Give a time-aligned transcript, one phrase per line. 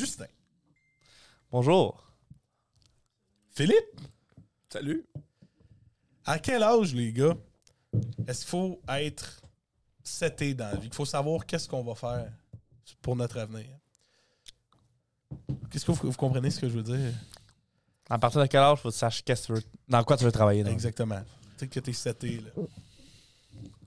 [0.00, 0.24] Justin.
[1.52, 2.02] Bonjour.
[3.50, 4.00] Philippe,
[4.72, 5.04] Salut.
[6.24, 7.36] à quel âge, les gars,
[8.26, 9.42] est-ce qu'il faut être
[10.02, 10.86] seté dans la vie?
[10.86, 12.32] Il faut savoir qu'est-ce qu'on va faire
[13.02, 13.66] pour notre avenir.
[15.70, 17.12] Qu'est-ce que vous, vous comprenez ce que je veux dire?
[18.08, 20.16] À partir de quel âge faut que tu saches qu'est-ce que tu veux- dans quoi
[20.16, 20.66] tu veux travailler?
[20.66, 21.20] Exactement.
[21.58, 22.50] Tu sais que t'es seté, là.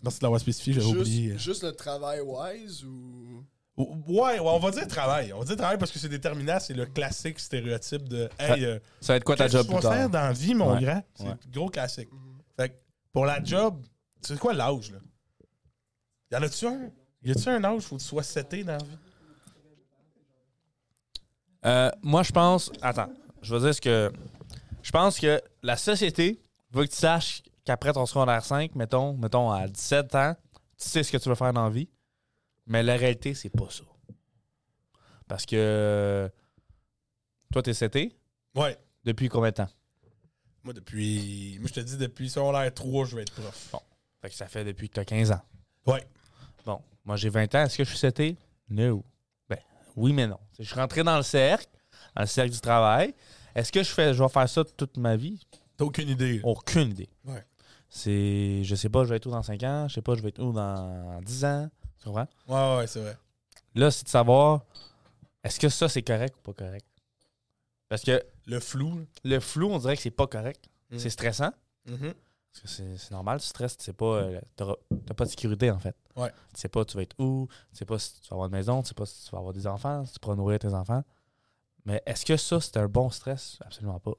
[0.04, 1.40] Merci de l'avoir spécifié, j'avais oublié.
[1.40, 3.44] Juste le travail wise ou.
[3.78, 5.34] Ou- Ouais, ouais, on va dire travail.
[5.34, 8.80] On va dire travail parce que c'est déterminant, c'est le classique stéréotype de Hey, euh,
[9.02, 10.10] Ça va être quoi ta job plus vas faire tard?
[10.10, 10.82] dans la vie, mon Ouais.
[10.84, 11.04] grand?
[11.16, 11.36] C'est Ouais.
[11.52, 12.10] gros classique.
[12.56, 12.76] Fait que
[13.12, 13.84] pour la job,
[14.22, 15.00] c'est quoi l'âge, là?
[16.32, 16.90] Y en a-tu un?
[17.24, 18.98] Y a-tu un âge où tu sois seté dans la vie?
[21.66, 22.72] Euh, moi, je pense.
[22.82, 23.10] Attends,
[23.42, 24.12] je vais dire ce que.
[24.82, 29.50] Je pense que la société veut que tu saches qu'après ton secondaire 5, mettons, mettons
[29.50, 30.36] à 17 ans,
[30.78, 31.88] tu sais ce que tu veux faire dans la vie.
[32.68, 33.84] Mais la réalité, c'est pas ça.
[35.28, 36.30] Parce que.
[37.52, 38.16] Toi, t'es CT
[38.56, 38.78] Ouais.
[39.04, 39.70] depuis combien de temps?
[40.64, 41.58] Moi, depuis.
[41.60, 43.70] Moi, je te dis, depuis secondaire 3, je vais être prof.
[43.72, 43.80] Bon.
[44.22, 45.42] Fait que ça fait depuis que t'as 15 ans.
[45.86, 46.08] Ouais.
[46.66, 47.64] Bon, moi j'ai 20 ans.
[47.66, 48.38] Est-ce que je suis CT?
[48.70, 49.04] No.
[49.50, 49.60] Ben,
[49.98, 50.40] oui, mais non.
[50.58, 51.68] Je suis rentré dans le cercle,
[52.16, 53.14] dans le cercle du travail.
[53.54, 55.46] Est-ce que je fais, je vais faire ça toute ma vie?
[55.76, 56.40] T'as aucune idée.
[56.44, 57.10] Aucune idée.
[57.26, 57.46] Ouais.
[57.90, 58.64] C'est.
[58.64, 59.88] Je sais pas, je vais être où dans 5 ans.
[59.90, 61.70] Je sais pas, je vais être où dans 10 ans.
[62.04, 62.28] Tu comprends?
[62.50, 63.18] Ouais, ouais, c'est vrai.
[63.76, 64.62] Là, c'est de savoir
[65.44, 66.86] est-ce que ça c'est correct ou pas correct?
[67.88, 69.06] Parce que Le flou.
[69.24, 70.66] le flou, on dirait que c'est pas correct.
[70.90, 70.98] Mm.
[71.00, 71.52] C'est stressant.
[71.86, 72.14] Mhm.
[72.52, 74.06] Parce que c'est normal, tu stresses, tu sais pas.
[74.18, 75.96] euh, t'as pas de sécurité en fait.
[76.16, 76.30] Ouais.
[76.54, 78.52] Tu sais pas tu vas être où, tu sais pas si tu vas avoir une
[78.54, 80.74] maison, tu sais pas si tu vas avoir des enfants, si tu pourras nourrir tes
[80.74, 81.04] enfants.
[81.86, 83.58] Mais est-ce que ça, c'est un bon stress?
[83.62, 84.14] Absolument pas.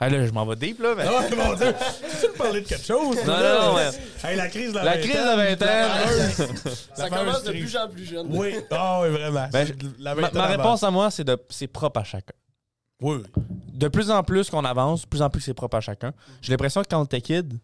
[0.00, 1.04] Ah, là, je m'en vais deep, là, mais.
[1.06, 1.74] Ah mon Dieu!
[2.20, 3.16] Tu veux me parler de quelque chose?
[3.26, 3.58] Non, là?
[3.66, 4.28] non.
[4.28, 6.48] Hey, la crise de la La vingtaine, crise de la vingtaine.
[6.94, 8.26] Ça commence de plus en plus jeune.
[8.30, 9.48] Oui, ah oui, vraiment.
[9.52, 12.34] Ben, la Ma, réponse à moi, c'est de c'est propre à chacun.
[13.02, 13.22] Oui.
[13.72, 16.12] De plus en plus qu'on avance, de plus en plus c'est propre à chacun.
[16.42, 17.58] J'ai l'impression que quand on était kid,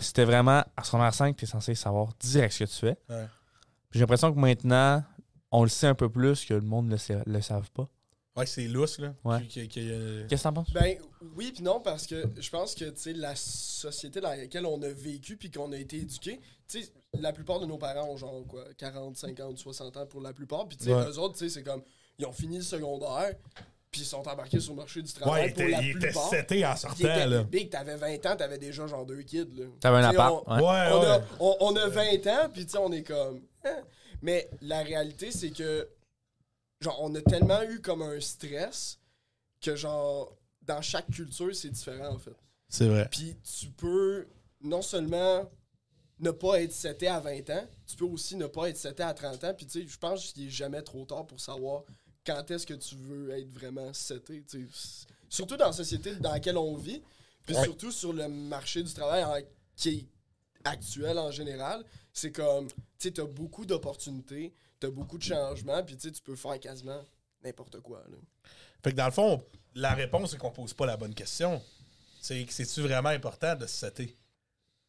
[0.00, 2.96] c'était vraiment à secondaire 5, tu es censé savoir direct ce que tu fais.
[3.08, 3.26] Ouais.
[3.92, 5.02] J'ai l'impression que maintenant,
[5.52, 7.88] on le sait un peu plus que le monde ne le, sait- le savent pas.
[8.36, 9.14] Ouais, c'est lousse, là.
[9.24, 9.36] Ouais.
[9.78, 10.70] Euh, Qu'est-ce que t'en penses?
[10.72, 10.96] Ben
[11.34, 14.80] oui puis non parce que je pense que tu sais la société dans laquelle on
[14.82, 16.38] a vécu puis qu'on a été éduqué,
[16.68, 16.88] tu sais
[17.18, 20.68] la plupart de nos parents ont genre quoi 40, 50, 60 ans pour la plupart
[20.68, 21.04] puis tu sais Ouais.
[21.08, 21.82] eux autres tu sais c'est comme
[22.18, 23.32] ils ont fini le secondaire
[23.90, 25.90] puis ils sont embarqués sur le marché du Ouais, travail il pour était, la il
[25.90, 26.28] était plupart.
[26.30, 27.42] seté en sortant, là.
[27.44, 29.64] big, t'avais 20 ans, t'avais déjà genre deux kids là.
[29.80, 30.44] T'avais un appart.
[30.46, 30.60] on- ouais.
[30.62, 31.06] Ouais, on, ouais.
[31.06, 33.40] a, on, on a 20 ans, puis tu sais, on est comme.
[33.64, 33.80] hein.
[34.22, 35.88] Mais la réalité, c'est que,
[36.86, 38.98] genre, on a tellement eu comme un stress
[39.60, 42.36] que, genre, dans chaque culture, c'est différent, en fait.
[42.68, 43.08] C'est vrai.
[43.10, 44.26] Puis tu peux
[44.60, 45.48] non seulement
[46.18, 49.12] ne pas être seté à 20 ans, tu peux aussi ne pas être seté à
[49.14, 49.54] 30 ans.
[49.54, 51.82] Puis tu sais, je pense qu'il est jamais trop tard pour savoir
[52.24, 54.42] quand est-ce que tu veux être vraiment seté.
[54.42, 54.68] tu.
[55.28, 57.02] Surtout dans la société dans laquelle on vit,
[57.44, 57.64] puis Ouais.
[57.64, 59.46] surtout sur le marché du travail en-
[59.76, 60.06] qui est
[60.64, 61.84] actuel en général.
[62.12, 66.36] C'est comme, tu sais, as beaucoup d'opportunités, tu as beaucoup de changements, puis tu peux
[66.36, 67.02] faire quasiment
[67.42, 68.02] n'importe quoi.
[68.08, 68.16] là.
[68.82, 69.42] Fait que dans le fond,
[69.74, 71.60] la réponse, c'est qu'on pose pas la bonne question.
[72.20, 74.16] C'est que c'est-tu vraiment important de se setter?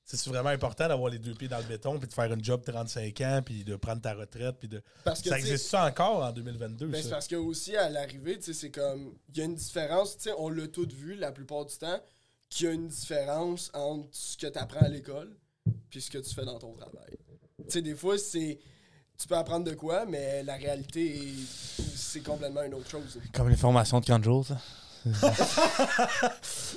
[0.03, 2.64] C'est-tu vraiment important d'avoir les deux pieds dans le béton, puis de faire une job
[2.64, 4.81] 35 ans, puis de prendre ta retraite, puis de...
[5.03, 8.38] Parce que, Ça existe ça encore en 2022, Ben, c'est parce que aussi à l'arrivée,
[8.38, 11.16] tu sais, c'est comme il y a une différence, tu sais, on l'a tout vu
[11.16, 12.02] la plupart du temps,
[12.50, 15.36] qu'il y a une différence entre ce que tu apprends à l'école
[15.90, 17.18] puis ce que tu fais dans ton travail.
[17.58, 18.59] Tu sais, des fois, c'est
[19.18, 23.20] tu peux apprendre de quoi, mais la réalité est- c'est complètement une autre chose.
[23.34, 24.58] Comme les formations de 40 jours, ça.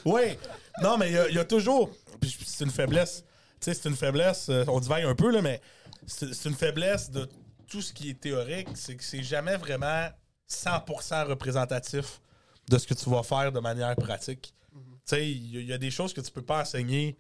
[0.05, 0.39] Oui.
[0.83, 1.91] Non, mais il y a- il y, a toujours.
[2.21, 3.25] puis c'est une faiblesse.
[3.61, 4.49] Tu sais, c'est une faiblesse.
[4.49, 5.61] euh, on divague un peu, là, mais
[6.07, 7.29] c'est une faiblesse de
[7.69, 8.69] tout ce qui est théorique.
[8.75, 10.09] C'est que c'est jamais vraiment
[10.49, 12.21] 100% représentatif
[12.69, 14.55] de ce que tu vas faire de manière pratique.
[14.73, 17.17] Tu sais, il y, a- il y a des choses que tu peux pas enseigner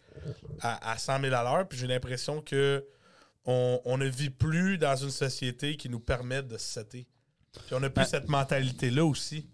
[0.61, 2.85] à, à 100 000 à l'heure, puis j'ai l'impression que
[3.47, 7.07] on, on ne vit plus dans une société qui nous permet de se setter.
[7.67, 8.09] Puis on n'a plus Ouais.
[8.09, 9.49] cette mentalité-là aussi.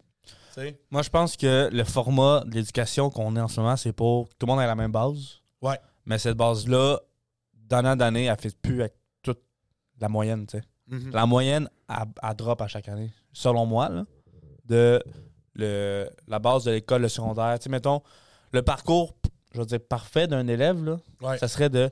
[0.90, 4.28] Moi, je pense que le format de l'éducation qu'on est en ce moment, c'est pour
[4.30, 5.40] que tout le monde ait la même base.
[5.60, 5.78] Ouais.
[6.06, 6.98] Mais cette base-là,
[7.52, 9.40] d'année en année, elle fait plus avec toute
[10.00, 10.46] la moyenne.
[10.86, 11.10] Mhm.
[11.12, 14.06] La moyenne, elle, elle drop à chaque année, selon moi, là,
[14.64, 15.02] de
[15.54, 17.58] le, la base de l'école, le secondaire.
[17.68, 18.02] Mettons,
[18.52, 19.14] le parcours,
[19.52, 21.36] je veux dire, parfait d'un élève, là, Ouais.
[21.38, 21.90] ça serait de,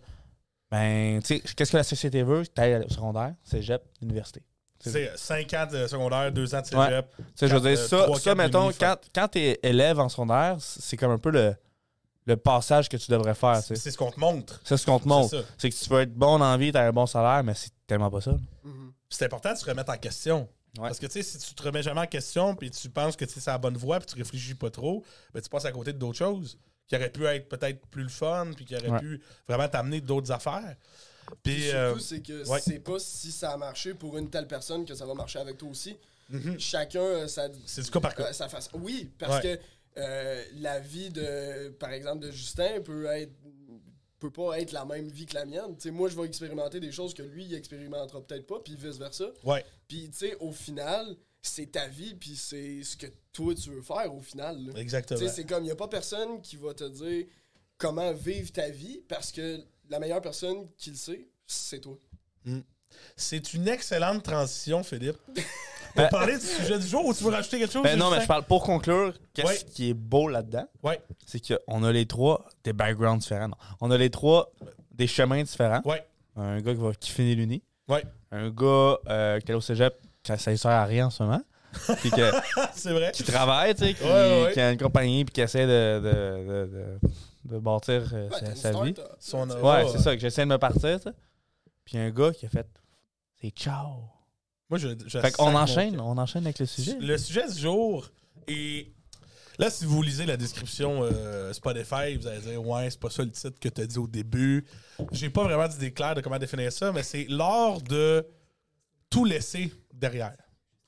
[0.74, 2.42] ben, tu sais, qu'est-ce que la société veut?
[2.44, 4.42] Tu au secondaire, cégep, université.
[4.80, 6.78] Sais, 5 ans de secondaire, 2 ans de cégep.
[6.78, 7.02] Ouais.
[7.18, 10.08] Tu sais, je veux dire, euh, ça, ça mettons, quand, quand tu es élève en
[10.08, 11.54] secondaire, c'est comme un peu le,
[12.26, 13.62] le passage que tu devrais faire.
[13.62, 14.60] C'est ce qu'on te montre.
[14.64, 15.30] C'est ce qu'on te montre.
[15.30, 15.44] C'est.
[15.58, 17.54] C'est que tu peux être bon dans la vie, tu as un bon salaire, mais
[17.54, 18.32] c'est tellement pas ça.
[18.64, 18.92] Mhm.
[19.08, 20.48] C'est important de se remettre en question.
[20.76, 20.88] Ouais.
[20.88, 23.24] Parce que, tu sais, si tu te remets jamais en question, puis tu penses que
[23.24, 25.72] tu sais, c'est la bonne voie, puis tu réfléchis pas trop, ben, tu passes à
[25.72, 28.98] côté d'autres choses qui auraient pu être peut-être plus le fun, puis qui Ouais.
[29.00, 30.76] pu vraiment t'amener d'autres affaires.
[31.42, 32.60] Puis, Puis euh, surtout, c'est que ouais.
[32.60, 35.56] c'est pas si ça a marché pour une telle personne que ça va marcher avec
[35.56, 35.96] toi aussi.
[36.28, 36.58] mhm.
[36.60, 38.28] Chacun, euh, ça, c'est du cas par cas.
[38.28, 38.70] euh, sa façon.
[38.74, 39.56] Oui, parce Ouais.
[39.58, 39.62] que
[40.00, 43.32] euh, la vie de, par exemple, de Justin peut être
[44.20, 45.76] peut pas être la même vie que la mienne.
[45.76, 48.74] Tu sais, moi, je vais expérimenter des choses que lui, il expérimentera peut-être pas, puis
[48.74, 49.26] vice-versa.
[49.44, 53.68] Ouais, Puis, tu sais, au final, c'est ta vie, puis c'est ce que toi, tu
[53.70, 54.56] veux faire, au final.
[54.66, 54.80] là.
[54.80, 55.20] exactement.
[55.20, 57.26] Tu sais, c'est comme, il n'y a pas personne qui va te dire
[57.76, 59.60] comment vivre ta vie, parce que
[59.90, 61.98] la meilleure personne qui le sait, c'est toi.
[63.16, 65.18] C'est une excellente transition, Philippe.
[65.96, 67.84] Ben- Pour parler du sujet du jour, ou tu veux rajouter quelque chose?
[67.84, 69.14] Ben non, mais je parle pour conclure.
[69.32, 69.70] Qu'est-ce Ouais.
[69.70, 70.66] qui est beau là-dedans?
[70.82, 73.46] Ouais, C'est qu'on a les trois des backgrounds différents.
[73.46, 73.56] non.
[73.80, 74.50] On a les trois
[74.90, 75.82] des chemins différents.
[75.84, 76.04] ouais,
[76.34, 77.62] Un gars qui, va, qui finit l'uni.
[77.86, 78.02] ouais.
[78.32, 79.94] Un gars euh, qui est au cégep,
[80.24, 81.42] qui ça ne sert à rien en ce moment.
[82.00, 82.30] Puis que-
[82.74, 83.10] c'est vrai.
[83.12, 84.52] qui travaille, tu sais, qui, Ouais, ouais, ouais.
[84.52, 88.54] qui a une compagnie puis qui essaie de, de, de, de- de bâtir euh, Ouais,
[88.54, 88.94] sa, vie.
[89.20, 89.48] Son-.
[89.50, 91.14] Ouais, Ouais, c'est ça, que j'essaie de me partir, tu sais.
[91.84, 92.66] Puis un gars qui a fait
[93.40, 94.04] c'est ciao.
[94.70, 96.96] Moi, je, je Fait qu'on enchaîne, on enchaîne avec le sujet.
[96.98, 98.08] Le sujet du jour
[98.48, 98.88] est.
[99.58, 103.22] Là, si vous lisez la description euh, Spotify, vous allez dire Ouais, c'est pas ça
[103.22, 104.64] le titre que tu as dit au début.
[105.12, 108.26] J'ai pas vraiment d'idée claire de comment définir ça, mais c'est l'art de
[109.10, 110.34] tout laisser derrière.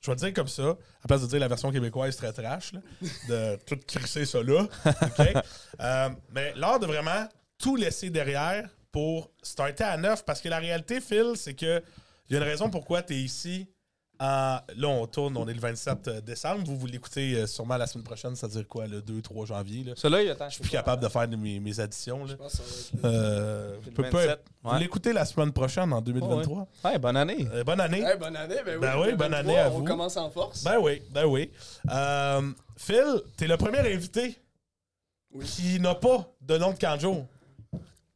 [0.06, 2.73] Je vais le dire comme ça, à place de dire la version québécoise très trash,
[2.73, 2.81] là,
[3.29, 4.67] de tout crisser ça là.
[5.81, 10.58] Euh, mais l'art de vraiment tout laisser derrière pour starter à neuf, parce que la
[10.58, 11.82] réalité, Phil, c'est que
[12.29, 13.69] il y a une raison pourquoi tu es ici.
[14.19, 16.65] En- là, on tourne, on est le 27 décembre.
[16.65, 19.85] Vous, vous l'écoutez euh, sûrement la semaine prochaine, c'est-à-dire quoi, le 2-3 janvier.
[19.85, 19.93] Là?
[19.97, 20.49] Celui-là, il attend.
[20.49, 22.25] Je suis plus capable de faire mes, mes additions.
[22.25, 22.31] Là.
[22.33, 25.13] Je pense que ça va être le- Euh, C'est le peu- peu- 27, Vous l'écoutez
[25.13, 26.67] la semaine prochaine, en 2023.
[26.85, 27.47] Ouais, bonne année.
[27.53, 28.01] Euh, bonne année.
[28.03, 28.81] Hey, bonne année, ben oui.
[28.81, 29.85] Ben oui, bonne 2023, année à on vous.
[29.85, 30.65] commence en force.
[30.65, 31.51] Ben oui, ben oui.
[31.91, 32.43] Euh,
[32.77, 34.37] Phil, t'es le premier invité
[35.35, 35.45] Oui.
[35.45, 37.25] qui n'a pas de nom de Kanjo.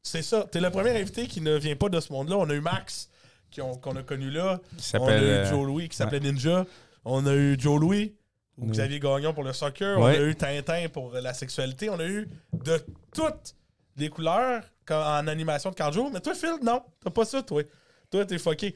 [0.03, 0.45] C'est ça.
[0.51, 2.37] T'es le premier invité qui ne vient pas de ce monde-là.
[2.39, 3.10] On a eu Max,
[3.55, 4.61] qu'on a connu là.
[4.79, 6.67] Qui On a eu euh, Joe Louis, qui s'appelait Ninja.
[7.05, 8.15] On a eu Joe Louis,
[8.59, 8.71] ou Oui.
[8.73, 9.99] Xavier Gagnon pour le soccer.
[9.99, 11.89] On a eu Tintin pour la sexualité.
[11.91, 12.79] On a eu de
[13.15, 13.55] toutes
[13.97, 16.11] les couleurs quand- en animation de Kanjo.
[16.11, 16.83] Mais toi, Phil, non.
[17.03, 17.63] T'as pas ça, toi.
[18.11, 18.75] Toi, t'es fucké.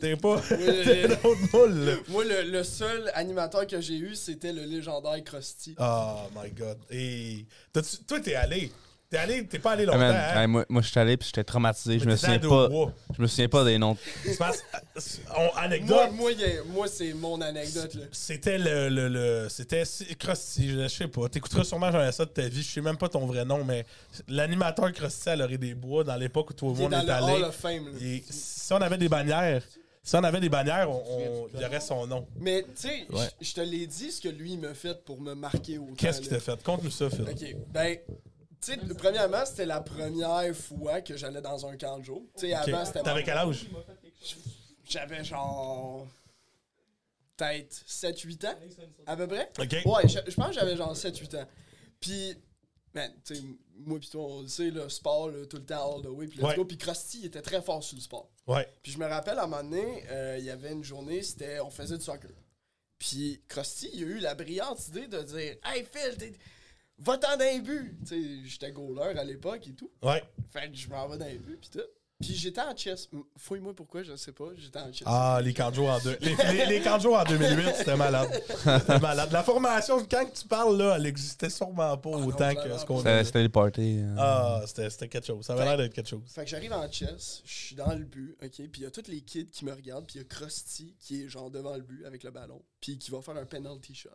[0.00, 0.36] T'es pas.
[0.52, 1.98] Oui, t'es dans l'autre moule.
[2.08, 5.74] Moi, le, le seul animateur que j'ai eu, c'était le légendaire Krusty.
[5.80, 6.78] Oh my god.
[6.90, 7.44] Et
[8.06, 8.70] toi, t'es allé.
[9.10, 9.98] T'es allé, t'es pas allé ah, longtemps.
[10.00, 10.40] man, hein?
[10.42, 11.98] hey, moi, moi je suis allé puis j'étais traumatisé.
[11.98, 12.68] Je me souviens pas.
[13.16, 13.96] Je me souviens pas des noms.
[15.34, 16.10] On- Moi, anecdote.
[16.66, 17.96] moi, c'est mon anecdote.
[18.12, 21.26] C'était le, le, le- c'était si- Krusty, je sais pas.
[21.30, 22.62] T'écouteras sûrement jamais ça de ta vie.
[22.62, 23.86] Je sais même pas ton vrai nom, mais
[24.28, 27.42] l'animateur Krusty à l'orée des bois dans l'époque où tout le monde est allé.
[28.02, 29.62] Et si on avait des bannières,
[30.02, 32.26] si on avait des bannières, on, on- il y aurait son nom.
[32.38, 33.26] Mais, tu sais, Ouais.
[33.40, 35.94] je- te l'ai dit ce que lui il m'a fait pour me marquer autant.
[35.96, 36.36] Qu'est-ce qui là.
[36.36, 36.62] t'a fait?
[36.62, 37.22] Conte-nous ça, Phil.
[37.22, 37.96] Ok, ben,
[38.60, 42.22] tu sais, premièrement, c'était la première fois que j'allais dans un camp de jour.
[42.36, 43.02] Tu sais, avant, c'était.
[43.02, 43.66] T'avais quel âge?
[44.88, 46.06] J'avais genre.
[47.36, 48.54] Peut-être 7-8 ans,
[49.06, 49.48] à peu près.
[49.60, 49.72] OK.
[49.84, 51.46] Ouais, je, je pense que j'avais genre 7-8 ans.
[52.00, 52.34] Puis,
[52.94, 53.42] man, tu sais,
[53.76, 56.26] moi pis toi, on le sait, le sport, là, tout le temps all the way.
[56.26, 56.56] Puis let's Ouais.
[56.56, 56.64] go.
[56.64, 58.28] Puis Krusty, il était très fort sur le sport.
[58.48, 58.66] Ouais.
[58.82, 61.60] Puis je me rappelle, à un moment donné, euh, il y avait une journée, c'était,
[61.60, 62.30] on faisait du soccer.
[62.98, 66.32] Puis Krusty, il a eu la brillante idée de dire Hey Phil, t'es-
[66.98, 67.96] va-t'en dans les buts.
[68.06, 69.90] Tu sais, j'étais goaler à l'époque et tout.
[70.02, 70.22] Ouais.
[70.50, 71.86] Fait que je m'en vais dans les buts, puis tout.
[72.20, 73.08] Puis j'étais en chess.
[73.36, 74.48] Fouille-moi pourquoi, je sais pas.
[74.56, 75.04] J'étais en chess.
[75.06, 76.18] Ah, les Kanjo en deux.
[76.20, 76.34] Les,
[76.66, 78.28] les, en 2008, c'était malade.
[78.48, 79.30] C'était malade.
[79.30, 83.06] La formation, quand tu parles là, elle existait sûrement pas non, autant que ce qu'on
[83.06, 83.22] a.
[83.22, 84.00] c'était les parties.
[84.00, 84.16] euh.
[84.18, 85.46] Ah, c'était c'était quelque chose.
[85.46, 86.22] Ça avait l'air d'être quelque chose.
[86.26, 88.90] Fait que j'arrive en chess, je suis dans le but, ok, puis il y a
[88.90, 91.76] tous les kids qui me regardent, puis il y a Krusty qui est genre devant
[91.76, 94.10] le but avec le ballon, puis qui va faire un penalty shot.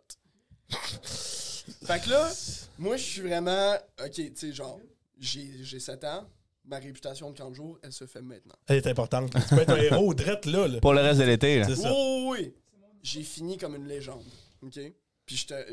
[1.84, 2.30] Fait que là,
[2.78, 4.80] moi je suis vraiment, ok, tu sais, genre,
[5.18, 6.28] j'ai j'ai 7 ans,
[6.64, 8.54] ma réputation de 40 jours, elle se fait maintenant.
[8.66, 9.30] Elle est importante.
[9.48, 10.66] Tu peux être un héros drette là.
[10.68, 10.80] là.
[10.80, 11.60] Pour le reste de l'été.
[11.60, 11.66] là.
[11.66, 11.90] C'est ça.
[11.92, 12.54] Oh oui!
[13.02, 14.24] J'ai fini comme une légende,
[14.62, 14.80] ok?
[15.26, 15.66] Puis j'étais.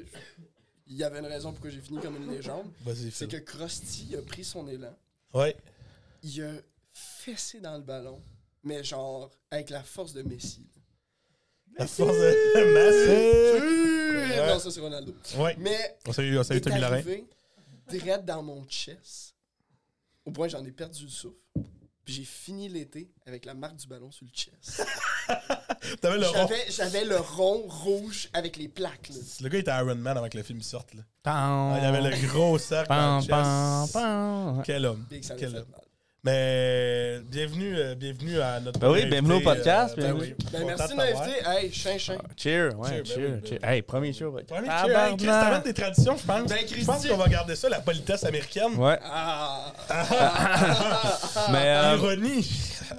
[0.87, 2.67] Il y avait une raison pourquoi j'ai fini comme une légende.
[2.81, 4.93] Vas-y, C'est que Krusty a pris son élan,
[5.33, 5.55] Ouais.
[6.23, 6.51] il a
[6.91, 8.21] fessé dans le ballon,
[8.63, 10.67] mais genre avec la force de Messi.
[11.77, 14.41] La force de Massé.
[14.41, 14.47] Ouais.
[14.53, 15.13] Non, ça c'est Ronaldo.
[15.37, 15.55] Ouais.
[15.59, 17.01] Mais On salue, on salue Tommy Lorrain.
[17.89, 19.35] direct dans mon chest,
[20.25, 21.35] au point que j'en ai perdu le souffle.
[22.03, 24.83] Puis j'ai fini l'été avec la marque du ballon sur le chest.
[26.01, 26.49] T'avais le rond.
[26.69, 29.09] J'avais, le rond rouge avec les plaques.
[29.09, 29.15] Là.
[29.41, 30.93] Le gars était Iron Man avant que le film sorte.
[30.95, 31.01] Là.
[31.25, 34.65] Ah, il avait le gros cercle dans le chest.
[34.65, 35.05] Quel homme.
[35.09, 35.65] Quel fait homme.
[36.23, 38.79] Mais bienvenue, euh, bienvenue à notre.
[38.79, 40.35] Ben oui, bienvenue au podcast, ben bienvenue.
[40.39, 40.45] oui.
[40.51, 41.25] Ben, Content merci de de t'avoir.
[41.25, 41.49] m'inviter.
[41.49, 42.17] Hey, chin, chin.
[42.37, 43.59] Cheer, ouais, Cheer, ben cheer, oui, ben cheer.
[43.63, 44.31] Hey, premier show.
[44.47, 44.99] Premier Ah, cheer.
[44.99, 46.47] Hey, Chris, t'amènes des traditions, je pense.
[46.47, 46.85] Ben, je Christy.
[46.85, 48.75] pense qu'on va garder ça, la politesse américaine.
[48.77, 48.99] Ouais.
[49.03, 49.73] Ah.
[51.51, 52.47] Mais, euh, Ironie.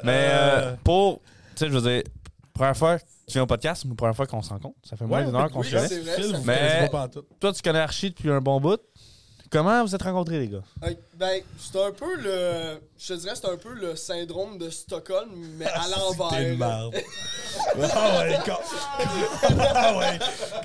[0.02, 1.20] mais Euh, euh, pour.
[1.20, 1.22] Tu
[1.54, 2.02] sais, je veux dire,
[2.52, 4.74] première fois que tu viens au podcast, ou première fois qu'on se rencontre.
[4.82, 5.86] Ça fait moins Ouais, d'une heure qu'on oui, se connaît.
[5.86, 7.08] c'est vrai, ça Mais- pas.
[7.38, 8.80] Toi, tu connais Archie depuis un bon bout.
[9.52, 10.62] Comment vous êtes rencontrés, les gars?
[10.82, 12.80] Ok, Ben, c'est un peu le.
[12.98, 15.28] Je te dirais, c'est un peu le syndrome de Stockholm,
[15.58, 16.56] mais à une l'envers.
[16.56, 16.94] merde.
[17.94, 20.18] Ah ouais, con- Ah ouais.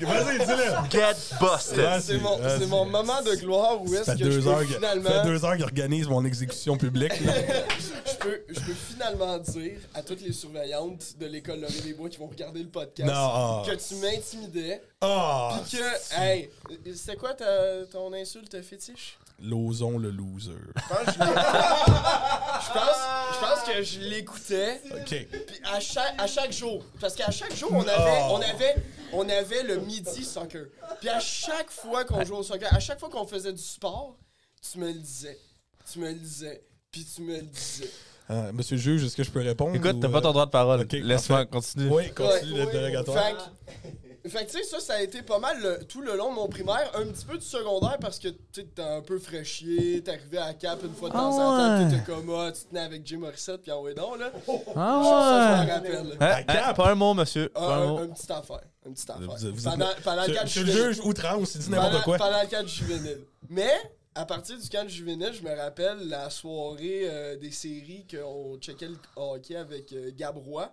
[0.06, 0.90] Vas-y, dis-le.
[0.90, 2.00] Get busted!
[2.00, 4.48] C'est mon, c'est mon moment de gloire où Ça est-ce fait que je deux peux
[4.48, 5.10] heures que- finalement.
[5.10, 7.20] ça fait deux heures qu'il organise mon exécution publique.
[7.20, 7.32] là.
[8.10, 12.08] je, peux, je peux finalement dire à toutes les surveillantes de l'école Laurier des Bois
[12.08, 13.12] qui vont regarder le podcast Non.
[13.14, 13.62] ah.
[13.66, 14.82] que tu m'intimidais.
[15.02, 15.60] Ah.
[15.70, 16.48] Que, hey,
[16.94, 19.18] c'était quoi ta, ton insulte fétiche?
[19.40, 20.50] Lozon le loser.
[20.76, 21.12] Je pense que
[22.66, 22.98] je pense,
[23.34, 24.80] je pense que je l'écoutais.
[24.92, 25.28] OK.
[25.46, 28.32] Puis à chaque, à chaque jour, parce qu'à chaque jour, on avait, Oh.
[28.32, 28.74] on avait,
[29.12, 30.66] on avait le midi soccer.
[31.00, 34.16] Puis à chaque fois qu'on jouait au soccer, à chaque fois qu'on faisait du sport,
[34.60, 35.38] tu me le disais.
[35.92, 36.64] Tu me le disais.
[36.90, 37.90] Puis tu me le disais.
[38.28, 39.74] Ah, monsieur le juge, est-ce que je peux répondre?
[39.76, 40.80] Écoute, t'as ou, pas ton euh, droit de parole.
[40.82, 41.88] ok, Laisse-moi continuer.
[41.90, 42.58] Oui, continue Ouais.
[42.66, 43.52] d'être dérogatoire.
[44.30, 46.34] Fait que, tu sais, ça, ça a été pas mal le- tout le long de
[46.36, 50.02] mon primaire, un petit peu du secondaire parce que tu sais, t'es un peu fraîchier,
[50.02, 51.90] t'arrivais à Cap une fois de temps Ah en temps, ouais.
[51.90, 54.30] t'étais comme, ah, tu tenais avec Jim Morissette, puis en ouais donc, là.
[54.46, 55.72] Ça, ça, je Ah m'en ouais!
[55.72, 56.16] rappelle.
[56.20, 56.76] Hein, À hein, Cap?
[56.76, 57.50] pas un mot, monsieur.
[57.54, 57.98] Ah, Pas un un, mot.
[57.98, 58.60] un petite affaire.
[58.86, 59.26] Une petite affaire.
[59.28, 60.92] Vous- vous pendant, pendant le camp Monsieur le juvénile.
[60.94, 62.18] juge outrance, il dit n'importe Pendant, quoi.
[62.18, 63.20] pendant le camp juvénile.
[63.48, 63.72] Mais,
[64.14, 68.88] à partir du camp juvénile, je me rappelle la soirée euh, des séries qu'on checkait
[68.88, 70.72] le hockey avec euh, Gabrois.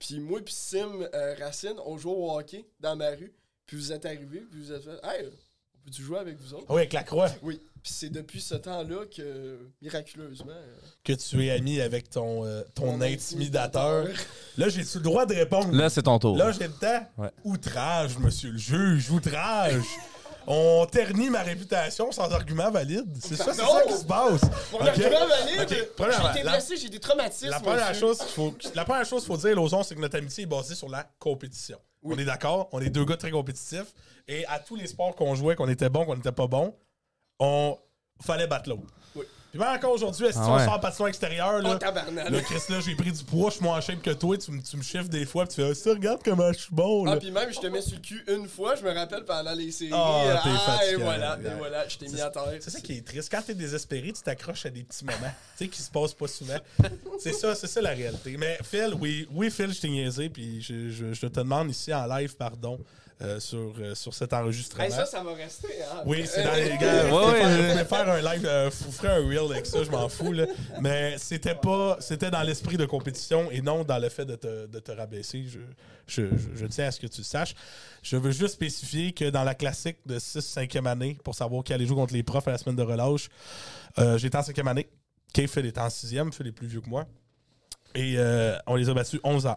[0.00, 3.32] Puis moi puis Sim euh, Racine, on jouait au hockey dans ma rue.
[3.66, 6.64] Puis vous êtes arrivés, puis vous êtes fait «Hey, on peut-tu jouer avec vous autres?
[6.68, 7.30] Ah Oui, avec la croix.
[7.42, 7.60] Oui.
[7.82, 10.50] Puis c'est depuis ce temps-là que, miraculeusement...
[10.50, 14.06] euh, Que tu es ami avec ton, euh, ton intimidateur.
[14.58, 15.72] Là, j'ai-tu le droit de répondre?
[15.72, 16.36] Là, c'est ton tour.
[16.36, 17.06] Là, j'ai le temps.
[17.16, 17.30] Ouais.
[17.44, 19.84] Outrage, monsieur le juge, outrage.
[20.46, 23.06] On ternit ma réputation sans argument valide.
[23.22, 24.40] C'est ça, c'est ça qui se passe.
[24.72, 24.88] Mon Ok?
[24.88, 27.50] argument valide, j'ai été blessé, j'ai des traumatismes.
[27.50, 28.00] La première, monsieur.
[28.00, 30.46] chose qu'il faut, la première chose qu'il faut dire, Lozon, c'est que notre amitié est
[30.46, 31.78] basée sur la compétition.
[32.02, 32.14] Oui.
[32.16, 33.92] On est d'accord, on est deux gars très compétitifs.
[34.26, 36.74] Et à tous les sports qu'on jouait, qu'on était bon, qu'on n'était pas bon,
[37.38, 37.76] on
[38.22, 38.82] fallait battre l'autre.
[39.50, 40.64] Puis même encore aujourd'hui, si Ah on ouais.
[40.64, 42.30] sort en patinoire extérieur, Oh, là, tabarnak.
[42.30, 44.52] là, Chris, là, j'ai pris du poids, je suis moins en shape que toi, tu,
[44.52, 46.74] me- tu me chiffres des fois, puis tu fais, ah, ça, regarde comment je suis
[46.74, 47.12] bon, là.
[47.12, 49.52] Ah, puis même, je te mets sur le cul une fois, je me rappelle pendant
[49.52, 49.90] les séries.
[49.92, 51.46] Ah, t'es Ah, et fatigant, voilà, ouais.
[51.50, 52.44] et voilà, je t'ai mis à terre.
[52.60, 53.28] C'est ça qui est triste.
[53.30, 55.18] Quand t'es désespéré, tu t'accroches à des petits moments,
[55.58, 56.58] tu sais, qui se passent pas souvent.
[57.18, 58.36] c'est ça, c'est ça la réalité.
[58.38, 61.92] Mais Phil, oui, oui, Phil, je t'ai niaisé, puis je, je- je te demande ici
[61.92, 62.78] en live pardon
[63.22, 64.84] euh, sur, euh, sur cet enregistrement.
[64.84, 66.02] Hey, ça, ça va rester, hein.
[66.06, 67.06] Oui, c'est dans les gars.
[67.06, 67.84] Ouais, ouais, faire, ouais.
[67.84, 70.32] faire un live, euh, vous ferez un reel avec ça, je m'en fous.
[70.32, 70.46] Là.
[70.80, 74.66] Mais c'était pas, c'était dans l'esprit de compétition et non dans le fait de te,
[74.66, 75.44] de te rabaisser.
[75.46, 75.58] Je,
[76.06, 77.54] je, je, je tiens à ce que tu le saches.
[78.02, 81.86] Je veux juste spécifier que dans la classique de 6-5e année, pour savoir qui allait
[81.86, 83.28] jouer contre les profs à la semaine de relâche,
[83.98, 84.88] euh, j'étais en 5e année.
[85.32, 87.06] Kay Phil était en 6e, Phil est plus vieux que moi.
[87.94, 89.54] Et euh, on les a battus 11 à 1.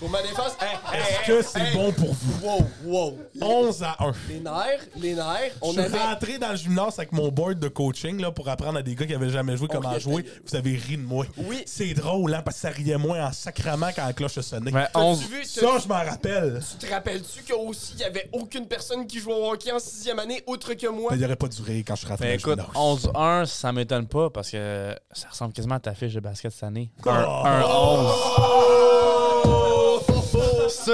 [0.00, 1.74] Pour ma défense, hey, Est-ce hey, que c'est hey.
[1.76, 2.46] bon pour vous?
[2.46, 3.18] Wow, wow.
[3.40, 4.12] 11 à 1.
[4.28, 5.98] Les nerfs, les nerfs, on je suis avait.
[5.98, 9.06] rentré dans le gymnase avec mon board de coaching là, pour apprendre à des gars
[9.06, 10.24] qui avaient jamais joué comment jouer.
[10.46, 11.26] Vous avez ri de moi.
[11.36, 11.62] Oui.
[11.66, 14.72] C'est drôle, hein, parce que ça riait moins en sacrament quand la cloche sonnait.
[14.72, 15.28] Ouais, T'as-tu 11.
[15.28, 16.60] vu, Ça, je m'en rappelle.
[16.80, 20.18] tu te rappelles-tu qu'aussi, il y avait aucune personne qui jouait au hockey en sixième
[20.18, 21.10] année, outre que moi?
[21.12, 23.06] Mais il aurait pas duré quand je suis rentré le écoute, gymnase.
[23.14, 26.62] 11-1, ça m'étonne pas parce que ça ressemble quasiment à ta fiche de basket cette
[26.64, 26.90] année.
[27.06, 27.10] Oh.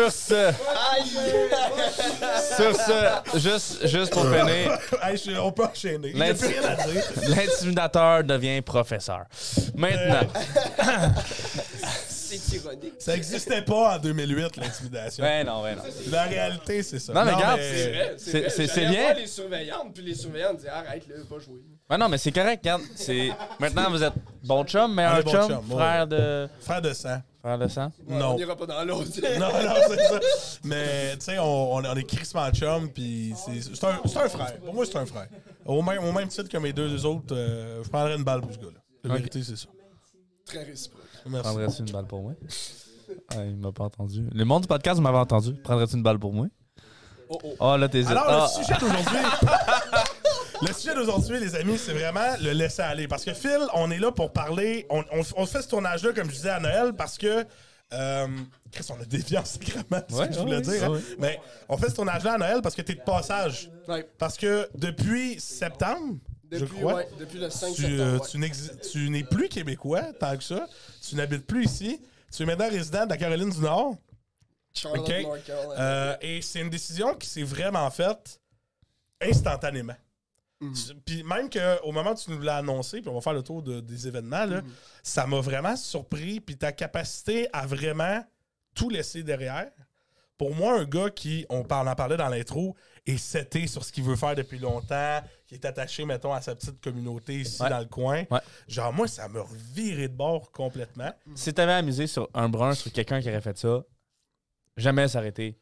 [0.04, 0.08] Un 1-11.
[0.08, 0.52] Sur ce,
[2.56, 6.08] sur ce, juste, juste pour finir, Hey, je- on peut enchaîner.
[6.10, 7.02] Il n'y a L'inti- plus rien à dire.
[7.28, 9.24] l'intimidateur devient professeur.
[9.74, 10.20] Maintenant,
[12.08, 12.94] C'est ironique.
[12.98, 15.22] Ça n'existait pas en 2008, l'intimidation.
[15.24, 15.82] ouais, non, ouais, non.
[16.10, 17.12] La réalité, c'est ça.
[17.12, 18.50] Non, mais regarde, C'est vrai, C'est- c'est vrai.
[18.50, 19.02] c'est- c'est J'allais bien.
[19.02, 21.60] voir les surveillantes, puis les surveillantes disaient arrête, là, pas jouer.
[21.90, 22.82] Ouais, non, mais c'est correct, regarde.
[22.94, 23.30] C'est...
[23.60, 25.76] Maintenant, vous êtes bon chum, meilleur est bon chum, chum, ouais.
[25.76, 26.48] frère de.
[26.60, 27.18] Frère de sang.
[27.42, 27.92] Frère de sang?
[28.08, 28.34] Ouais, Non.
[28.34, 29.10] On ira pas dans l'autre.
[29.38, 30.20] Non, non, c'est ça.
[30.64, 34.28] Mais, tu sais, on, on, on est crissement chum, puis c'est c'est un, c'est un
[34.30, 34.56] frère.
[34.64, 35.28] Pour moi, c'est un frère.
[35.66, 38.52] Au même, au même titre que mes deux autres, euh, je prendrais une balle pour
[38.52, 38.80] ce gars-là.
[39.04, 39.66] La vérité, c'est ça.
[40.46, 41.02] Très réciproque.
[41.26, 41.42] Merci.
[41.48, 42.32] Prendrais-tu une balle pour moi?
[43.30, 44.26] Ah, il m'a pas entendu.
[44.32, 45.52] Le monde du podcast m'avait entendu.
[45.62, 46.46] Prendrais-tu une balle pour moi?
[47.28, 47.54] Oh oh.
[47.60, 48.10] Oh, là, t'hésites.
[48.10, 48.48] Alors, Ah.
[48.58, 49.18] le sujet d'aujourd'hui.
[50.62, 53.08] le sujet d'aujourd'hui, les amis, c'est vraiment le laisser aller.
[53.08, 54.86] Parce que Phil, on est là pour parler.
[54.90, 57.44] On, on- on fait ce tournage-là, comme je disais à Noël, parce que.
[57.92, 58.26] Euh,
[58.72, 60.90] Chris, on a dévié en sacrément, c'est ce que je voulais dire.
[60.92, 61.00] hein.
[61.18, 63.70] Mais on fait ce tournage-là à Noël parce que t'es de passage.
[63.86, 64.04] Ouais.
[64.18, 66.16] Parce que depuis septembre,
[66.50, 66.94] je Depuis, crois.
[66.94, 68.42] ouais, depuis le 5 Tu, euh, septembre.
[68.44, 68.80] ouais.
[68.90, 70.66] tu n'es plus québécois tant que ça.
[71.06, 72.00] Tu n'habites plus ici.
[72.34, 73.96] Tu es maintenant résident de la Caroline du Nord.
[74.72, 75.08] Charlotte.
[75.08, 75.80] North Carolina.
[75.80, 78.40] Euh, et c'est une décision qui s'est vraiment faite
[79.20, 79.94] instantanément.
[80.64, 81.00] Mhm.
[81.04, 83.62] Puis même qu'au moment où tu nous l'as annoncé, puis on va faire le tour
[83.62, 84.70] de- des événements, là, Mhm.
[85.02, 86.40] ça m'a vraiment surpris.
[86.40, 88.24] Puis ta capacité à vraiment
[88.74, 89.70] tout laisser derrière.
[90.36, 92.74] Pour moi, un gars qui, on en parlait dans l'intro,
[93.06, 96.54] est seté sur ce qu'il veut faire depuis longtemps, qui est attaché, mettons, à sa
[96.56, 97.68] petite communauté ici Ouais.
[97.70, 98.24] dans le coin.
[98.30, 98.40] Ouais.
[98.66, 101.12] Genre, moi, ça m'a reviré de bord complètement.
[101.36, 103.84] Si t'avais amusé sur un brun, sur quelqu'un qui aurait fait ça,
[104.76, 105.56] jamais s'arrêter.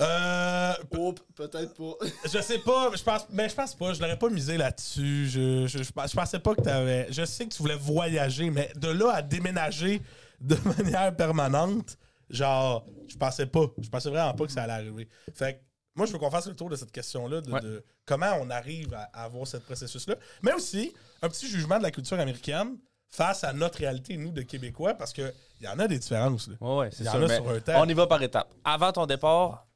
[0.00, 2.06] Euh, Oh, peut-être pas.
[2.32, 5.28] Je sais pas, je pense, mais je pense pas, je l'aurais pas misé là-dessus.
[5.28, 7.06] Je, je, je, je pensais pas que t'avais.
[7.10, 10.00] Je sais que tu voulais voyager, mais de là à déménager
[10.40, 11.96] de manière permanente,
[12.30, 13.66] genre, je pensais pas.
[13.80, 15.08] Je pensais vraiment pas que ça allait arriver.
[15.34, 15.58] Fait que
[15.96, 17.60] moi, je veux qu'on fasse le tour de cette question-là, de, Ouais.
[17.60, 20.14] de comment on arrive à, à avoir ce processus-là.
[20.42, 22.76] Mais aussi, un petit jugement de la culture américaine
[23.10, 26.46] face à notre réalité, nous, de Québécois, parce qu'il y en a des différences.
[26.48, 26.54] Là.
[26.60, 27.16] Ouais, ouais, c'est Il y ça.
[27.18, 27.80] en a mais sur un temps.
[27.82, 28.52] on y va par étapes.
[28.64, 29.66] Avant ton départ,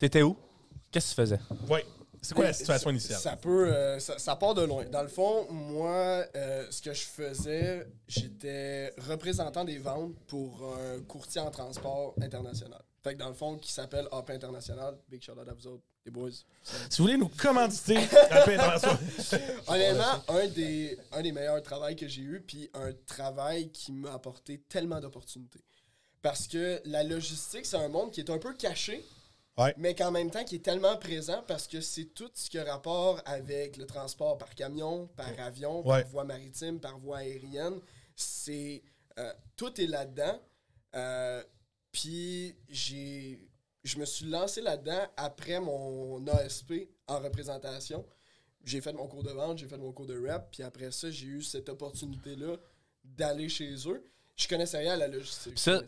[0.00, 0.36] t'étais où?
[0.90, 1.40] Qu'est-ce que tu faisais?
[1.68, 1.84] Ouais.
[2.22, 3.18] C'est quoi la situation initiale?
[3.18, 3.72] Ça peut.
[3.72, 4.84] euh, ça, ça part de loin.
[4.86, 11.00] Dans le fond, moi, euh, ce que je faisais, j'étais représentant des ventes pour un
[11.04, 12.82] courtier en transport international.
[13.02, 14.98] Fait que dans le fond, qui s'appelle AP International.
[15.08, 16.28] Big shout out à vous autres, les boys.
[16.90, 17.96] Si vous voulez nous commanditer,
[18.30, 19.40] Rappel International.
[19.68, 24.12] Honnêtement, un des, un des meilleurs travails que j'ai eu, puis un travail qui m'a
[24.12, 25.64] apporté tellement d'opportunités.
[26.20, 29.02] Parce que la logistique, c'est un monde qui est un peu caché,
[29.60, 29.74] Ouais.
[29.76, 32.64] mais qu'en même temps qui est tellement présent parce que c'est tout ce qui a
[32.64, 36.02] rapport avec le transport par camion, par avion, Ouais.
[36.02, 37.80] par voie maritime, par voie aérienne.
[38.16, 38.82] C'est
[39.18, 40.40] euh, tout est là-dedans.
[40.96, 41.42] Euh,
[41.92, 43.46] Puis j'ai
[43.82, 46.72] je me suis lancé là-dedans après mon ASP
[47.06, 48.04] en représentation.
[48.62, 51.10] J'ai fait mon cours de vente, j'ai fait mon cours de rap, puis après ça,
[51.10, 52.56] j'ai eu cette opportunité-là
[53.02, 54.04] d'aller chez eux.
[54.40, 55.58] Je connaissais rien à la logistique.
[55.58, 55.82] Ça-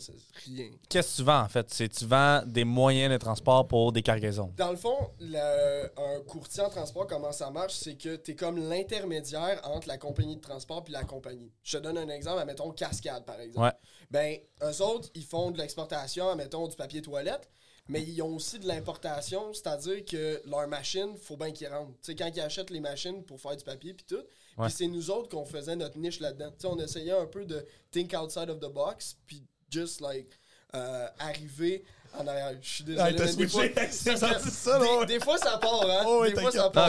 [0.46, 0.68] rien.
[0.90, 1.66] Qu'est-ce que tu vends, en fait?
[1.70, 4.52] C'est tu vends des moyens de transport pour des cargaisons.
[4.56, 8.34] Dans le fond, le- un courtier en transport, comment ça marche, c'est que tu es
[8.34, 11.50] comme l'intermédiaire entre la compagnie de transport et la compagnie.
[11.62, 13.64] Je te donne un exemple, mettons Cascade, par exemple.
[13.66, 13.72] Ouais.
[14.10, 17.48] Ben, eux autres, ils font de l'exportation, mettons du papier toilette,
[17.88, 21.92] mais ils ont aussi de l'importation, c'est-à-dire que leurs machines, faut bien qu'ils rentrent.
[22.02, 24.22] Tu sais, quand ils achètent les machines pour faire du papier puis tout.
[24.66, 26.52] Puis c'est nous autres qu'on faisait notre niche là-dedans.
[26.64, 30.38] On essayait un peu de think outside of the box, puis just like
[30.74, 31.84] euh, arriver
[32.18, 32.58] en arrière.
[32.60, 33.02] Je suis désolé.
[33.02, 33.70] Ah, mais des switché.
[33.70, 35.06] fois- ça, ouais.
[35.06, 36.04] des, des fois, ça part, hein?
[36.06, 36.86] Oh, des fois, ça part.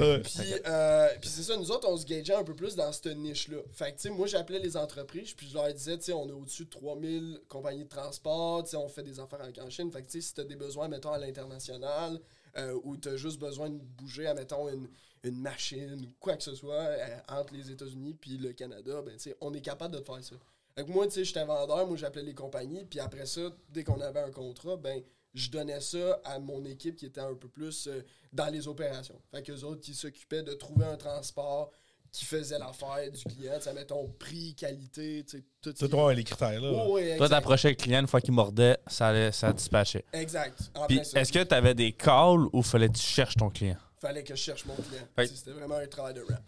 [0.00, 0.20] Non.
[0.20, 3.06] Puis, euh, puis c'est ça, nous autres, on se gageait un peu plus dans cette
[3.16, 3.58] niche-là.
[3.72, 6.28] Fait que, tu sais, moi, j'appelais les entreprises, puis je leur disais, tu sais, on
[6.28, 9.68] est au-dessus de 3000 compagnies de transport, tu sais, on fait des affaires avec en
[9.70, 9.90] Chine.
[9.90, 12.20] Fait que, tu sais, si t'as des besoins, mettons, à l'international,
[12.58, 14.88] euh, ou t'as juste besoin de bouger, à, mettons, une,
[15.22, 19.14] une machine ou quoi que ce soit euh, entre les États-Unis puis le Canada, ben,
[19.16, 20.36] tu sais, on est capable de faire ça.
[20.76, 24.00] Que moi, tu sais, j'étais vendeur, moi, j'appelais les compagnies, puis après ça, dès qu'on
[24.00, 25.02] avait un contrat, ben,
[25.32, 28.02] je donnais ça à mon équipe qui était un peu plus euh,
[28.32, 29.20] dans les opérations.
[29.30, 31.70] Fait qu'eux autres qui s'occupaient de trouver un transport
[32.12, 36.14] qui faisait l'affaire du client, tu sais, mettons prix, qualité, tu sais, tout C'est toi,
[36.14, 36.70] les critères, là.
[36.72, 40.04] Oh, oui, Toi, t'approchais le client, une fois qu'il mordait, ça, allait, ça dispatchait.
[40.12, 40.58] Exact.
[40.88, 41.20] Puis, ça.
[41.20, 43.76] est-ce que t'avais des calls ou fallait que tu cherches ton client?
[44.00, 45.06] Fallait que je cherche mon client.
[45.16, 46.42] Fait- Tu sais, C'était vraiment un travail de rap.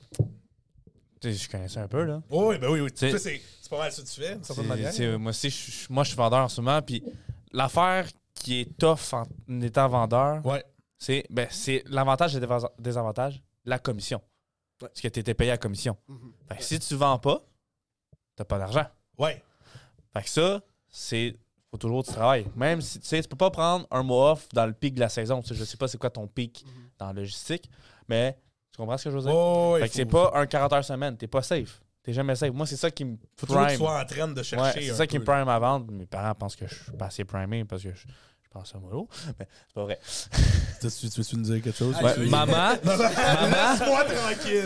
[1.20, 2.22] Tu sais, je connaissais un peu, là.
[2.30, 2.90] Oh, oui, ben oui, oui.
[2.94, 4.92] C'est- Toi, c'est c'est pas mal ça que tu fais, d'une certaine C'est- manière.
[4.92, 6.80] c'est- moi aussi, je, je- moi, je suis vendeur en ce moment.
[6.82, 7.02] Puis
[7.52, 10.64] l'affaire qui est tough en étant vendeur, Ouais.
[10.96, 14.18] c'est ben, c'est l'avantage et le déva- désavantage, la commission.
[14.80, 14.88] Ouais.
[14.88, 15.96] Parce que tu étais payé à commission.
[16.06, 16.32] Mhm.
[16.48, 17.44] Fait que si tu vends pas,
[18.36, 18.86] t'as pas d'argent.
[19.18, 19.42] Ouais.
[20.12, 21.34] Fait que ça, c'est.
[21.70, 22.46] Faut toujours que tu travailles.
[22.56, 25.00] Même si tu sais, tu peux pas prendre un mois off dans le pic de
[25.00, 25.42] la saison.
[25.42, 26.72] Tu sais, je sais pas c'est quoi ton pic Mhm.
[26.98, 27.70] dans la logistique,
[28.08, 28.38] mais
[28.72, 29.34] tu comprends ce que je veux dire?
[29.34, 31.16] Oh, fait que c'est pas un 40 heures semaine.
[31.16, 31.82] T'es pas safe.
[32.02, 32.52] T'es jamais safe.
[32.52, 33.86] Moi, c'est ça qui me Faut toujours que tu prime.
[33.86, 34.80] sois en train de Ouais, chercher.
[34.88, 35.92] c'est ça qui me prime à vendre.
[35.92, 38.78] Mes parents pensent que je suis pas assez primé parce que je, je pense à
[38.78, 39.06] mollo.
[39.38, 40.00] Mais c'est pas vrai.
[40.80, 41.94] Tu tu veux-tu nous dire quelque chose?
[41.96, 42.30] Ouais, Ouais, oui.
[42.30, 42.52] maman,
[42.82, 43.04] maman.
[43.04, 44.64] Laisse-moi tranquille.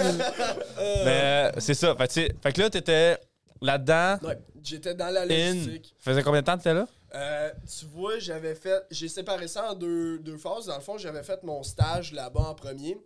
[1.05, 1.97] mais euh, c'est ça.
[1.97, 3.19] Fait, que tu sais, fait que là, t'étais
[3.63, 4.19] là-dedans.
[4.27, 5.27] Ouais, j'étais dans la In.
[5.27, 5.95] logistique.
[5.99, 6.87] Faisait combien de temps que t'étais là?
[7.15, 8.85] Euh, tu vois, j'avais fait.
[8.91, 10.67] J'ai séparé ça en deux, deux phases.
[10.67, 12.97] Dans le fond, j'avais fait mon stage là-bas en premier.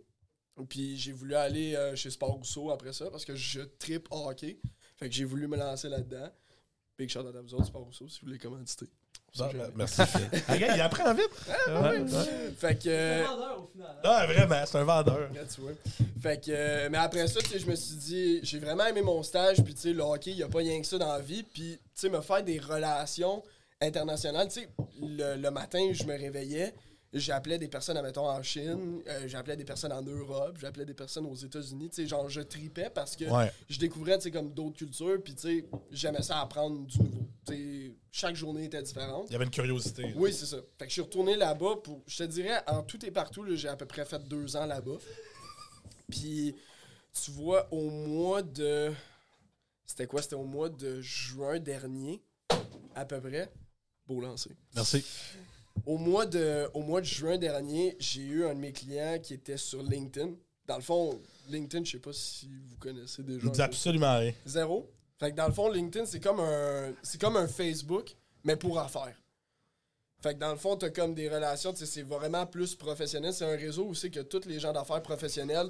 [0.69, 4.59] Puis j'ai voulu aller euh, chez Sport Rousseau après ça parce que je tripe hockey.
[4.97, 6.29] Fait que j'ai voulu me lancer là-dedans.
[6.97, 8.87] Big shout out à vous autres, Sport Rousseau, si vous voulez commanditer.
[9.39, 10.01] Ah, ben, merci.
[10.47, 11.29] Ah, il apprend vite.
[11.67, 12.05] Ouais, ouais.
[12.57, 12.87] Fait que.
[12.87, 13.23] euh,
[14.03, 15.19] Ah, vraiment, c'est un vendeur.
[15.33, 15.71] Là, tu vois.
[16.21, 19.01] Fait que, euh, mais après ça, tu sais, je me suis dit, j'ai vraiment aimé
[19.01, 21.11] mon stage, puis tu sais, le hockey, il n'y a pas rien que ça dans
[21.13, 23.43] la vie, puis tu sais, me faire des relations
[23.81, 24.69] internationales, tu sais,
[25.01, 26.73] le, le matin, je me réveillais,
[27.13, 31.25] J'appelais des personnes, admettons, en Chine, euh, j'appelais des personnes en Europe, j'appelais des personnes
[31.25, 31.89] aux États-Unis.
[31.89, 33.49] Tu sais, genre, je tripais parce que Ouais.
[33.69, 37.25] je découvrais, tu sais, comme d'autres cultures, puis tu sais, j'aimais ça apprendre du nouveau.
[37.45, 39.27] Tu sais, chaque journée était différente.
[39.29, 40.13] Il y avait une curiosité.
[40.17, 40.57] Oui, c'est ça.
[40.77, 43.69] Fait que je suis retourné là-bas pour, je te dirais, en tout et partout, j'ai
[43.69, 44.97] à peu près fait deux ans là-bas.
[46.09, 46.55] Puis,
[47.13, 48.91] tu vois, au mois de.
[49.85, 50.21] C'était quoi?
[50.21, 52.21] C'était au mois de juin dernier,
[52.95, 53.49] à peu près.
[54.05, 54.51] Beau lancer.
[54.75, 55.05] Merci.
[55.87, 59.33] Au mois de, au mois de juin dernier, j'ai eu un de mes clients qui
[59.33, 60.31] était sur LinkedIn.
[60.65, 63.63] Dans le fond, LinkedIn, je sais pas si vous connaissez déjà.
[63.63, 64.33] Absolument rien.
[64.45, 64.91] Zéro.
[65.17, 68.77] Fait que dans le fond, LinkedIn, c'est comme un c'est comme un Facebook, mais pour
[68.77, 69.15] affaires.
[70.21, 73.33] Fait que dans le fond, t'as comme des relations, c'est vraiment plus professionnel.
[73.33, 75.69] C'est un réseau où c'est que tous les gens d'affaires professionnels.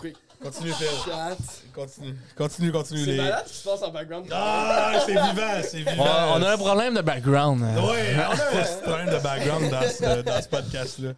[0.00, 0.86] Quick, Continue, Phil.
[1.04, 1.36] chat.
[1.74, 2.14] Continue.
[2.34, 3.04] Continue, continue.
[3.04, 3.16] C'est Les...
[3.18, 4.26] malade ce qui se passe en background.
[4.32, 6.04] Ah, c'est vivant, c'est vivant.
[6.06, 7.60] On, on a un problème de background.
[7.62, 11.10] Ouais, on a un problème de background dans ce, dans ce podcast-là.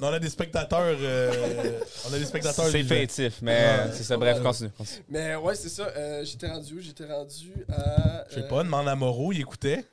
[0.00, 0.96] On a des spectateurs.
[1.00, 2.66] euh, on a des spectateurs.
[2.70, 4.16] C'est fétif, mais c'est ça.
[4.16, 4.70] Bref, continue.
[4.70, 5.04] continue.
[5.08, 5.86] Mais ouais, c'est ça.
[5.96, 6.80] euh, j'étais rendu où?
[6.80, 8.24] J'étais rendu à.
[8.30, 9.84] Je sais pas, demande à Moreau, il écoutait.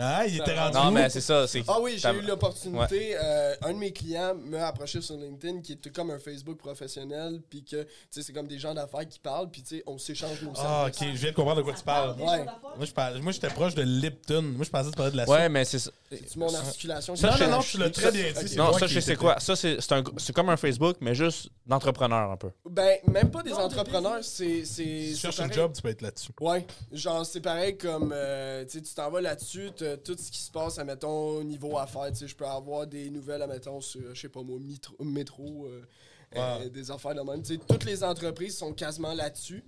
[0.00, 0.76] Hein, il était rendu.
[0.76, 1.46] Non, mais c'est ça.
[1.48, 3.16] c'est- Ah oui, j'ai eu l'opportunité.
[3.20, 7.40] euh, un de mes clients m'a approché sur LinkedIn qui était comme un Facebook professionnel,
[7.50, 9.98] puis que, tu sais, c'est comme des gens d'affaires qui parlent, puis tu sais, on
[9.98, 12.10] s'échange nos Ah, ok, je viens de comprendre de quoi tu parles.
[12.20, 12.44] Ouais.
[12.76, 14.42] Moi, je parlais- moi, j'étais proche de Lipton.
[14.42, 15.52] Moi, je pensais que tu parlais de la Ouais, soupe.
[15.52, 15.90] mais c'est ça.
[16.10, 17.16] C'est mon articulation?
[17.16, 18.56] Ça, non, non, tu l'as très bien dit.
[18.56, 19.40] Non, ça, je sais quoi.
[19.40, 22.50] Ça, c'est c'est un- c'est comme un Facebook, mais juste d'entrepreneur un peu.
[22.70, 24.64] Ben, même pas des entrepreneurs, c'est.
[24.64, 26.30] Si tu cherches un job, tu peux être là-dessus.
[26.40, 30.30] Ouais, genre c'est pareil comme euh, tu sais, tu t'en vas là-dessus, t'as tout ce
[30.30, 33.80] qui se passe, admettons, au niveau affaires, tu sais, je peux avoir des nouvelles, admettons,
[33.80, 35.82] sur, je sais pas moi, mitro- métro, euh,
[36.36, 37.42] euh, des affaires de même.
[37.42, 39.64] Tu sais, toutes les entreprises sont quasiment là-dessus.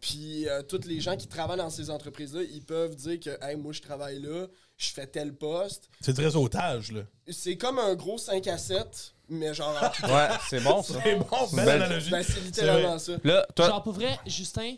[0.00, 3.54] Puis euh, tous les gens qui travaillent dans ces entreprises-là, ils peuvent dire que hey,
[3.56, 5.88] moi je travaille là, je fais tel poste.
[6.00, 7.02] C'est du réseautage, là.
[7.30, 10.94] C'est comme un gros 5 à 7, mais genre Ouais, c'est bon, ça.
[11.04, 12.10] C'est bon, belle analogie.
[12.10, 13.12] ben, c'est littéralement ça.
[13.22, 14.74] Là, toi, Genre, pour vrai, Justin,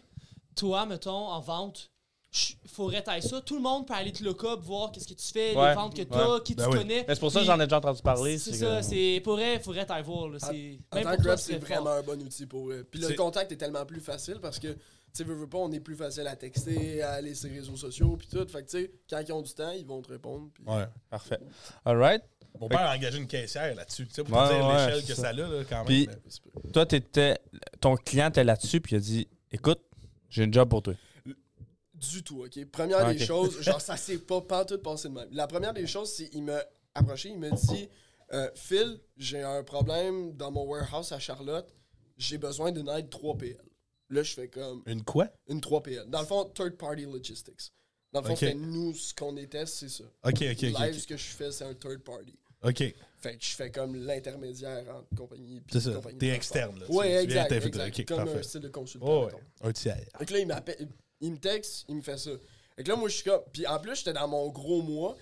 [0.55, 1.91] toi, mettons, en vente,
[2.66, 3.40] faudrait tailler ça.
[3.40, 5.75] Tout le monde peut aller te look up, voir qu'est-ce que tu fais, Ouais, les
[5.75, 6.40] ventes que t'as, ouais.
[6.42, 6.79] qui Ben tu oui.
[6.79, 7.05] connais.
[7.07, 8.38] mais c'est pour ça que Puis, j'en ai déjà entendu parler.
[8.38, 10.29] C'est que- ça, c'est pour vrai, faudrait t'aller voir.
[10.29, 12.87] Là, c'est, En même tant que vraiment un bon outil pour eux.
[12.90, 14.79] Puis le contact est tellement plus facile parce que, tu
[15.12, 17.77] sais, veux, veux pas, on est plus facile à texter, à aller sur les réseaux
[17.77, 18.44] sociaux, puis tout.
[18.49, 20.49] Fait que, tu sais, quand ils ont du temps, ils vont te répondre.
[20.53, 20.87] puis- Ouais.
[21.11, 21.38] Parfait.
[21.85, 22.23] All right.
[22.61, 24.07] Mon père a engagé une caissière là-dessus.
[24.07, 25.23] Tu sais, pour Ouais, te dire ouais, l'échelle que ça.
[25.23, 25.87] ça a, là, quand même.
[25.87, 27.38] Puis- mais- Toi, t'étais,
[27.81, 29.81] ton client était là-dessus, puis il a dit Écoute,
[30.31, 30.94] j'ai un job pour toi.
[32.11, 32.64] Du tout, OK?
[32.67, 35.29] Première Ah, des choses, genre, ça s'est pas pantoute passé de même.
[35.33, 36.62] La première des choses, c'est qu'il m'a
[36.95, 37.88] approché, il m'a dit
[38.33, 41.73] euh, Phil, j'ai un problème dans mon warehouse à Charlotte,
[42.17, 43.59] j'ai besoin d'une aide 3PL.
[44.11, 45.29] Là, je fais comme Une quoi?
[45.49, 46.09] une 3PL.
[46.09, 47.73] Dans le fond, Third Party Logistics.
[48.12, 50.05] Dans le fond, c'était nous, ce qu'on était, c'est ça.
[50.25, 50.95] Ok, ok, Live, ok.
[50.95, 52.38] ce que je fais, c'est un third party.
[52.62, 52.95] Ok.
[53.19, 55.93] Fait que je fais comme l'intermédiaire entre compagnie ça.
[55.93, 56.87] compagnie T'es externe, là.
[56.90, 57.53] Ouais, exact.
[57.53, 58.05] exact.
[58.09, 59.07] Comme un style de consultant.
[59.07, 59.33] Oh, ouais.
[59.33, 59.69] mettons.
[59.69, 60.07] Un tiers.
[60.19, 60.88] Fait que là, il m'appelle,
[61.25, 62.31] il me texte, il me fait ça.
[62.77, 63.43] Fait que là, moi, je suis comme.
[63.53, 65.17] Puis en plus, j'étais dans mon gros mois.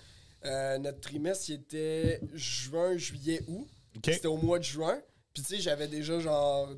[0.45, 3.67] Euh, notre trimestre, il était juin, juillet, août.
[4.03, 5.01] C'était au mois de juin.
[5.33, 6.69] Puis tu sais, j'avais déjà genre,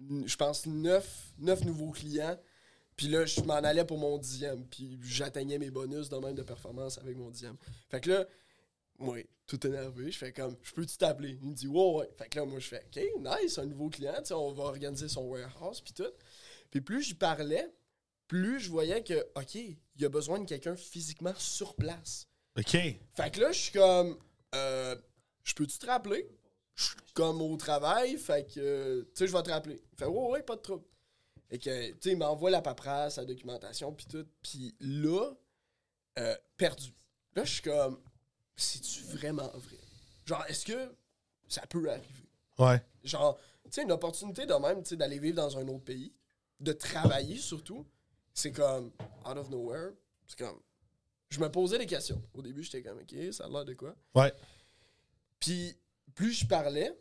[0.00, 2.38] je pense, neuf, neuf nouveaux clients.
[2.96, 4.66] Puis là, je m'en allais pour mon dixième.
[4.66, 7.56] Puis j'atteignais mes bonus de même de performance avec mon dixième.
[7.88, 8.26] Fait que là,
[8.98, 11.38] moi, tout énervé, je fais comme, je peux-tu t'appeler?
[11.42, 12.10] Il me dit, ouais, ouais.
[12.16, 13.02] Fait que là, moi, je fais, OK,
[13.42, 16.12] nice, un nouveau client, tu sais, on va organiser son warehouse, puis tout.
[16.70, 17.68] Puis plus j'y parlais,
[18.32, 22.26] plus je voyais que, OK, il y a besoin de quelqu'un physiquement sur place.
[22.58, 22.70] Ok.
[22.70, 24.18] Fait que là, je suis comme,
[24.54, 24.96] euh,
[25.44, 26.26] je peux-tu te rappeler?
[26.74, 29.82] Je suis comme au travail, fait que, tu sais, je vais te rappeler.
[29.98, 30.86] Fait, ouais, ouais, pas de trouble.
[31.50, 34.26] Et que, tu sais, il m'envoie la paperasse, la documentation, puis tout.
[34.40, 35.30] Puis là,
[36.18, 36.94] euh, perdu.
[37.36, 38.00] Là, je suis comme,
[38.56, 39.78] c'est-tu vraiment vrai?
[40.24, 40.94] Genre, est-ce que
[41.48, 42.30] ça peut arriver?
[42.58, 42.82] Ouais.
[43.04, 46.14] Genre, tu sais, une opportunité de même, tu sais, d'aller vivre dans un autre pays,
[46.60, 47.86] de travailler surtout,
[48.34, 48.90] c'est comme,
[49.26, 49.92] out of nowhere,
[50.26, 50.60] c'est comme,
[51.28, 52.22] je me posais des questions.
[52.34, 53.94] Au début, j'étais comme, OK, ça a l'air de quoi?
[54.14, 54.32] Ouais.
[55.40, 55.76] Puis,
[56.14, 56.92] plus je parlais,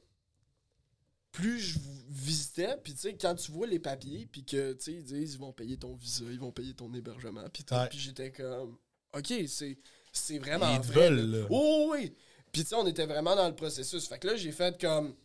[1.31, 4.93] plus je visitais, puis tu sais, quand tu vois les papiers, puis que, tu sais,
[4.93, 7.87] ils disent, ils vont payer ton visa, ils vont payer ton hébergement, puis Ouais.
[7.89, 8.77] puis j'étais comme,
[9.13, 9.77] OK, c'est,
[10.11, 11.09] c'est vraiment Ils vrai.
[11.09, 11.37] veulent, là.
[11.39, 11.47] là.
[11.49, 12.13] Oh oui!
[12.51, 14.07] Puis tu sais, on était vraiment dans le processus.
[14.09, 15.15] Fait que là, j'ai fait comme,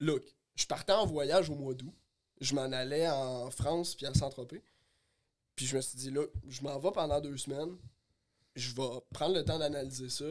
[0.00, 0.22] look,
[0.54, 1.94] je partais en voyage au mois d'août,
[2.42, 4.62] je m'en allais en France, puis à Saint-Tropez,
[5.56, 7.76] puis je me suis dit, là, je m'en vais pendant deux semaines,
[8.54, 10.24] je vais prendre le temps d'analyser ça,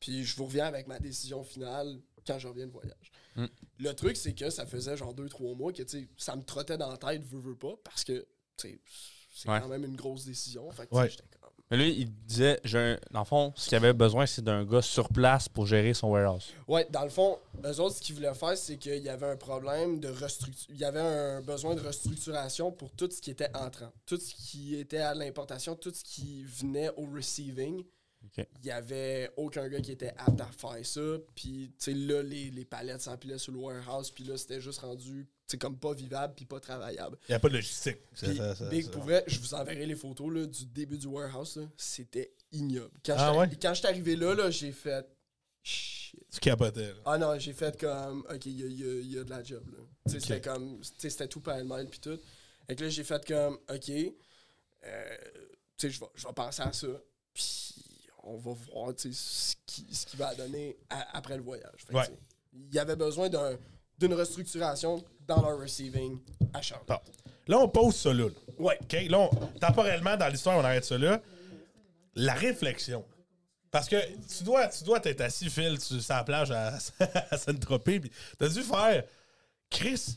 [0.00, 3.12] puis je vous reviens avec ma décision finale quand je reviens de voyage.
[3.36, 3.46] Mm.
[3.80, 6.42] Le truc, c'est que ça faisait genre deux, trois mois que, tu sais, ça me
[6.42, 8.80] trottait dans la tête, veux, veux pas, parce que, tu sais,
[9.36, 9.60] c'est Ouais.
[9.60, 10.70] quand même une grosse décision.
[10.70, 11.10] Fait que, tu sais, Ouais.
[11.10, 11.33] j'étais comme,
[11.70, 14.64] Mais lui, il disait, j'ai un- dans le fond, ce qu'il avait besoin, c'est d'un
[14.64, 16.52] gars sur place pour gérer son warehouse.
[16.68, 19.36] Ouais, dans le fond, eux autres, ce qu'ils voulaient faire, c'est qu'il y avait un
[19.36, 20.66] problème de restructuration.
[20.74, 23.90] Il y avait un besoin de restructuration pour tout ce qui était entrant.
[24.04, 27.82] Tout ce qui était à l'importation, tout ce qui venait au receiving.
[28.26, 28.46] Ok.
[28.62, 31.00] Il y avait aucun gars qui était apte à faire ça.
[31.34, 34.10] Puis, tu sais, là, les, les palettes s'empilaient sur le warehouse.
[34.10, 37.18] Puis là, c'était juste rendu, sais, comme pas vivable puis pas travaillable.
[37.28, 37.98] Il n'y a pas de logistique.
[38.14, 40.98] Puis, ça- ça- Big, ça- pour vrai, je vous enverrai les photos là, du début
[40.98, 41.60] du warehouse.
[41.76, 42.90] C'était ignoble.
[43.04, 43.48] Quand Ah ouais?
[43.60, 45.06] quand j'étais arrivé là, là j'ai fait.
[45.62, 46.20] Shit.
[46.30, 46.88] Tu capotais.
[46.88, 46.94] là.
[47.06, 48.24] Ah non, j'ai fait comme.
[48.30, 49.64] Ok, il y a, y a- y a de la job.
[49.72, 49.78] là.
[50.06, 50.80] C'était comme.
[50.82, 52.18] C'était tout pêle-mêle puis tout.
[52.68, 53.58] Et que là, j'ai fait comme.
[53.70, 53.90] Ok.
[53.90, 55.16] euh,
[55.78, 56.86] tu sais, je vais, je penser à ça.
[57.32, 57.74] Puis
[58.22, 61.84] on va voir ce qui, ce qui va donner à- après le voyage.
[61.92, 62.04] Ouais.
[62.52, 63.58] Il y avait besoin d'un-
[63.98, 66.18] d'une restructuration dans leur receiving
[66.52, 66.88] à Charlotte.
[66.88, 66.98] Bon.
[67.46, 68.26] Là, on pose ça là.
[68.58, 68.78] Ouais.
[68.82, 68.96] OK?
[69.08, 71.20] Là, on- temporellement, dans l'histoire, on arrête ça là.
[72.14, 73.04] La réflexion.
[73.70, 73.96] Parce que
[74.36, 76.78] tu dois, tu dois t'être assis, Phil, sur la plage à,
[77.30, 79.02] à Saint-Tropez, puis t'as dû faire...
[79.68, 80.16] Chris,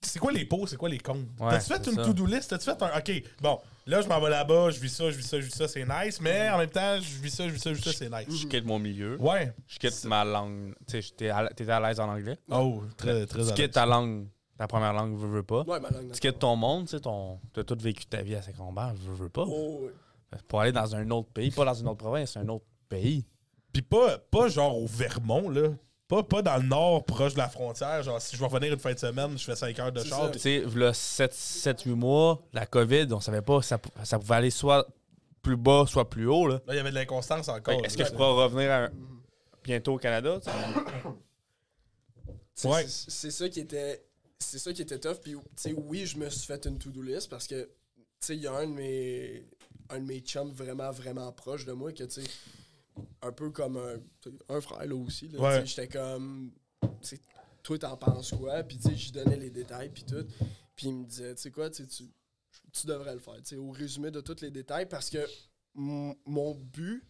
[0.00, 1.26] c'est quoi les pots, c'est quoi les comptes?
[1.40, 2.50] Ouais, T'as-tu fait une to-do list?
[2.50, 2.96] T'as-tu fait un...
[2.96, 5.54] OK, bon, là, je m'en vais là-bas, je vis ça, je vis ça, je vis
[5.54, 7.84] ça, c'est nice, mais en même temps, je vis ça, je vis ça, je vis
[7.84, 8.40] ça, c'est nice.
[8.42, 9.16] Je quitte mon milieu.
[9.20, 9.52] Ouais.
[9.66, 10.74] Je quitte ma langue.
[10.86, 12.38] Tu sais, j'étais à- t'étais à l'aise en anglais?
[12.50, 13.70] Oh, très, très Tu à quittes l'aise.
[13.72, 14.26] ta langue,
[14.58, 15.62] ta première langue, veux, veux pas.
[15.62, 17.38] Ouais, ma langue Tu quittes ton monde, tu sais, ton...
[17.52, 19.44] t'as tout vécu ta vie à Saint-Combert, veux, veux pas.
[19.46, 20.38] Oh, ouais.
[20.48, 23.24] Pour aller dans un autre pays, pas dans une autre province, un autre pays.
[23.72, 25.68] Puis pas, pas genre au Vermont, là.
[26.12, 28.02] Pas, pas dans le nord, proche de la frontière.
[28.02, 30.30] Genre, si je vais revenir une fin de semaine, je fais 5 heures de char.
[30.30, 34.86] Tu sais, le 7-8 mois, la COVID, on savait pas, ça, ça pouvait aller soit
[35.40, 36.46] plus bas, soit plus haut.
[36.46, 36.56] Là.
[36.66, 37.82] Là, il y avait de l'inconstance encore.
[37.82, 38.90] Est-ce que je pourrais revenir à un-
[39.64, 40.38] bientôt au Canada?
[42.64, 42.84] Ouais.
[42.86, 44.04] c'est- ça qui était
[44.38, 47.00] c'est ça qui était tough puis tu sais oui, je me suis fait une to-do
[47.02, 47.70] list parce que tu
[48.20, 49.46] sais il y a un de mes
[49.88, 52.30] un de mes chums vraiment vraiment proche de moi que tu sais
[53.22, 53.96] un peu comme un,
[54.48, 55.66] un frère là aussi là, Ouais.
[55.66, 56.52] j'étais comme
[57.62, 58.62] toi t'en penses quoi?
[58.64, 60.24] Puis tu sais j'y donnais les détails puis tout
[60.74, 64.20] puis il me disait tu sais quoi tu tu devrais le faire au résumé de
[64.20, 65.24] tous les détails parce que
[65.74, 67.02] mon but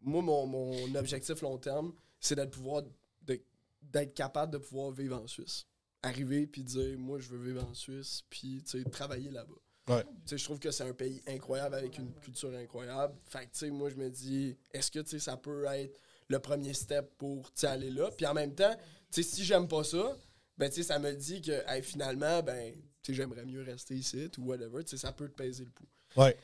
[0.00, 2.82] moi mon, mon objectif long terme c'est d'être pouvoir
[3.22, 3.42] de-
[3.82, 5.66] d'être capable de pouvoir vivre en Suisse.
[6.02, 9.54] Arriver puis dire moi je veux vivre en Suisse puis tu sais travailler là-bas.
[9.88, 10.04] Ouais.
[10.30, 13.14] Je trouve que c'est un pays incroyable avec une culture incroyable.
[13.26, 17.50] Fait que moi je me dis est-ce que ça peut être le premier step pour
[17.62, 18.10] aller là?
[18.16, 18.74] Puis en même temps
[19.10, 20.16] si j'aime pas ça
[20.56, 22.74] ben ça me dit que hey, finalement ben
[23.08, 25.88] j'aimerais mieux rester ici ou whatever ça peut te peser le pouls.
[26.16, 26.36] Ouais.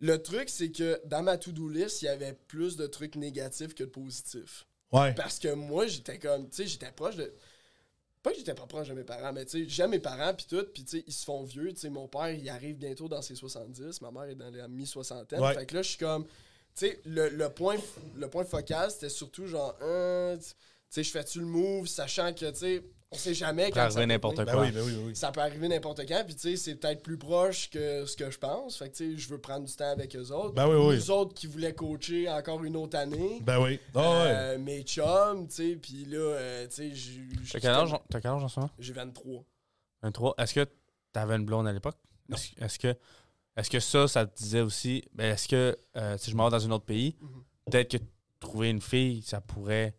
[0.00, 3.74] Le truc c'est que dans ma to-do list il y avait plus de trucs négatifs
[3.74, 4.66] que de positifs.
[4.92, 5.14] Ouais.
[5.14, 7.32] Parce que moi, j'étais comme, tu sais, j'étais proche de.
[8.22, 10.46] Pas que j'étais pas proche de mes parents, mais tu sais, j'aime mes parents, puis
[10.48, 11.72] tout, puis tu sais, ils se font vieux.
[11.72, 14.68] Tu sais, mon père, il arrive bientôt dans ses 70, ma mère est dans la
[14.68, 15.40] mi-soixantaine.
[15.40, 15.54] Ouais.
[15.54, 16.24] Fait que là, je suis comme.
[16.24, 17.76] Tu sais, le, le point,
[18.14, 20.54] le point focal, c'était surtout genre, Hein, tu
[20.88, 22.82] sais, je fais-tu le move, sachant que, tu sais,
[23.12, 24.46] on sait jamais peut quand ça arriver peut n'importe venir.
[24.46, 24.62] Ben quoi.
[24.64, 25.16] oui, ben oui, ben oui.
[25.16, 28.30] Ça peut arriver n'importe quand, puis tu sais, c'est peut-être plus proche que ce que
[28.30, 28.76] je pense.
[28.78, 30.54] Fait que tu sais, je veux prendre du temps avec eux autres.
[30.54, 30.96] Ben oui, oui.
[30.96, 33.38] Nous autres qui voulaient coacher encore une autre année.
[33.42, 33.78] Ben oui.
[33.94, 34.02] Ouais.
[34.02, 37.20] Euh, mes chums, tu sais, puis là, euh, tu sais, j'ai-
[37.52, 38.70] T'as quel âge, t'as quel âge en ce moment?
[38.78, 39.44] J'ai 23.
[40.02, 40.34] 23.
[40.38, 40.66] Est-ce que
[41.12, 41.96] t'avais une blonde à l'époque?
[42.28, 42.36] Non.
[42.36, 42.96] Est-ce est-ce que,
[43.56, 46.50] est que ça, ça te disait aussi, ben est-ce que euh, si je m'en vais
[46.58, 47.42] dans un autre pays, Mhm.
[47.70, 48.02] peut-être que
[48.40, 49.94] trouver une fille, ça pourrait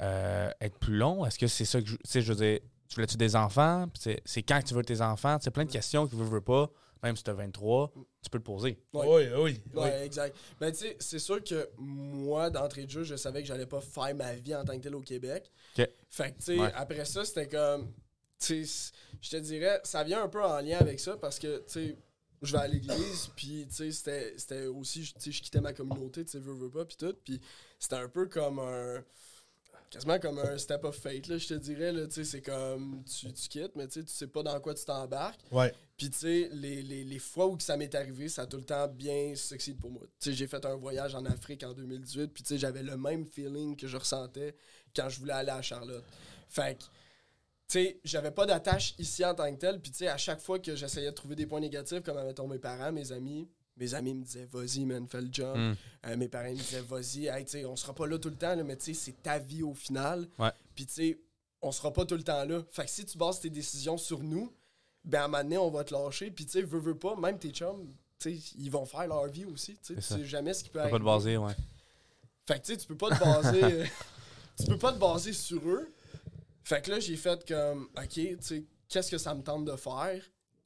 [0.00, 1.24] euh, être plus long?
[1.26, 1.96] Est-ce que c'est ça que je.
[1.96, 3.86] Tu sais, je veux dire, tu voulais-tu des enfants?
[3.98, 5.38] C'est c'est quand que tu veux tes enfants?
[5.40, 6.70] C'est plein de questions que tu veux, veux pas.
[7.02, 8.78] Même si tu as 23, tu peux le poser.
[8.94, 9.26] Oui, oui.
[9.36, 9.62] oui.
[9.74, 10.34] Ouais, exact.
[10.58, 13.82] Ben, tu sais, c'est sûr que moi, d'entrée de jeu, je savais que j'allais pas
[13.82, 15.50] faire ma vie en tant que tel au Québec.
[15.78, 15.86] Ok.
[16.08, 16.72] Fait que, tu sais, Ouais.
[16.74, 17.92] après ça, c'était comme.
[18.38, 21.58] Tu sais, je te dirais, ça vient un peu en lien avec ça parce que,
[21.58, 21.96] tu sais,
[22.40, 25.72] je vais à l'église, puis, tu sais, c'était- c'était aussi, tu sais, je quittais ma
[25.74, 27.14] communauté, tu sais, veux, veux pas, puis tout.
[27.22, 27.38] Puis
[27.78, 29.04] c'était un peu comme un.
[29.94, 33.48] Quasiment comme un step of fate, là, je te dirais, là, c'est comme, tu, tu
[33.48, 35.38] quittes, mais tu sais, pas dans quoi tu t'embarques.
[35.52, 35.72] Ouais.
[35.96, 38.64] Puis, tu sais, les, les, les fois où ça m'est arrivé, ça a tout le
[38.64, 40.02] temps bien succédé pour moi.
[40.18, 42.96] Tu sais, j'ai fait un voyage en Afrique en 2018, puis, tu sais, j'avais le
[42.96, 44.56] même feeling que je ressentais
[44.96, 46.02] quand je voulais aller à Charlotte.
[46.48, 46.88] Fait que, tu
[47.68, 50.58] sais, j'avais pas d'attache ici en tant que tel, puis, tu sais, à chaque fois
[50.58, 54.14] que j'essayais de trouver des points négatifs, comme, mettons, mes parents, mes amis, mes amis
[54.14, 55.56] me disaient, vas-y, man, fais le job.
[55.56, 55.74] Mm.
[56.06, 58.54] Euh, mes parents me disaient, vas-y, hey, tu on sera pas là tout le temps,
[58.54, 60.28] là, mais, tu sais, c'est ta vie au final.
[60.38, 60.50] Ouais.
[60.74, 61.18] Puis, tu sais,
[61.62, 62.62] on sera pas tout le temps là.
[62.70, 64.52] Fait que si tu bases tes décisions sur nous,
[65.02, 66.30] ben à un moment donné, on va te lâcher.
[66.30, 67.86] Puis, tu sais, veux, veux pas, même tes chums,
[68.18, 69.76] tu sais, ils vont faire leur vie aussi.
[69.78, 70.92] Tu sais, jamais ce qui peut Tu peux arriver.
[70.92, 71.54] pas te baser, ouais.
[72.46, 73.64] Fait que, tu sais, tu peux pas te baser.
[73.64, 73.84] euh,
[74.58, 75.90] tu peux pas te baser sur eux.
[76.62, 79.76] Fait que là, j'ai fait comme, OK, tu sais, qu'est-ce que ça me tente de
[79.76, 80.22] faire?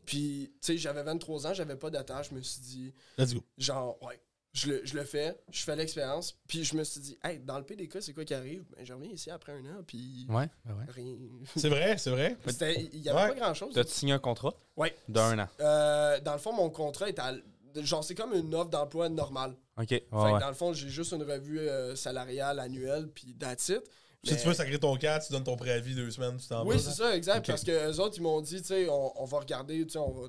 [0.09, 2.31] Puis, tu sais, j'avais 23 ans, j'avais pas d'attache.
[2.31, 3.45] Je me suis dit, Let's go.
[3.59, 4.19] genre, ouais,
[4.55, 7.59] Je le, je le fais, je fais l'expérience, puis je me suis dit, hey, dans
[7.59, 8.65] le PDK, c'est quoi qui arrive?
[8.75, 10.85] Ben, je reviens ici après un an, puis Ouais, ben ouais.
[10.89, 11.15] rien.
[11.55, 12.39] C'est vrai, c'est vrai.
[12.95, 13.29] Il y avait Ouais.
[13.29, 13.75] pas grand-chose.
[13.75, 14.55] T'as signé un contrat?
[14.79, 14.97] Ouais.
[15.09, 15.49] d'un an.
[15.61, 17.35] Euh, dans le fond, mon contrat est à.
[17.77, 19.55] Genre, c'est comme une offre d'emploi normale.
[19.77, 19.89] OK.
[19.91, 23.83] Fait Ouais, dans le fond, j'ai juste une revue euh, salariale annuelle, puis that's it.
[24.25, 26.77] Si tu veux sacrer ton cas, tu donnes ton préavis deux semaines, tu t'en Oui,
[26.77, 26.83] vas.
[26.83, 27.47] c'est ça, exact.
[27.47, 29.99] Parce que eux autres, ils m'ont dit, tu sais, on, on va regarder, tu sais,
[29.99, 30.29] on va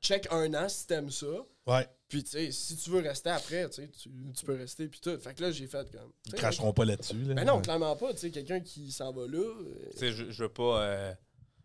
[0.00, 1.26] check un an si t'aimes ça.
[1.66, 1.86] Ouais.
[2.08, 5.00] Puis, tu sais, si tu veux rester après, tu sais, tu, tu peux rester, puis
[5.00, 5.16] tout.
[5.18, 6.12] Fait que là, j'ai fait comme.
[6.26, 7.22] Ils cracheront pas là-dessus.
[7.24, 7.34] Là.
[7.34, 8.12] Ben non, clairement pas.
[8.12, 9.38] Tu sais, quelqu'un qui s'en va là.
[9.38, 10.82] euh, Tu sais, je, je veux pas.
[10.82, 11.12] euh,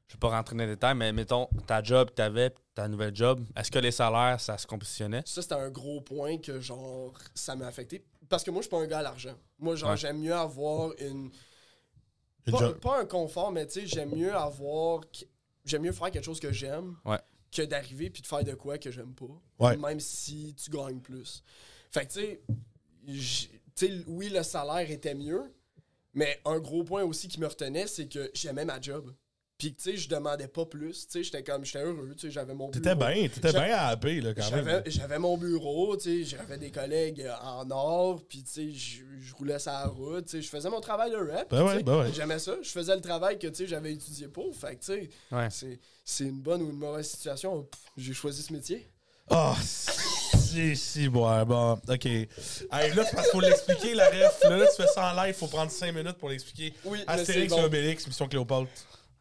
[0.08, 2.88] je veux pas rentrer dans les détails, mais mettons, ta job que t'avais, puis ta
[2.88, 5.24] nouvelle job, est-ce que les salaires, ça se compétitionnait?
[5.26, 8.06] Ça, c'était un gros point que, genre, ça m'a affecté.
[8.30, 9.36] Parce que moi, je suis pas un gars à l'argent.
[9.60, 9.98] Moi, genre, Ouais.
[9.98, 11.32] j'aime mieux avoir une.
[12.48, 15.02] Une Pas, job- pas un confort, mais tu sais, j'aime mieux avoir.
[15.66, 17.18] J'aime mieux faire quelque chose que j'aime Ouais.
[17.52, 19.42] que d'arriver puis de faire de quoi que j'aime pas.
[19.60, 19.78] Ouais.
[19.78, 21.44] Même si tu gagnes plus.
[21.92, 22.42] Fait que tu sais,
[23.08, 25.52] j'- tu sais, oui, le salaire était mieux,
[26.14, 29.12] mais un gros point aussi qui me retenait, c'est que j'aimais ma job.
[29.58, 31.06] Puis tu sais, je demandais pas plus.
[31.08, 32.14] Tu sais, j'étais comme, j'étais heureux.
[32.18, 33.10] Tu sais, j'avais mon T'étais bureau.
[33.12, 34.66] bien, t'étais bien à la là, quand même.
[34.66, 38.72] J'avais, j'avais mon bureau, tu sais, j'avais des collègues euh, en or, puis tu sais,
[38.74, 41.50] je, je roulais sur la route, tu sais, je faisais mon travail de rap.
[41.50, 42.12] Ben ouais, ben ouais.
[42.14, 44.86] J'aimais ça, je faisais le travail que tu sais, j'avais étudié pour, fait que tu
[44.88, 45.48] sais, Ouais.
[45.50, 47.66] c'est, c'est une bonne ou une mauvaise situation,
[47.96, 48.90] j'ai choisi ce métier.
[49.30, 52.06] Ah, si, si, bon, bon, ok.
[52.06, 52.30] Hey, là,
[52.70, 54.40] c'est parce qu'il faut l'expliquer, la ref.
[54.44, 56.74] Là, là, tu fais ça en live, faut prendre 5 minutes pour l'expliquer.
[56.86, 57.66] Oui, Astérix c'est et bon.
[57.66, 58.68] Obélix, Mission Cléopâtre.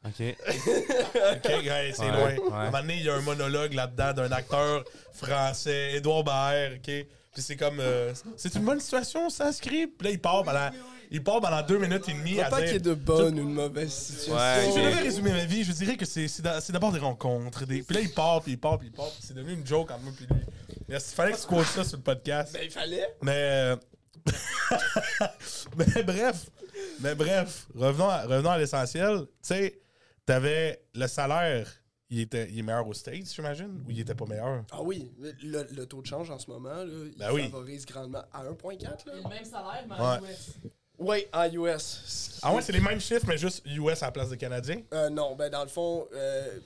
[0.05, 0.11] OK.
[0.11, 2.29] Ok, hey, c'est Ouais, loin.
[2.37, 2.53] ouais.
[2.53, 6.75] À un moment donné, il y a un monologue là-dedans d'un acteur français, Édouard Baer,
[6.77, 7.07] ok?
[7.33, 9.99] Puis c'est comme, euh, c'est une bonne situation, ça, script.
[9.99, 10.71] Puis là, il part pendant,
[11.11, 13.39] il part pendant deux minutes et demie Je à pas qu'il y ait de bonne
[13.41, 14.35] ou une mauvaise situation.
[14.37, 16.93] Ouais, Si je devais résumer ma vie, je dirais que c'est c'est d'a- c'est d'abord
[16.93, 17.67] des rencontres.
[17.67, 17.83] Des...
[17.83, 19.07] Puis là, il part, puis il part, puis il part.
[19.09, 20.43] puis C'est devenu une joke entre moi puis lui.
[20.89, 22.53] Il fallait que tu quotes ça sur le podcast.
[22.53, 23.17] Ben, il fallait.
[23.23, 23.77] Mais, euh,
[25.77, 26.37] mais bref,
[27.01, 29.23] mais bref, revenons à, revenons à l'essentiel.
[29.23, 29.81] Tu sais,
[30.27, 31.69] t'avais le salaire,
[32.11, 34.65] il, était, il est meilleur aux States, j'imagine, ou il était pas meilleur?
[34.71, 37.45] Ah oui, le, le taux de change en ce moment, là, il Ben oui.
[37.51, 38.95] favorise grandement à 1.4, là.
[39.07, 40.01] Il a le même salaire, mais Ouais.
[40.01, 40.51] en US.
[40.97, 42.39] Oui, en US.
[42.43, 44.81] Ah ouais, c'est les mêmes chiffres, mais juste US à la place de Canadien?
[44.93, 46.07] Euh, non, ben dans le fond...
[46.15, 46.59] Euh,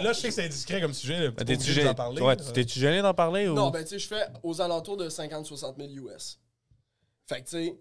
[0.00, 1.30] Là, je sais que c'est indiscret comme sujet.
[1.30, 2.20] Ben, T'es-tu gêné d'en parler.
[2.22, 3.54] ouais, t'es-tu gêné d'en parler ou?
[3.54, 6.38] Non, ben tu sais, je fais aux alentours de 50-60 000 US.
[7.26, 7.76] Fait que tu sais,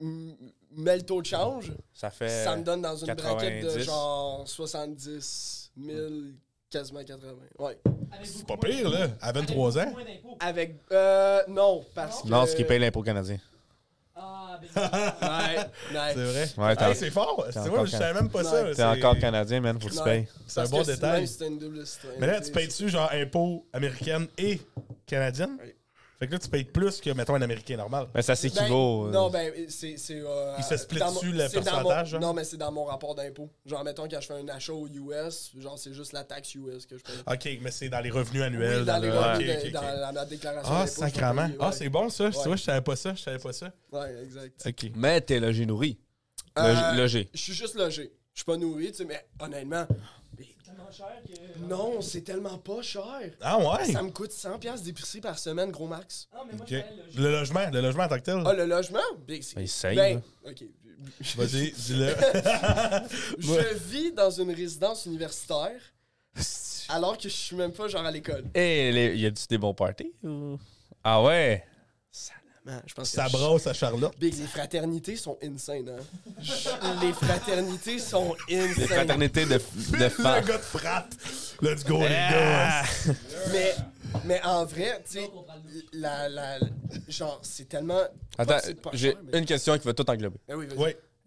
[0.00, 0.34] m-
[0.72, 2.28] mets le taux de change, ça fait.
[2.44, 3.84] ça me donne dans une braquette de 90.
[3.84, 5.98] genre 70 000,
[6.70, 7.32] quasiment 80.
[7.58, 7.78] Ouais.
[8.24, 9.94] C'est pas pire, là, à Avec 23 beaucoup ans.
[10.40, 10.76] Avec.
[10.92, 11.42] Euh.
[11.48, 12.28] Non, parce que.
[12.28, 13.38] Non, ce qui paye l'impôt canadien.
[14.18, 16.12] Ah, ben, Ouais, ouais.
[16.14, 16.48] C'est vrai.
[16.56, 17.46] Ouais, Hey, c'est fort.
[17.50, 18.64] C'est encore vrai, je savais même pas ça.
[18.64, 20.26] T'es c'est- encore canadien, man, faut que tu payes.
[20.46, 21.26] C'est un bon détail.
[21.42, 21.84] Une double.
[22.18, 24.58] Mais là, tu payes dessus genre impôts américaines et
[25.06, 25.58] canadiennes?
[25.62, 25.74] Oui.
[26.18, 28.06] Fait que là, tu payes plus que, mettons, un Américain normal.
[28.14, 29.08] Ben, ça Ben, s'équivaut.
[29.08, 29.96] euh, non, ben, c'est.
[29.98, 32.14] c'est, euh, Il se split dessus le mon- pourcentage?
[32.14, 33.50] Non, mais c'est dans mon rapport d'impôt.
[33.66, 36.86] Genre, mettons, quand je fais un achat aux US, genre, c'est juste la taxe US
[36.86, 37.14] que je paye.
[37.26, 38.80] OK, mais c'est dans les revenus annuels.
[38.80, 39.86] Oui, dans les le- revenus, ok, de- ok, dans ok.
[40.00, 41.72] la, la déclaration Ah, payer, Ah, ouais.
[41.72, 42.30] c'est bon, ça.
[42.30, 43.14] Tu vois, je savais pas ça.
[43.14, 43.70] Je savais pas ça.
[43.92, 44.62] Ouais, exact.
[44.66, 44.90] OK.
[44.96, 45.98] Mais t'es logé nourri.
[46.58, 47.28] Euh, Logé- logé.
[47.34, 48.10] Je suis juste logé.
[48.32, 49.86] Je suis pas nourri, tu sais, mais honnêtement,
[50.86, 51.58] tellement cher que.
[51.68, 53.30] non, c'est tellement pas cher.
[53.40, 53.92] Ah ouais?
[53.92, 56.28] Ça me coûte 100$ piastres d'épicerie par semaine, gros max.
[56.32, 56.68] Ah, mais moi, OK.
[56.70, 58.42] je fais le logement, le logement en tant que tel?
[58.46, 58.98] Ah, le logement?
[59.26, 60.64] Ben, c'est- Ben, save, Ben, ok.
[61.36, 62.06] Vas-y, dis-le.
[63.38, 65.78] Je vis dans une résidence universitaire
[66.88, 68.44] alors que je suis même pas genre à l'école.
[68.54, 70.58] Et les- y a-tu des bons parties ou?
[71.04, 71.64] Ah ouais!
[72.66, 74.12] Man, je pense que Ça je- brasse à Charlotte.
[74.18, 76.02] Big, les fraternités sont insane, hein?
[77.00, 78.74] Les fraternités sont insane.
[78.76, 80.44] Les fraternités de, de Le femmes.
[80.44, 81.06] gars de frat.
[81.62, 82.82] Let's go, les Ah!
[82.82, 83.12] gars.
[83.52, 83.74] Mais,
[84.24, 85.30] mais en vrai, tu sais,
[85.92, 86.58] la, la,
[87.08, 88.02] genre, c'est tellement.
[88.36, 88.58] Attends,
[88.92, 90.38] j'ai mais- une question qui va tout englober.
[90.50, 90.66] Ah oui.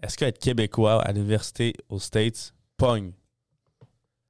[0.03, 3.13] Est-ce qu'être québécois à l'université aux States pogne?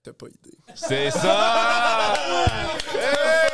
[0.04, 0.58] T'as pas idée.
[0.76, 2.14] C'est ça!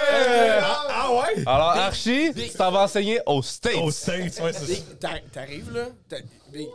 [0.07, 0.59] Hey!
[0.61, 0.84] Ah, ah
[1.21, 1.43] ouais?
[1.45, 3.75] Alors, Archie, tu t'en vas enseigner aux States.
[3.77, 4.81] Au States, ouais, c'est ça.
[4.99, 5.87] T'a- T'arrives là,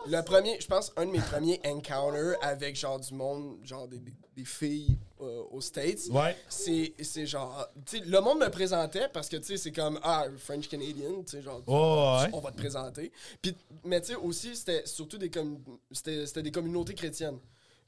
[0.06, 3.98] le premier, je pense, un de mes premiers encounters avec genre du monde, genre des,
[3.98, 6.00] des- des filles euh, aux States.
[6.10, 6.36] Ouais.
[6.48, 9.98] C'est, c'est genre, tu sais, le monde me présentait parce que tu sais, c'est comme,
[10.02, 12.30] ah, French Canadian, tu sais, genre, Oh, ouais.
[12.32, 13.10] on va te présenter.
[13.42, 15.58] Puis, mais tu sais, aussi, c'était surtout des, com-
[15.92, 17.38] c'était, c'était des communautés chrétiennes.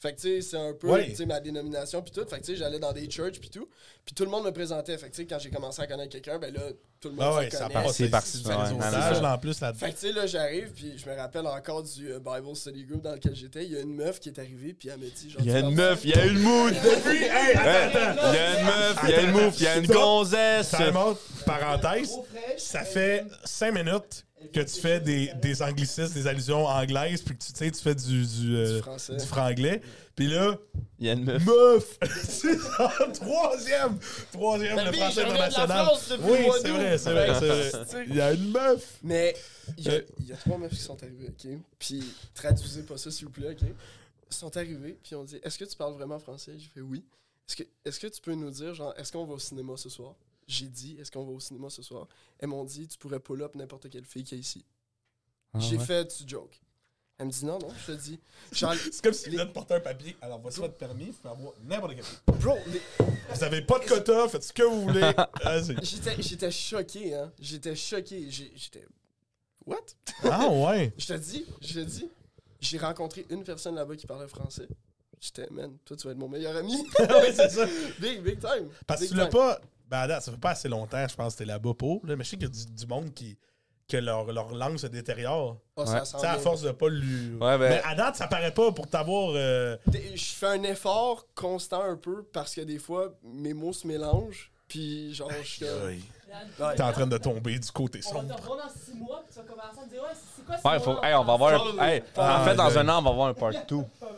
[0.03, 1.11] Fait que, tu sais, c'est un peu, Ouais.
[1.11, 2.27] tu sais, ma dénomination, puis tout.
[2.29, 3.69] Fait que, tu sais, j'allais dans des churches, puis tout.
[4.05, 4.99] Puis tout le monde me présentait.
[4.99, 6.61] Fait que, tu sais, quand j'ai commencé à connaître quelqu'un, ben là,
[7.01, 7.73] tout le monde Ah se ouais, ça connaît.
[7.75, 7.91] part.
[7.93, 11.15] c'est parti, là, en plus, là Fait que, tu sais, là, j'arrive, puis je me
[11.17, 13.65] rappelle encore du euh, Bible Study Group dans lequel j'étais.
[13.65, 15.55] Il y a une meuf qui est arrivée, puis elle m'a dit, genre, Il y
[15.55, 16.75] a une meuf, il y a une mood.
[16.83, 18.33] Depuis, hey, attends, attends.
[18.33, 19.93] Il y a une meuf, il y a une mouf, il y a une Ça-
[19.95, 20.71] gonzesse.
[20.71, 22.13] Time out, parenthèse.
[22.59, 27.43] Ça fait 5 minutes que tu fais des, des anglicismes, des allusions anglaises, puis que
[27.43, 29.17] tu tu sais, tu fais du, du, euh, Du français.
[29.17, 29.83] du franglais.
[30.15, 30.59] Puis là,
[30.99, 31.45] Il y a une meuf.
[31.47, 31.99] meuf!
[32.23, 32.57] c'est
[33.15, 33.99] troisième!
[34.33, 35.89] Troisième, Ben le français international.
[36.21, 38.05] Oui, c'est vrai, c'est vrai, c'est vrai.
[38.09, 38.99] Il y a une meuf!
[39.03, 39.35] Mais
[39.79, 40.03] il y, a, Euh.
[40.21, 41.51] il y a trois meufs qui sont arrivées, OK?
[41.79, 43.63] Puis traduisez pas ça, s'il vous plaît, OK?
[44.31, 46.53] Ils sont arrivés, puis on dit Est-ce que tu parles vraiment français?
[46.59, 47.05] J'ai fait oui.
[47.49, 49.89] Est-ce que, est que tu peux nous dire, genre, est-ce qu'on va au cinéma ce
[49.89, 50.15] soir?
[50.47, 52.07] J'ai dit Est-ce qu'on va au cinéma ce soir?
[52.39, 54.65] Elles m'ont dit Tu pourrais pull up n'importe quelle fille qui est ici.
[55.55, 55.85] Ah J'ai ouais.
[55.85, 56.61] fait Tu joke.
[57.19, 58.19] Elle me dit Non, non, je te dis.
[58.53, 60.17] C'est comme si tu venais de porter un papier.
[60.21, 62.83] Alors, voici votre permis, vous pouvez avoir n'importe quel bro, les-
[63.35, 65.13] Vous avez pas de quota, faites ce que vous voulez.
[65.45, 65.77] Vas-y.
[66.23, 67.33] j'étais, choqué, hein.
[67.39, 68.31] J'étais choqué.
[68.31, 68.85] J'ai- J'étais.
[69.67, 69.77] What?
[70.25, 70.93] Ah ouais!
[70.99, 72.09] Je te dis, je te dis,
[72.61, 74.67] j'ai rencontré une personne là-bas qui parlait français.
[75.21, 76.75] J'étais, man, toi, tu vas être mon meilleur ami.
[76.99, 77.67] oui, c'est ça.
[78.01, 78.69] big, big time.
[78.89, 79.61] Parce que tu l'as pas.
[79.93, 82.05] Ben, à date, ça fait pas assez longtemps, je pense, que t'es là-bas pour.
[82.07, 83.39] Là, mais je sais qu'il y a du, du monde qui.
[83.89, 85.59] que leur, leur langue se détériore.
[85.77, 85.87] Oh, Ouais.
[85.87, 86.39] ça Tu sent sais, à bien.
[86.43, 87.33] force de pas lui.
[87.35, 89.33] Ouais, ben- Mais à date, ça paraît pas pour t'avoir.
[89.35, 93.87] euh, Je fais un effort constant un peu parce que des fois, mes mots se
[93.87, 94.51] mélangent.
[94.67, 96.03] Puis, genre, je suis comme- Aïe.
[96.59, 96.75] Ouais.
[96.77, 98.41] T'es en train de tomber du côté On va te sombre.
[98.41, 100.69] revoir dans 6 mois, puis tu vas commencer à me dire, ouais, c'est quoi ce
[100.69, 103.03] Ouais, faut, hey, on va avoir un, hey, Ah, en fait, dans un an, on
[103.03, 103.77] va avoir un part 2.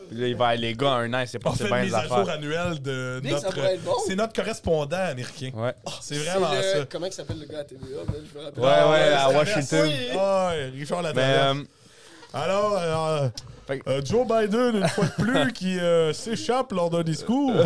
[0.09, 1.85] Puis là, il va, les gars, un an, c'est On pas c'est bien une les
[1.87, 2.33] mise à jour affaires.
[2.35, 3.77] annuelle de Big, ça notre.
[3.83, 3.91] bon.
[4.07, 5.51] C'est notre correspondant américain.
[5.55, 5.73] Ouais.
[6.01, 6.85] C'est vraiment le- ça.
[6.89, 7.85] Comment il s'appelle le gars à TVA,
[8.33, 8.63] je me rappelle.
[8.63, 9.89] Ouais, Ah, ouais, à c'est Washington.
[10.19, 11.57] Ah, ouais, Richard Latraverse.
[11.57, 11.63] euh,
[12.33, 13.29] Alors, euh,
[13.87, 17.55] euh, Joe Biden, une fois de plus, qui euh, s'échappe lors d'un discours.
[17.55, 17.65] Ouais.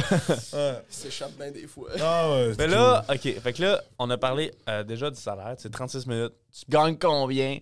[0.54, 1.90] Il s'échappe bien des fois.
[2.02, 2.54] Ah ouais.
[2.58, 3.22] mais là, OK.
[3.42, 5.56] Fait que là, on a parlé euh, déjà du salaire.
[5.58, 6.34] C'est 36 minutes.
[6.52, 7.58] Tu gagnes combien?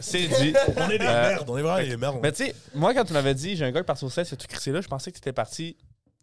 [0.00, 0.54] C'est dit.
[0.76, 2.18] On est des Euh, merdes, on est vraiment des merdes.
[2.22, 4.28] Mais tu sais, moi, quand tu m'avais dit, j'ai un gars qui part sur 16,
[4.28, 5.76] c'est tout crissé là, je pensais que tu étais parti,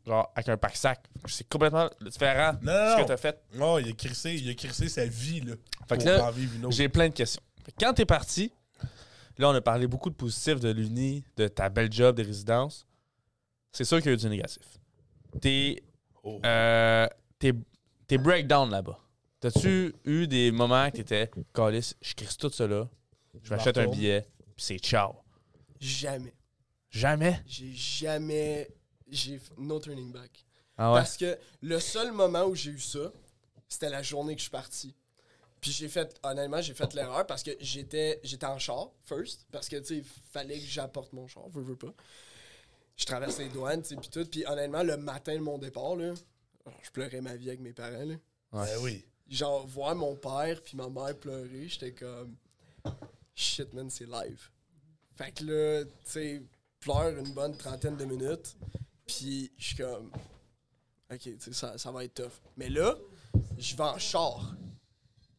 [0.05, 0.99] genre, avec un pack-sac.
[1.28, 3.03] C'est complètement différent Non, de non, ce non.
[3.03, 3.39] que t'as fait.
[3.61, 5.53] Oh, il a crissé, il a crissé sa vie, là.
[5.88, 6.32] Fait que là.
[6.70, 7.41] J'ai plein de questions.
[7.80, 8.51] Quand t'es parti,
[9.38, 12.86] là, on a parlé beaucoup de positifs de l'Uni, de ta belle job, des résidences.
[13.72, 14.64] C'est sûr qu'il y a eu du négatif.
[15.42, 15.84] T'es
[16.24, 16.42] Oh.
[16.46, 17.08] euh,
[17.40, 17.54] tes,
[18.06, 19.00] tes breakdowns là-bas.
[19.40, 22.90] T'as-tu eu des moments que t'étais, Calis, je crisse tout cela,
[23.44, 25.14] je m'achète un billet, puis c'est ciao?
[25.80, 26.34] Jamais.
[26.90, 27.40] Jamais?
[27.46, 28.68] J'ai jamais.
[29.10, 29.40] J'ai.
[29.58, 30.44] No turning back.
[30.78, 31.00] Ah ouais?
[31.00, 33.12] Parce que le seul moment où j'ai eu ça,
[33.70, 34.96] c'était la journée que je suis parti.
[35.68, 39.68] Puis j'ai fait, honnêtement, j'ai fait l'erreur parce que j'étais j'étais en char, first, parce
[39.68, 41.93] que, tu sais, il fallait que j'apporte mon char, veux, veux pas.
[42.95, 44.24] Je traverse les douanes, tu sais, puis tout.
[44.24, 46.13] Puis honnêtement, le matin de mon départ, là,
[46.82, 48.15] je pleurais ma vie avec mes parents, là.
[48.53, 49.03] Ben oui.
[49.30, 52.38] Genre, voir mon père puis ma mère pleurer, j'étais comme,
[53.36, 54.49] shit, man, c'est live.
[55.18, 56.41] Fait que là, tu sais,
[56.80, 58.55] pleure une bonne trentaine de minutes,
[59.05, 60.13] puis je suis comme,
[61.11, 62.39] ok, tu sais, ça, ça va être tough.
[62.55, 62.95] Mais là,
[63.57, 64.55] je vais en char.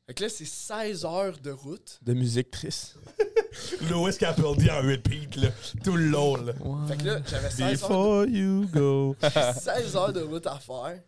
[0.09, 1.99] Fait que là, c'est 16 heures de route.
[2.01, 2.97] De musique triste.
[3.83, 5.51] Lewis Capaldi en repeat, là.
[5.85, 6.55] Tout le long, là.
[6.89, 9.15] Fait que là, j'avais 16 heures, Before you go.
[9.23, 10.99] de, 16 heures de route à faire.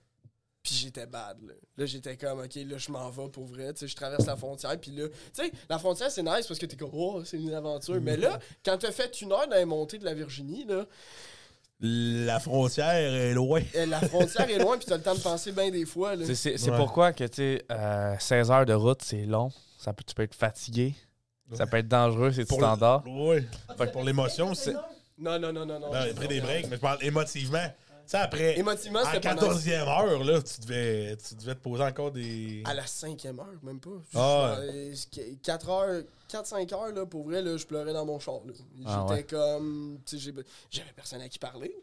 [0.63, 1.55] Puis j'étais bad, là.
[1.79, 3.73] Là, j'étais comme, OK, là, je m'en vais pour vrai.
[3.73, 4.79] Tu sais, je traverse la frontière.
[4.79, 7.55] Puis là, tu sais, la frontière, c'est nice parce que t'es comme, oh, c'est une
[7.55, 8.03] aventure.
[8.03, 10.85] Mais là, quand t'as fait une heure dans les montées de la Virginie, là,
[11.83, 13.63] La frontière est loin.
[13.75, 16.27] euh, la frontière est loin, puis t'as le temps de penser bien des fois, là.
[16.35, 16.77] C'est- Ouais.
[16.77, 19.51] pourquoi que, tu sais, euh, 16 heures de route, c'est long.
[19.79, 20.95] Ça peut, tu peux être fatigué.
[21.55, 23.03] Ça peut être dangereux, standard.
[23.09, 23.45] Ouais.
[23.79, 24.75] Fait que pour l'émotion, c'est.
[25.19, 25.91] Non, non, non, non, non.
[25.91, 27.67] Ben, j'ai pris des breaks, mais je parle émotivement.
[27.67, 27.73] Tu
[28.07, 28.59] sais, après.
[28.59, 29.65] Émotivement, À c'était la pas nice.
[29.65, 32.63] 14e heure, là, tu devais, tu devais te poser encore des.
[32.67, 33.91] À la cinquième heure, même pas.
[34.15, 34.95] Ah Euh,
[35.43, 38.53] 4 heures, 4-5 heures, là, pour vrai, là, je pleurais dans mon char, là.
[38.77, 39.23] J'étais Ah ouais.
[39.25, 39.99] comme...
[40.07, 41.75] Tu sais, j'ai- j'avais personne à qui parler.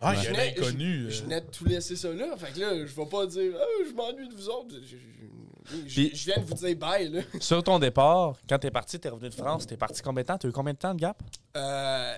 [0.00, 1.04] Ah, il y Je a un venais- inconnu.
[1.06, 1.24] Je, je euh.
[1.24, 2.36] venais de tout laisser ça là.
[2.36, 4.74] Fait que là, je vais pas dire «Ah, je m'ennuie de vous autres.
[4.82, 7.22] Je, je- je- Puis- je viens de vous dire bye, là.
[7.40, 10.38] Sur ton départ, quand t'es parti, t'es revenu de France, t'es parti combien de temps?
[10.38, 11.20] T'as eu combien de temps de gap?
[11.56, 12.14] Euh,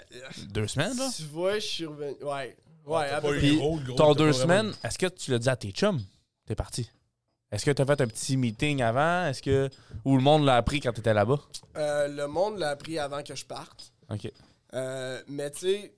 [0.50, 1.08] Deux semaines, là?
[1.16, 2.12] tu vois, je suis revenu...
[2.22, 2.56] Ouais.
[2.86, 3.48] Ouais, T'as à pas peu eu près.
[3.48, 5.70] Puis, gros, le gros, Ton t'as deux semaines, est-ce que tu l'as dit à tes
[5.70, 6.00] chums?
[6.46, 6.90] T'es parti?
[7.52, 9.26] Est-ce que t'as fait un petit meeting avant?
[9.26, 9.68] Est-ce que.
[10.04, 11.38] Ou le monde l'a appris quand t'étais là-bas?
[11.76, 13.92] Euh, le monde l'a appris avant que je parte.
[14.08, 14.30] OK.
[14.74, 15.94] Euh, mais tu sais,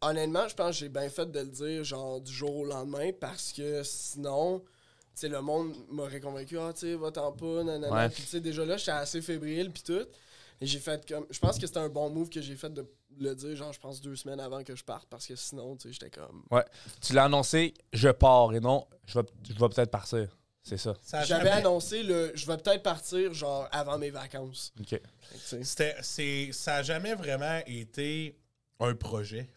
[0.00, 3.10] honnêtement, je pense que j'ai bien fait de le dire genre du jour au lendemain
[3.18, 4.66] parce que sinon, tu
[5.14, 7.90] sais, le monde m'aurait convaincu, ah, tu sais, va-t'en pas, nanana.
[7.90, 8.08] Ouais.
[8.08, 10.06] Puis tu sais, déjà là, j'étais assez fébrile, puis tout.
[10.62, 11.26] Et j'ai fait comme.
[11.30, 12.86] Je pense que c'était un bon move que j'ai fait de
[13.18, 15.88] le dire, genre, je pense deux semaines avant que je parte, parce que sinon, tu
[15.88, 16.44] sais, j'étais comme.
[17.02, 20.34] Tu l'as annoncé, je pars et non, je vais, je vais peut-être partir.
[20.62, 20.94] C'est ça.
[21.10, 22.32] J'avais jamais- annoncé le.
[22.34, 24.72] Je vais peut-être partir, genre, avant mes vacances.
[24.78, 25.00] OK.
[26.02, 28.38] C'est, ça a jamais vraiment été
[28.78, 29.48] un projet.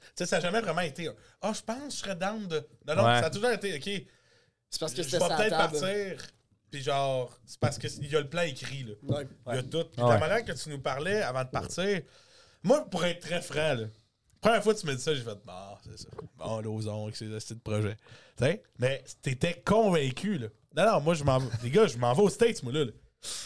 [0.00, 2.46] Tu sais, ça a jamais vraiment été un, Ah, je pense que je serais down
[2.46, 2.66] de.
[2.86, 3.20] Non, non, Ouais.
[3.20, 4.06] ça a toujours été, OK,
[4.70, 6.26] C'est parce que je vais peut-être partir.
[6.70, 8.94] Puis genre, c'est parce qu'il y a le plan écrit, là.
[9.02, 9.28] Ouais.
[9.48, 9.84] Il y a tout.
[9.92, 10.08] Puis Ouais.
[10.10, 12.00] la manière que tu nous parlais avant de partir,
[12.62, 13.86] moi, pour être très franc, là,
[14.42, 16.08] première fois que tu me dis ça, j'ai fait, bah, c'est ça.
[16.36, 17.96] Bon, l'ozon avec ces astuces de projet.
[18.36, 18.62] Tu sais?
[18.78, 20.48] Mais t'étais convaincu, là.
[20.76, 21.48] Non, non, moi, je m'en vais.
[21.62, 22.84] Les gars, je m'en vais aux States, moi, là.
[22.84, 22.90] là.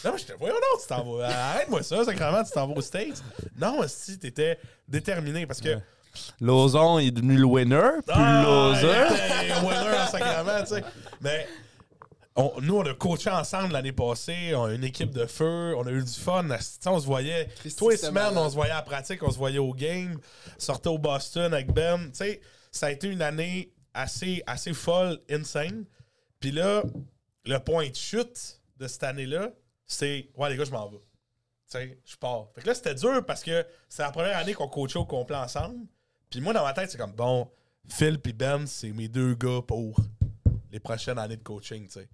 [0.03, 1.27] Non, moi, j'étais, voyons non, tu t'en vas.
[1.51, 3.23] Arrête-moi ça, sacrément, tu t'en vas aux States.
[3.57, 5.77] Non, si, t'étais déterminé parce que.
[6.41, 8.73] Lozon est devenu le winner, puis Ah,
[9.63, 10.83] winner en sacrament, tu sais.
[11.21, 11.47] Mais
[12.37, 14.53] on- nous, on a coaché ensemble l'année passée.
[14.55, 15.73] On a une équipe de feu.
[15.77, 16.47] On a eu du fun.
[16.85, 17.49] On se voyait.
[17.57, 18.43] Christy, Toi et c'était semaine, malade.
[18.45, 19.21] on se voyait à la pratique.
[19.23, 20.19] On se voyait au game.
[20.57, 22.09] Sortait au Boston avec Ben.
[22.11, 25.85] Tu sais, ça a été une année assez, assez folle, insane.
[26.39, 26.83] Puis là,
[27.45, 29.49] le point de chute de cette année-là,
[29.85, 30.97] c'est Ouais, les gars, je m'en vais.
[30.97, 31.03] Tu
[31.79, 32.47] sais, je pars.
[32.55, 35.35] Fait que là, c'était dur parce que c'est la première année qu'on coachait au complet
[35.37, 35.79] ensemble.
[36.29, 37.49] Puis moi, dans ma tête, c'est comme bon,
[37.89, 39.97] Phil puis Ben, c'est mes deux gars pour
[40.71, 42.07] les prochaines années de coaching, tu sais.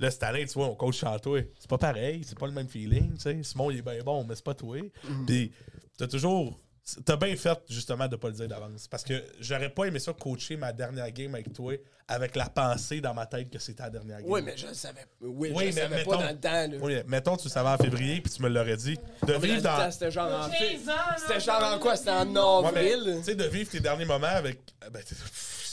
[0.00, 1.40] Là, cette année, tu vois, on coach sans toi.
[1.58, 3.42] C'est pas pareil, c'est pas le même feeling, tu sais.
[3.42, 4.78] Simon, il est bien bon, mais c'est pas toi.
[5.26, 5.52] Puis
[5.96, 6.58] t'as toujours.
[7.06, 8.86] T'as bien fait, justement, de pas le dire d'avance.
[8.88, 11.72] Parce que j'aurais pas aimé ça coacher ma dernière game avec toi
[12.06, 14.26] avec la pensée dans ma tête que c'était la dernière game.
[14.30, 15.06] Oui, mais je le savais.
[15.22, 16.76] Oui, Oui, je mais le savais mettons- pas dans le temps, là.
[16.82, 18.98] Oui, mais mettons, tu le savais en février, puis tu me l'aurais dit.
[19.26, 19.90] De vivre dans.
[19.90, 20.72] C'était genre en fait.
[20.74, 21.96] 15 ans, là, C'était genre en quoi?
[21.96, 23.14] C'était en Ouais, avril?
[23.20, 24.58] tu sais, de vivre tes derniers moments avec.
[24.92, 25.00] Ben,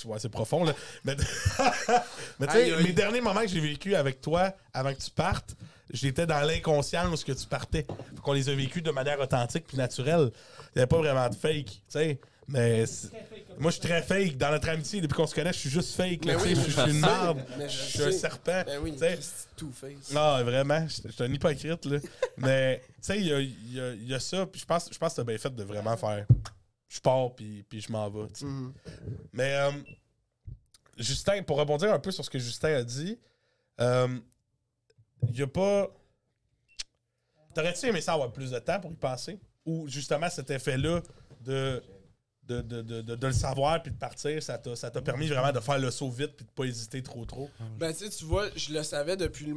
[0.06, 0.74] ouais, c'est profond, là.
[1.04, 1.16] Mais,
[2.40, 5.56] mais tu sais, mes derniers moments que j'ai vécu avec toi, avant que tu partes,
[5.92, 7.86] j'étais dans l'inconscience que tu partais.
[8.16, 10.32] Faut qu'on les a vécus de manière authentique puis naturelle.
[10.32, 12.20] Il n'y avait pas vraiment de fake, tu sais.
[12.48, 12.84] Mais
[13.60, 14.36] moi, je suis très fake.
[14.38, 16.26] Dans notre amitié, depuis qu'on se connaît, je suis juste fake.
[16.26, 17.40] là, tu oui, je suis une marde.
[17.60, 18.64] Je Je suis un serpent.
[18.66, 19.06] Ben oui, tu
[19.56, 20.12] Two-Face.
[20.12, 22.00] Non, vraiment, je je suis un hypocrite, là.
[22.38, 24.66] Mais, tu sais, il y a, il y a- il y a ça, puis je
[24.66, 26.26] pense, je pense que t'as bien fait de vraiment faire.
[26.92, 28.28] Je pars, puis, puis je m'en vais.
[28.42, 28.74] Mhm.
[29.32, 29.72] Mais, euh,
[30.98, 33.18] Justin, pour rebondir un peu sur ce que Justin a dit,
[33.80, 34.20] euh,
[35.30, 35.88] il y a pas.
[37.54, 39.40] T'aurais-tu aimé ça avoir plus de temps pour y penser?
[39.66, 41.02] Ou justement cet effet-là
[41.42, 41.82] de.
[42.44, 45.28] De, de, de, de- de le savoir puis de partir, ça t'a ça t'a permis
[45.28, 47.50] vraiment de faire le saut vite puis de pas hésiter trop trop?
[47.78, 49.56] Ben, tu sais, tu vois, je le savais depuis le.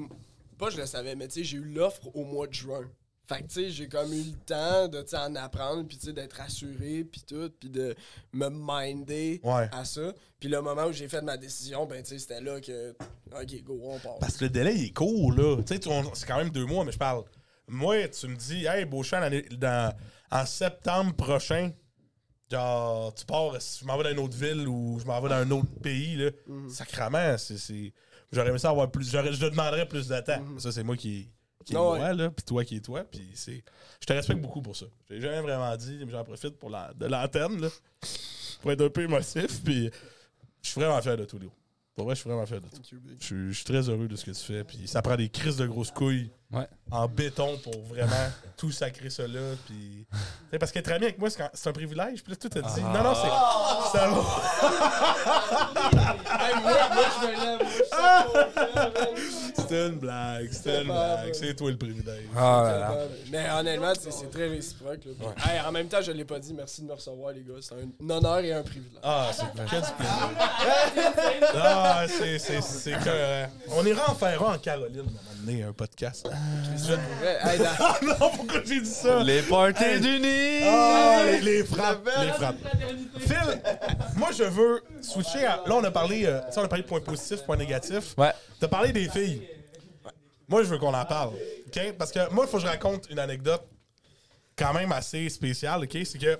[0.58, 2.88] Pas je le savais, mais tu sais, j'ai eu l'offre au mois de juin.
[3.26, 6.12] Fait que, tu sais, j'ai comme eu le temps de, en apprendre, puis tu sais,
[6.12, 7.94] d'être rassuré, puis tout, puis de
[8.34, 9.68] me minder Ouais.
[9.72, 10.12] à ça.
[10.38, 12.94] Puis le moment où j'ai fait ma décision, ben, tu sais, c'était là que.
[13.32, 14.18] Ok, go, on part.
[14.20, 15.56] Parce que le délai, il est court, là.
[15.62, 15.80] Tu sais,
[16.14, 17.24] c'est quand même deux mois, mais je parle.
[17.66, 19.94] Moi, tu me dis, hey, Beauchamp, dans,
[20.30, 21.72] en septembre prochain,
[22.50, 25.36] genre, tu pars, je m'en vais dans une autre ville ou je m'en vais dans
[25.36, 26.30] un autre pays, là.
[26.68, 27.58] Sacrement, c'est.
[27.58, 27.92] c'est-
[28.32, 29.10] J'aurais aimé ça avoir plus.
[29.12, 30.42] Je te demanderais plus de temps.
[30.58, 31.30] Ça, c'est moi qui,
[31.64, 31.98] qui est Ah ouais.
[31.98, 33.62] moi, là, puis toi qui est toi, puis c'est.
[34.00, 34.86] Je te respecte beaucoup pour ça.
[35.10, 37.68] J'ai jamais vraiment dit, mais j'en profite pour la, de l'antenne, là.
[38.62, 39.90] Pour être un peu émotif, puis
[40.62, 41.50] je suis vraiment fier de tout, Léo.
[41.94, 42.82] Pour vrai, je suis vraiment fier de tout.
[43.20, 44.64] Je suis- très heureux de ce que tu fais.
[44.64, 46.66] Puis ça prend des crises de grosses couilles Ouais.
[46.90, 48.10] en béton pour vraiment
[48.56, 49.54] tout sacrer ça là.
[49.66, 50.04] Puis,
[50.58, 52.24] parce qu'être ami avec moi, c'est un privilège.
[52.24, 52.80] Puis là, tout a dit.
[52.82, 53.28] Non, non, c'est.
[53.96, 54.14] ça va.
[56.94, 57.60] Moi, je me lève.
[59.64, 60.48] C'était une blague.
[60.52, 61.34] C'était une pas blague.
[61.34, 62.24] C'est toi le privilège.
[62.36, 62.94] Ah là là.
[63.32, 65.00] Mais honnêtement, c'est très réciproque.
[65.04, 65.12] là.
[65.36, 66.54] Puis, hey, en même temps, je l'ai pas dit.
[66.54, 67.54] Merci de me recevoir, les gars.
[67.60, 69.00] C'est un honneur et un privilège.
[69.02, 70.30] Ah, c'est que du plaisir.
[71.56, 72.38] Ah, c'est.
[72.38, 73.44] c'est- c'est que.
[73.72, 76.26] On ira en faire un en Caroline, à un moment donné, un podcast.
[76.28, 79.22] Ouais, hey, dans- Ah non, pourquoi j'ai dit ça?
[79.22, 80.00] Les parties Hey.
[80.00, 80.60] d'unis!
[80.64, 82.08] Ah, les, les frappes.
[82.20, 82.56] Les frappes.
[83.18, 83.60] Phil,
[84.16, 85.56] moi, je veux switcher à.
[85.66, 88.14] Là, on a parlé, euh, tu sais, on a parlé de points positifs, points négatifs.
[88.16, 88.32] Ouais.
[88.60, 89.42] T'as parlé des filles.
[90.54, 91.30] Moi, je veux qu'on en parle.
[91.66, 91.94] OK?
[91.98, 93.66] Parce que moi, il faut que je raconte une anecdote
[94.56, 95.82] quand même assez spéciale.
[95.82, 95.98] OK?
[96.04, 96.38] C'est que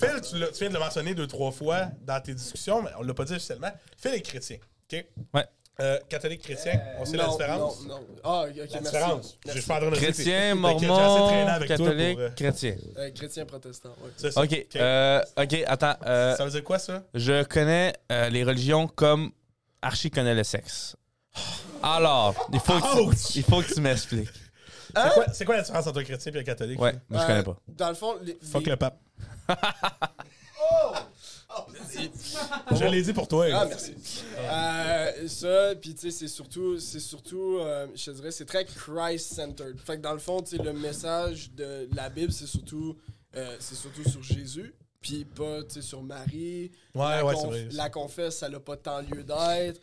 [0.00, 3.12] Phil, tu, viens de le mentionner deux, trois fois dans tes discussions, mais on l'a
[3.12, 3.70] pas dit officiellement.
[3.98, 4.56] Phil est chrétien.
[4.90, 5.04] OK?
[5.34, 5.44] Ouais.
[5.78, 7.82] Euh, catholique chrétien, on sait la non, différence?
[7.82, 8.06] Non, non.
[8.24, 8.78] Ah, ok, La merci.
[8.78, 9.38] différence.
[9.42, 9.60] Je Merci.
[9.60, 12.76] suis pas en train de Chrétien, traîné mormon, catholique, pour, euh, chrétien.
[12.96, 14.10] Euh, chrétien protestant, ouais.
[14.16, 14.40] c'est ça.
[14.42, 15.96] OK, euh, OK, attends.
[16.06, 17.02] euh, Ça veut dire quoi, ça?
[17.12, 19.32] je connais euh, les religions comme
[19.82, 20.96] Archie connaît le sexe.
[21.84, 24.28] Alors, il faut que tu, il faut que tu m'expliques.
[24.96, 26.80] C'est quoi, c'est quoi la différence entre un chrétien et un catholique?
[26.80, 27.56] Ouais, moi je Euh, connais pas.
[27.68, 29.00] Dans le fond, les, Fuck les- le pape.
[32.72, 33.46] Je l'ai dit pour toi.
[33.52, 33.94] Ah, merci.
[34.38, 38.64] Euh, ça, puis tu sais, c'est surtout, c'est surtout, euh, je te dirais, c'est très
[38.64, 39.78] Christ-centered.
[39.78, 42.96] Fait que dans le fond, tu sais, le message de la Bible, c'est surtout,
[43.36, 46.72] euh, c'est surtout sur Jésus, puis pas, tu sais, sur Marie.
[46.94, 47.68] Ouais, la ouais, conf- c'est vrai.
[47.72, 49.80] La confesse, ça n'a pas tant lieu d'être.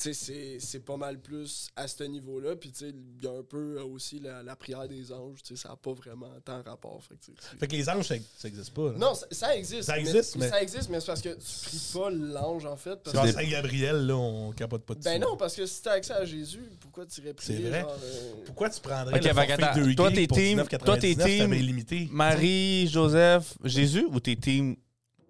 [0.00, 2.54] Tu sais, c'est- c'est pas mal plus à ce niveau-là.
[2.54, 5.42] Puis, tu sais, il y a un peu aussi la, la prière des anges.
[5.42, 7.02] Tu sais, ça n'a pas vraiment tant rapport.
[7.02, 8.92] Fait que, tu Fait que les anges, ça, ça existe pas.
[8.92, 8.98] là.
[8.98, 9.82] non, ça, ça existe.
[9.82, 12.94] Ça existe, mais- Ça existe, mais c'est parce que tu pries pas l'ange, en fait.
[13.02, 15.02] Parce que Saint-Gabriel, là, on capote pas dessus.
[15.04, 17.80] ben non, parce que si t'as accès à Jésus, pourquoi tu irais prier C'est vrai.
[17.80, 20.84] genre, euh, Pourquoi tu prendrais Ok, le fait forfait qu'attends, 2 toi, t'es team- 19,99,
[20.84, 22.08] toi, t'es team.
[22.12, 24.76] Marie, Joseph, Jésus ou t'es team,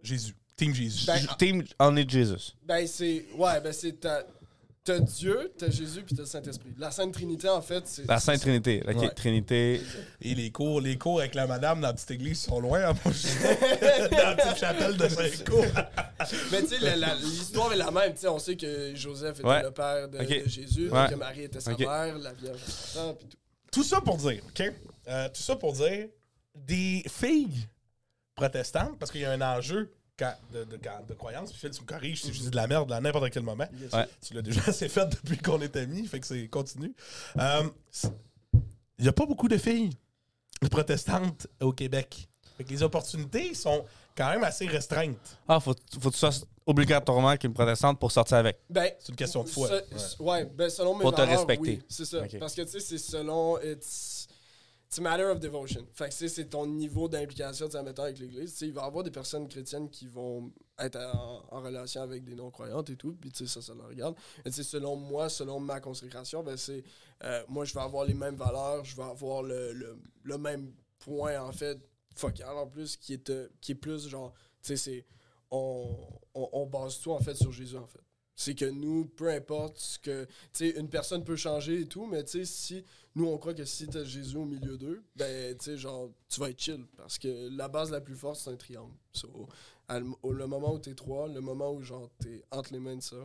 [0.02, 0.34] Jésus.
[0.56, 1.06] Team Jésus.
[1.06, 2.52] Ben, team only Jesus?
[2.64, 3.24] Ben c'est.
[3.36, 3.92] Ouais, ben c'est.
[4.00, 4.24] T'as
[4.92, 6.74] t'as Dieu, t'as Jésus, puis t'as le Saint-Esprit.
[6.78, 8.06] La Sainte Trinité, en fait, c'est.
[8.06, 8.82] La Sainte Trinité.
[8.88, 9.10] Ok, Ouais.
[9.10, 9.80] Trinité.
[10.20, 12.80] Et les cours, les cours avec la madame dans la petite église sont loin.
[12.90, 15.64] hein, moi, je- dans la petite chapelle de Saint-Cour.
[16.50, 18.12] Mais tu sais, la- la- l'histoire est la même.
[18.14, 19.62] Tu sais, on sait que Joseph était Ouais.
[19.62, 21.06] le père de, de Jésus, Ouais.
[21.10, 23.36] que Marie était sa mère, la Vierge Enfant, puis tout.
[23.70, 24.72] Tout ça pour dire, OK?
[25.08, 26.08] Euh, tout ça pour dire,
[26.54, 27.68] des filles
[28.34, 29.92] protestantes, parce qu'il y a un enjeu
[30.52, 30.76] de, de,
[31.08, 33.30] de croyance, puis Phil, tu me corriges si je dis de la merde à n'importe
[33.30, 33.66] quel moment.
[33.92, 34.06] Ouais.
[34.20, 36.94] Tu l'as déjà assez fait depuis qu'on est amis, fait que c'est continue.
[37.38, 37.62] Euh,
[38.98, 39.90] Il n'y a pas beaucoup de filles
[40.70, 42.28] protestantes au Québec.
[42.56, 43.84] Fait que les opportunités sont
[44.16, 45.38] quand même assez restreintes.
[45.46, 46.32] Ah, faut, faut que tu sois
[46.66, 48.58] obligatoirement qu'une protestante pour sortir avec.
[48.68, 49.68] Ben, C'est une question de foi.
[49.96, 50.44] Ce- ouais.
[50.46, 51.70] ben selon mes Pour te valeurs, respecter.
[51.78, 52.22] oui, c'est ça.
[52.40, 53.58] Parce que tu sais, c'est selon.
[53.60, 54.17] It's,
[54.88, 55.86] it's a matter of devotion.
[55.92, 58.58] Fait que c'est ton niveau d'implication, admettons, avec l'Église.
[58.62, 62.88] Il va y avoir des personnes chrétiennes qui vont être en, relation avec des non-croyantes
[62.88, 64.16] et tout, puis tu sais, ça, ça le regarde.
[64.50, 66.82] Sais, selon moi, selon ma consécration, ben c'est.
[67.24, 70.72] euh, moi, je vais avoir les mêmes valeurs, je vais avoir le, le, le même
[70.98, 71.78] point, en fait,
[72.14, 74.32] focal en plus, qui est, euh, qui est plus genre.
[74.62, 75.06] Tu sais, c'est.
[75.50, 75.96] On,
[76.34, 78.00] on, on base tout, en fait, sur Jésus, en fait.
[78.34, 80.24] C'est que nous, peu importe ce que.
[80.52, 82.84] Tu sais, une personne peut changer et tout, mais tu sais, si.
[83.18, 86.38] Nous, on croit que si t'as Jésus au milieu d'eux, ben, tu sais, genre, tu
[86.38, 86.84] vas être chill.
[86.96, 88.94] Parce que la base la plus forte, c'est un triangle.
[89.12, 89.48] So,
[89.88, 92.78] à le, au- le moment où t'es trois, le moment où, genre, t'es entre les
[92.78, 93.16] mains de ça,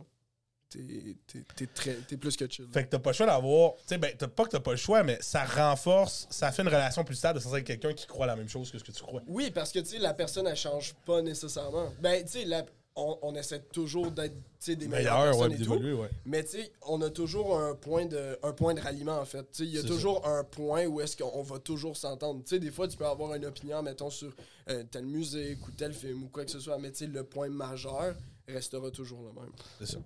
[0.68, 2.66] t'es très- t'es plus que chill.
[2.72, 3.74] Fait que t'as pas le choix d'avoir.
[3.76, 6.62] Tu sais, ben, t'as pas que t'as pas le choix, mais ça renforce, ça fait
[6.62, 8.90] une relation plus stable de avec quelqu'un qui croit la même chose que ce que
[8.90, 9.22] tu crois.
[9.28, 11.92] Oui, parce que, tu sais, la personne, elle change pas nécessairement.
[12.00, 12.66] Ben, tu sais, la-
[12.96, 14.34] on, on essaie toujours d'être,
[14.66, 16.00] des meilleures Meilleur, ouais, personnes et tout.
[16.00, 16.10] ouais.
[16.24, 16.44] Mais
[16.86, 19.46] on a toujours un point de, un point de ralliement, en fait.
[19.58, 22.42] Il y a toujours un point où est-ce qu'on va toujours s'entendre.
[22.44, 24.32] Des fois, tu peux avoir une opinion, mettons, sur
[24.68, 28.14] euh, telle musique ou tel film ou quoi que ce soit, mais le point majeur
[28.46, 29.52] restera toujours le même.
[29.78, 29.98] C'est ça.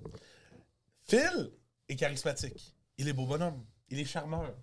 [1.04, 1.50] Phil
[1.88, 2.74] est charismatique.
[2.96, 3.64] Il est beau bonhomme.
[3.90, 4.54] Il est charmeur.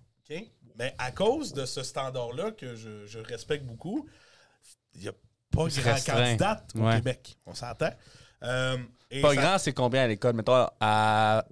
[0.78, 4.08] Mais à cause de ce standard-là que je, je respecte beaucoup,
[4.94, 5.12] il n'y a
[5.56, 6.24] pas grand restreint.
[6.24, 6.96] candidate au Ouais.
[6.96, 7.36] Québec.
[7.46, 7.90] On s'entend.
[8.42, 8.76] Euh,
[9.22, 10.34] Pas ça- grand, c'est combien à l'école?
[10.34, 11.44] Mettons, à,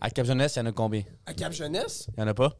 [0.00, 1.02] à Cap Jeunesse, il y en a combien?
[1.26, 2.56] À Cap Jeunesse, Il y en a pas?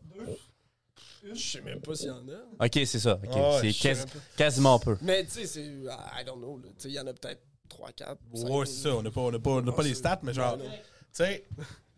[1.35, 2.65] je sais même pas s'il y en a.
[2.67, 3.15] Ok, c'est ça.
[3.23, 3.31] ok.
[3.35, 4.05] Ah c'est quasi-
[4.37, 4.97] quasiment peu.
[5.03, 5.65] Mais tu sais, c'est.
[5.65, 6.59] I don't know.
[6.59, 6.69] là.
[6.79, 8.19] Tu sais, il y en a peut-être 3, 4.
[8.33, 8.95] Ouais, c'est ça.
[8.97, 10.57] On n'a pas, on n'a pas, on n'a pas les stats, mais genre.
[10.59, 10.65] Tu
[11.13, 11.47] sais.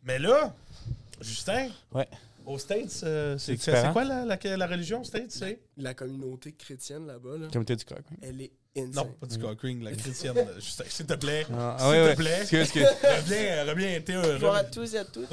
[0.03, 0.55] Mais là,
[1.21, 2.09] Justin, Ouais.
[2.45, 3.57] aux States, euh, c'est
[3.93, 5.31] quoi la, la, la religion aux States?
[5.31, 5.61] C'est?
[5.77, 8.03] La communauté chrétienne là-bas, là, Comité du coq.
[8.21, 8.93] elle est insane.
[8.95, 10.35] Non, pas du cock ring, la chrétienne.
[10.57, 11.47] Justin, s'il te plaît.
[11.53, 12.39] Ah, S'il te plaît.
[12.41, 12.87] Excuse, excuse.
[13.03, 14.33] Reviens, reviens, t'es heureux.
[14.35, 15.29] Bonjour à tous et à toutes.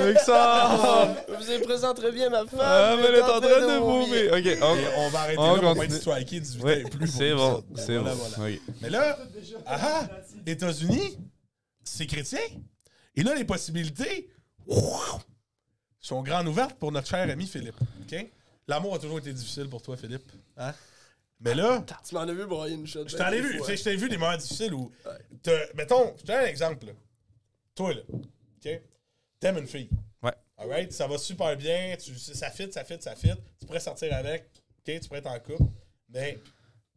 [0.00, 1.16] Alexandre!
[1.38, 2.60] Vous avez présenterez bien ma femme.
[2.60, 4.32] Ah, mais elle est en train de mourir.
[4.32, 5.00] Ok, Et on...
[5.02, 7.06] on va arrêter On là, on va être striké 18 ans Ouais, et plus.
[7.06, 8.22] c'est bon, c'est Voilà, bon.
[8.36, 8.44] voilà.
[8.50, 8.60] Oui.
[8.80, 9.18] Mais là,
[9.66, 10.08] ah, ah,
[10.46, 11.18] États-Unis,
[11.84, 12.40] c'est chrétien.
[13.16, 14.30] Et là, les possibilités
[16.00, 17.76] sont grandes ouvertes pour notre cher ami Philippe.
[18.02, 18.26] OK?
[18.68, 20.30] L'amour a toujours été difficile pour toi, Philippe.
[20.56, 20.72] Hein?
[21.40, 23.08] Mais là, Tu m'en as vu broyer une shot.
[23.08, 23.56] je t'en ai vu.
[23.58, 23.66] fois.
[23.66, 24.92] tu sais, Je t'ai vu des moments difficiles où.
[25.74, 26.86] Mettons, je te donne un exemple.
[26.86, 26.92] Là.
[27.74, 28.02] Toi, là.
[28.12, 28.80] OK?
[29.40, 29.88] T'aimes une fille.
[30.22, 30.34] Ouais.
[30.58, 30.92] Alright?
[30.92, 31.96] Ça va super bien.
[31.98, 33.32] Tu, ça fit, ça fit, ça fit.
[33.58, 34.50] Tu pourrais sortir avec.
[34.86, 35.00] OK?
[35.00, 35.70] Tu pourrais être en couple.
[36.10, 36.38] Mais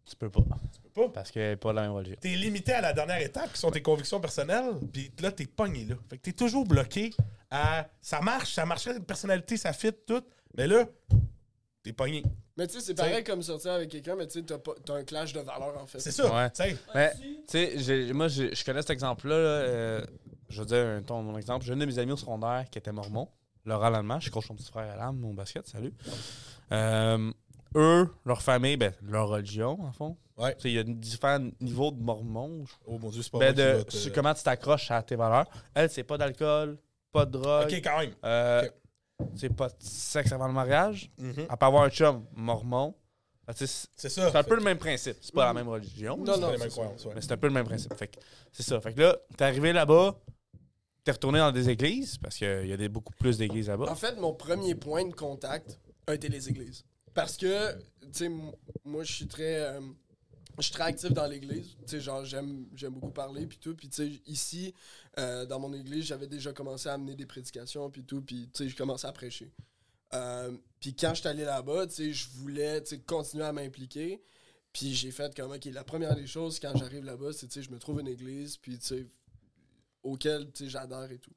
[0.06, 0.42] Tu peux pas.
[0.74, 1.10] tu peux pas.
[1.10, 2.18] Parce qu'elle n'est pas la même religion.
[2.20, 4.74] T'es limité à la dernière étape qui sont tes convictions personnelles.
[4.92, 5.96] Puis là, t'es pogné là.
[6.10, 7.12] Fait que t'es toujours bloqué
[7.50, 7.88] à.
[8.02, 10.22] Ça marche, ça marcherait, une personnalité, ça fit, tout.
[10.58, 10.86] Mais là,
[11.84, 12.24] t'es pogné.
[12.58, 14.96] Mais tu sais, c'est pareil comme sortir avec quelqu'un, mais tu sais, t'as pas- t'as
[14.96, 16.00] un clash de valeurs en fait.
[16.00, 16.34] C'est ça.
[16.34, 16.50] Ouais.
[16.52, 16.78] Tu sais.
[16.96, 19.36] Mais, tu sais, j'ai- moi, j'ai- je connais cet exemple-là.
[19.36, 20.06] là, euh,
[20.50, 21.66] je veux dire, un ton, mon exemple.
[21.66, 23.28] J'ai un de mes amis au secondaire qui était mormon,
[23.66, 24.20] Laurent Lallemand.
[24.20, 25.68] Je coach son petit frère à l'âme au basket.
[25.68, 25.94] Salut.
[26.72, 27.32] Euh,
[27.76, 30.16] eux, leur famille, ben, leur religion, en fond.
[30.38, 30.56] Ouais.
[30.56, 32.66] Tu sais, Il y a différents niveaux de mormons.
[32.86, 34.92] Oh mon dieu, c'est pas Ben, moi qui de, va te- sur comment tu t'accroches
[34.92, 35.48] à tes valeurs.
[35.74, 36.78] Elle, c'est pas d'alcool,
[37.12, 37.66] pas de drogue.
[37.66, 38.14] Ok, quand même.
[38.24, 38.72] euh, Ok.
[39.36, 41.12] C'est pas de sexe avant le mariage.
[41.18, 41.46] Mhm.
[41.50, 42.96] À part avoir un chum mormon,
[43.56, 43.88] C'est ça.
[43.98, 45.18] C'est un peu le même principe.
[45.22, 46.18] C'est pas la même religion.
[46.18, 47.14] Non, C'est non, les mêmes c'est ouais.
[47.16, 47.94] Mais c'est un peu le même principe.
[47.96, 48.20] Fait que
[48.52, 48.80] c'est ça.
[48.82, 50.18] Fait que là, t'es arrivé là-bas,
[51.04, 53.92] t'es retourné dans des églises, parce qu'il y a des, beaucoup plus d'églises là-bas.
[53.92, 56.86] En fait, mon premier point de contact a été les églises.
[57.14, 58.32] Parce que, tu sais,
[58.86, 59.56] moi, je suis très.
[59.62, 59.80] euh,
[60.58, 61.76] je suis très actif dans l'église.
[61.88, 63.76] Tu sais, j'aime, beaucoup parler, puis tout.
[63.76, 64.74] Puis, tu sais, ici,
[65.18, 68.22] euh, dans mon église, j'avais déjà commencé à amener des prédications, puis tout.
[68.22, 69.52] Puis, tu sais, je commençais à prêcher.
[70.14, 74.22] Euh, puis, quand je suis allé là-bas, tu sais, je voulais, continuer à m'impliquer.
[74.72, 77.62] Puis, j'ai fait comme, OK, la première des choses, quand j'arrive là-bas, c'est, tu sais,
[77.64, 79.08] je me trouve une église, puis, tu sais,
[80.04, 81.34] auquel, tu sais, j'adhère et tout.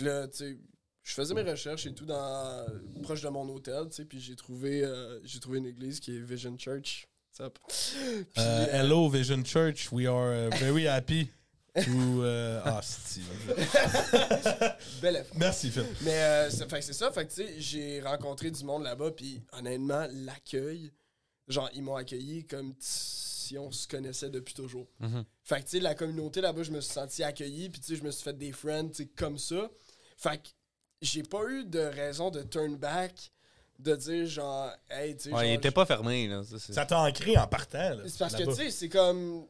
[0.00, 0.58] Là, tu sais,
[1.06, 2.66] je faisais mes recherches et tout dans
[3.04, 6.16] proche de mon hôtel, tu sais, puis j'ai trouvé euh, j'ai trouvé une église qui
[6.16, 7.06] est Vision Church.
[7.38, 7.58] What's up?
[7.68, 9.90] Puis, Euh, euh, hello, Vision Church.
[9.92, 11.30] We are uh, very happy
[11.74, 12.24] to.
[12.24, 13.20] uh, Ah, c'est.
[15.02, 15.36] bel effort.
[15.38, 15.84] Merci, Phil.
[16.02, 18.84] Mais euh, c'est fait que c'est ça, fait que tu sais, j'ai rencontré du monde
[18.84, 20.92] là-bas, puis honnêtement, l'accueil,
[21.48, 24.86] genre ils m'ont accueilli comme si on se connaissait depuis toujours.
[25.00, 25.24] Mhm.
[25.44, 27.96] Fait que tu sais, la communauté là-bas, je me suis senti accueilli, puis tu sais,
[27.96, 29.68] je me suis fait des friends, tu sais, comme ça.
[30.16, 30.48] Fait que
[31.02, 33.30] j'ai pas eu de raison de turn back,
[33.78, 36.42] de dire genre, hey, tu sais, Ouais, il était pas fermé, là.
[36.58, 37.78] Ça, t'a ancré en partant.
[37.78, 39.44] là, C'est parce que, tu sais, c'est comme.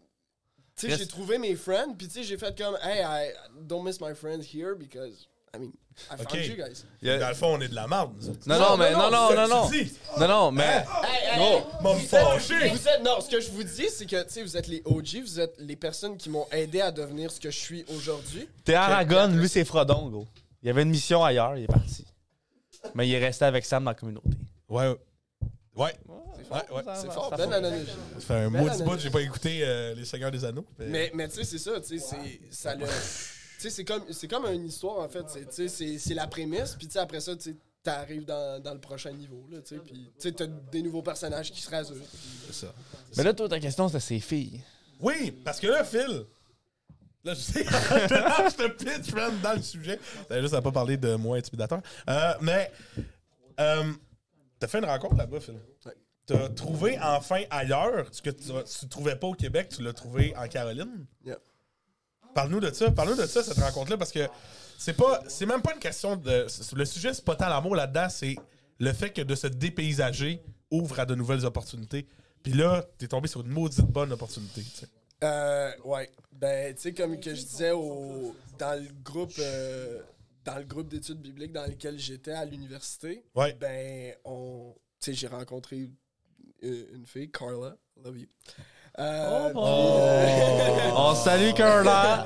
[0.77, 3.83] Tu sais, j'ai trouvé mes friends, puis tu sais, j'ai fait comme, hey, I don't
[3.83, 5.73] miss my friends here because, I mean,
[6.11, 6.85] I found you guys.
[7.01, 8.13] Il y a- Dans le fond, on est de la merde.
[8.47, 9.71] Non, Non, non, mais non, non, non, non, non.
[10.19, 10.65] Non, non, mais.
[10.65, 12.69] Hey, hey, Gros, hey, m'a vous êtes- fâché.
[12.69, 14.83] Vous êtes, non, ce que je vous dis, c'est que, tu sais, vous êtes les
[14.85, 18.47] OG, vous êtes les personnes qui m'ont aidé à devenir ce que je suis aujourd'hui.
[18.63, 20.27] T'es Aragon, lui, c'est Frodon, gros.
[20.63, 22.05] Il y avait une mission ailleurs, il est parti.
[22.95, 24.29] Mais il est resté avec Sam dans la communauté.
[24.69, 24.97] Ouais.
[25.77, 25.95] Ouais.
[26.37, 27.87] C'est fort, Ouais, ouais, c'est fort, ça belle.
[28.15, 30.65] Ça fait un de bout, j'ai pas écouté euh, Les Seigneurs des Anneaux.
[30.79, 32.87] mais- Mais, mais tu sais, c'est ça, tu sais, c'est, ça le...
[32.87, 32.91] Tu
[33.63, 36.27] sais, c'est comme, c'est comme une histoire, en fait, c'est- tu sais, c'est, c'est la
[36.27, 39.59] prémisse, puis tu sais, après ça, tu sais, t'arrives dans, dans le prochain niveau, là,
[39.63, 41.71] tu sais, puis tu sais, t'as des nouveaux personnages qui se
[42.01, 42.19] puis-
[42.49, 42.75] C'est ça.
[43.17, 44.61] Mais là, toi, ta question, c'était ses filles.
[45.01, 46.25] Oui, parce que là, Phil.
[47.27, 49.13] Là, je sais, je te pitch,
[49.43, 49.99] dans le sujet.
[50.29, 51.81] T'as juste à pas parler de moi intimidateur.
[52.09, 52.71] Euh, mais,
[53.59, 53.93] euh,
[54.61, 55.57] t'as fait une rencontre là-bas, Phil.
[55.85, 55.93] Ouais.
[56.25, 60.37] T'as trouvé enfin ailleurs ce que tu, tu trouvais pas au Québec, tu l'as trouvé
[60.37, 61.05] en Caroline?
[61.25, 61.39] Yeah.
[62.33, 62.93] Parle-nous de ça.
[62.93, 64.29] Parle-nous de ça, cette rencontre-là, parce que
[64.79, 66.47] c'est pas, c'est même pas une question de.
[66.77, 68.37] Le sujet, c'est pas tant l'amour là-dedans, c'est
[68.79, 72.07] le fait que de se dépaysager ouvre à de nouvelles opportunités.
[72.45, 74.63] Puis là, t'es tombé sur une maudite bonne opportunité.
[75.27, 76.11] Euh, ouais.
[76.33, 80.03] Ben, tu sais, comme que je disais au, dans le groupe, euh,
[80.45, 83.55] dans le groupe d'études bibliques dans lequel j'étais à l'université, Ouais.
[83.55, 85.95] ben, on, tu sais, j'ai rencontré une,
[86.63, 88.27] une fille, Carla, love you.
[88.99, 92.25] Euh, puis, euh, On salue Carla.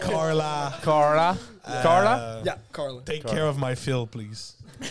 [0.00, 0.72] Carla.
[0.82, 1.36] Carla.
[1.82, 2.18] Carla?
[2.38, 3.02] Euh, yeah, Carla.
[3.02, 4.56] Take care of my Phil, please.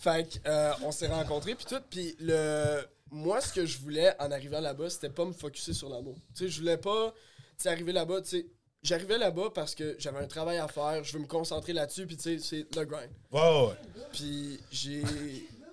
[0.00, 4.14] Fait que, euh, on s'est rencontrés puis tout, puis le moi ce que je voulais
[4.20, 6.16] en arrivant là-bas, c'était pas me focuser sur l'amour.
[6.34, 7.14] Tu sais, je voulais pas
[7.56, 8.46] tu sais arriver là-bas, tu sais,
[8.82, 12.16] j'arrivais là-bas parce que j'avais un travail à faire, je veux me concentrer là-dessus puis
[12.16, 13.10] tu sais, c'est le grind.
[13.32, 13.74] Ouais.
[14.12, 15.02] Puis j'ai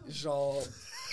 [0.07, 0.61] genre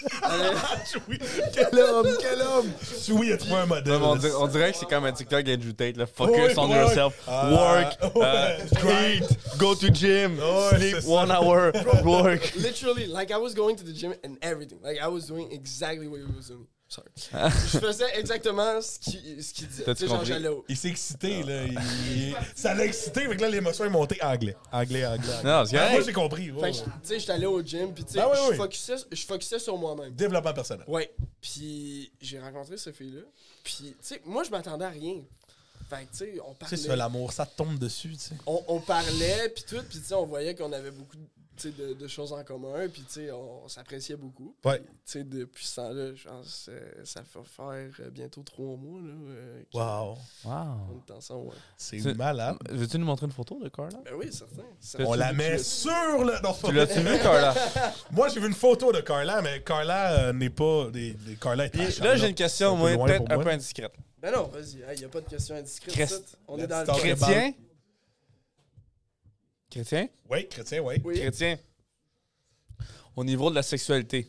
[1.08, 1.18] Oui,
[1.52, 2.70] quel homme, quel homme!
[3.10, 4.02] Oui, il a trouvé un modèle?
[4.02, 5.96] on, dirait, on dirait que c'est comme un TikTok Andrew Tate.
[5.96, 6.06] Là.
[6.06, 7.14] Focus on yourself.
[7.26, 8.14] Ah, work.
[8.16, 9.24] ouais, grind.
[9.30, 9.58] eat.
[9.58, 10.38] Go to gym.
[10.38, 11.72] Ouais, sleep one hour.
[12.04, 12.54] work.
[12.56, 14.78] literally like I was going to the gym and everything.
[14.82, 16.66] Like I was doing exactly what he was doing.
[16.92, 17.08] Sorry.
[17.72, 19.84] je faisais exactement ce qu'il ce qu'il disait.
[19.84, 20.24] Tu sais, genre,
[20.68, 21.62] Il s'est excité, là.
[21.64, 21.78] Il-
[22.10, 24.56] il- ça l'a excité, fait que là, l'émotion est montée anglais.
[24.72, 25.32] Anglais, anglais.
[25.38, 25.50] anglais.
[25.50, 25.92] Non, c'est Ah, correct.
[25.92, 26.50] moi, j'ai compris.
[26.50, 26.92] ouais, Fait que, ouais.
[27.02, 28.56] tu sais, j'étais allé au gym, puis tu sais, Ah ouais, je ouais.
[28.56, 30.12] focusais, je focusais sur moi-même.
[30.14, 30.84] Développement personnel.
[30.88, 31.14] Ouais.
[31.40, 33.22] Puis j'ai rencontré cette fille-là.
[33.62, 35.14] Puis, tu sais, moi, je m'attendais à rien.
[35.88, 36.76] Fait que, tu sais, on parlait.
[36.76, 38.34] C'est ça, l'amour, ça tombe dessus, tu sais.
[38.46, 41.28] on, on parlait, puis tout, puis tu sais, on voyait qu'on avait beaucoup tu sais,
[41.68, 44.54] de, de choses en commun, puis tu sais, on, s'appréciait beaucoup.
[44.64, 44.78] Ouais.
[44.80, 49.00] Tu sais, depuis ce temps-là, je pense que ça fait faire euh, bientôt trois mois,
[49.00, 49.12] là.
[49.28, 50.18] euh, Wow.
[50.44, 51.02] Wow.
[51.06, 51.54] est ensemble, ouais.
[51.76, 52.56] C'est malade.
[52.70, 53.98] Veux-tu nous montrer une photo de Carla?
[54.04, 54.62] Ben oui, certain.
[55.06, 55.90] On la met sur
[56.24, 56.42] le.
[56.42, 57.54] Non, Tu l'as-tu vu, Carla?
[58.10, 60.90] Moi, j'ai vu une photo de Carla, mais Carla euh, n'est pas.
[60.90, 63.50] Des, des- Carla est là, j'ai une question, C'est un peu moi, peut-être un peu
[63.50, 63.92] indiscrète.
[64.20, 65.26] Ben non, vas-y, il n'y a pas de.
[65.26, 66.08] Christ.
[66.08, 66.36] ça.
[66.46, 66.98] On La est dans le.
[66.98, 67.52] Chrétien?
[69.70, 70.08] Chrétien?
[70.28, 70.96] Oui, chrétien, oui.
[71.04, 71.14] Oui.
[71.18, 71.56] Chrétien.
[73.16, 74.26] Au niveau de la sexualité.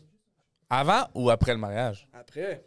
[0.69, 2.07] Avant ou après le mariage?
[2.13, 2.63] Après.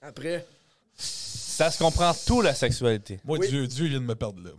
[0.00, 0.46] Après.
[0.94, 3.20] Ça se comprend tout, la sexualité.
[3.24, 3.48] Moi, Oui.
[3.48, 4.50] Dieu, Dieu vient de me perdre là.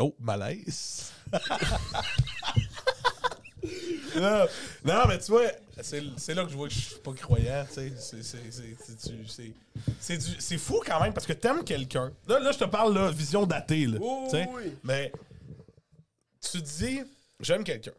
[0.00, 1.12] Oh, malaise.
[4.16, 4.46] non,
[4.84, 5.46] non, mais tu vois,
[5.82, 7.92] c'est c'est là que je vois que je suis pas croyant, tu sais.
[7.98, 9.52] C'est- c'est- c'est- c'est- tu- c'est-
[10.00, 12.12] C'est du- c'est fou quand même, parce que t'aimes quelqu'un.
[12.28, 13.98] Là, là, je te parle, là, vision datée, là.
[14.00, 14.76] Oui, oui.
[14.84, 15.12] Mais
[16.40, 17.00] tu dis,
[17.40, 17.92] j'aime quelqu'un.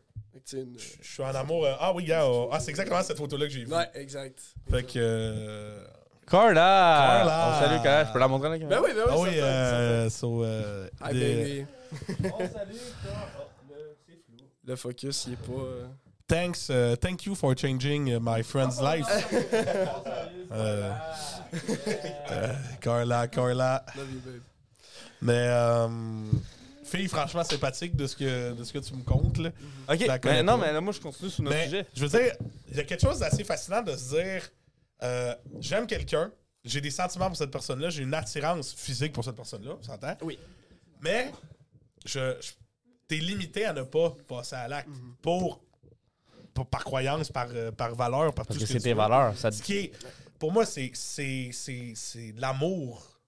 [0.54, 1.66] Une- Je suis en amour.
[1.66, 2.24] euh, ah oui, gars.
[2.26, 3.74] euh, ah, c'est exactement cette photo-là que j'ai vue.
[3.74, 4.40] Ouais, exact.
[4.70, 4.94] Fait que.
[4.98, 5.84] euh,
[6.30, 6.54] Carla!
[6.56, 7.58] Carla!
[7.58, 8.06] On salue Carla.
[8.06, 8.66] Je peux la montrer là?
[8.66, 10.90] Ben oui, ben oui, Ah oui, euh, so, euh.
[11.04, 11.66] Hi, des- baby.
[14.66, 15.52] Le focus, il est pas...
[16.32, 19.06] euh, Thanks, uh, thank you for changing uh, my friend's life.
[20.52, 20.92] Euh,
[22.32, 23.86] euh, Carla, Carla.
[23.96, 24.42] Love you, babe.
[25.22, 25.88] Mais, euh,
[26.84, 29.38] fille, franchement sympathique de ce que, de ce que tu me comptes.
[29.38, 29.50] Là.
[29.90, 31.86] Ok, mais non, mais là, moi, je continue sur notre Mais, sujet.
[31.94, 32.34] je veux dire,
[32.72, 34.50] il y a quelque chose d'assez fascinant de se dire
[35.04, 36.32] euh, j'aime quelqu'un,
[36.64, 40.16] j'ai des sentiments pour cette personne-là, j'ai une attirance physique pour cette personne-là, on s'entend?
[40.22, 40.38] Oui.
[41.02, 41.32] Mais,
[42.06, 42.52] je, je-
[43.08, 44.90] t'es limité à ne pas passer à l'acte
[45.22, 45.62] pour-
[46.70, 48.98] par croyance, par, euh, par valeur, par Parce tout que ce c'est tu tes veux.
[48.98, 49.38] valeurs.
[49.38, 49.92] Ça Ce qui est,
[50.40, 53.20] pour moi, c'est, c'est, c'est, c'est de l'amour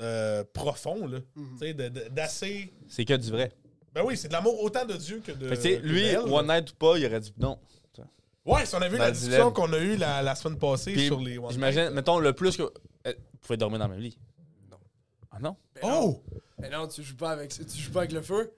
[0.00, 1.18] euh, profond, là.
[1.36, 1.48] Mhm.
[1.60, 2.72] Tu sais, de- de- d'assez.
[2.88, 3.52] C'est que du vrai.
[3.94, 5.48] Ben oui, c'est de l'amour autant de Dieu que de.
[5.48, 6.18] Fait que, tu que lui, d'elle.
[6.20, 7.58] One Night ou pas, il aurait dit non.
[8.44, 9.52] Ouais, si on a vu Dans la discussion dilemme.
[9.52, 11.92] qu'on a eue la, la semaine passée Puis, sur les One J'imagine, Night.
[11.94, 12.62] mettons, le plus que.
[12.64, 14.18] Vous pouvez dormir dans le même lit.
[14.68, 14.78] Non.
[15.30, 15.56] Ah non?
[15.76, 16.00] Ben non.
[16.06, 16.22] Oh!
[16.58, 18.52] Mais non, tu joues pas avec, tu joues pas avec le feu.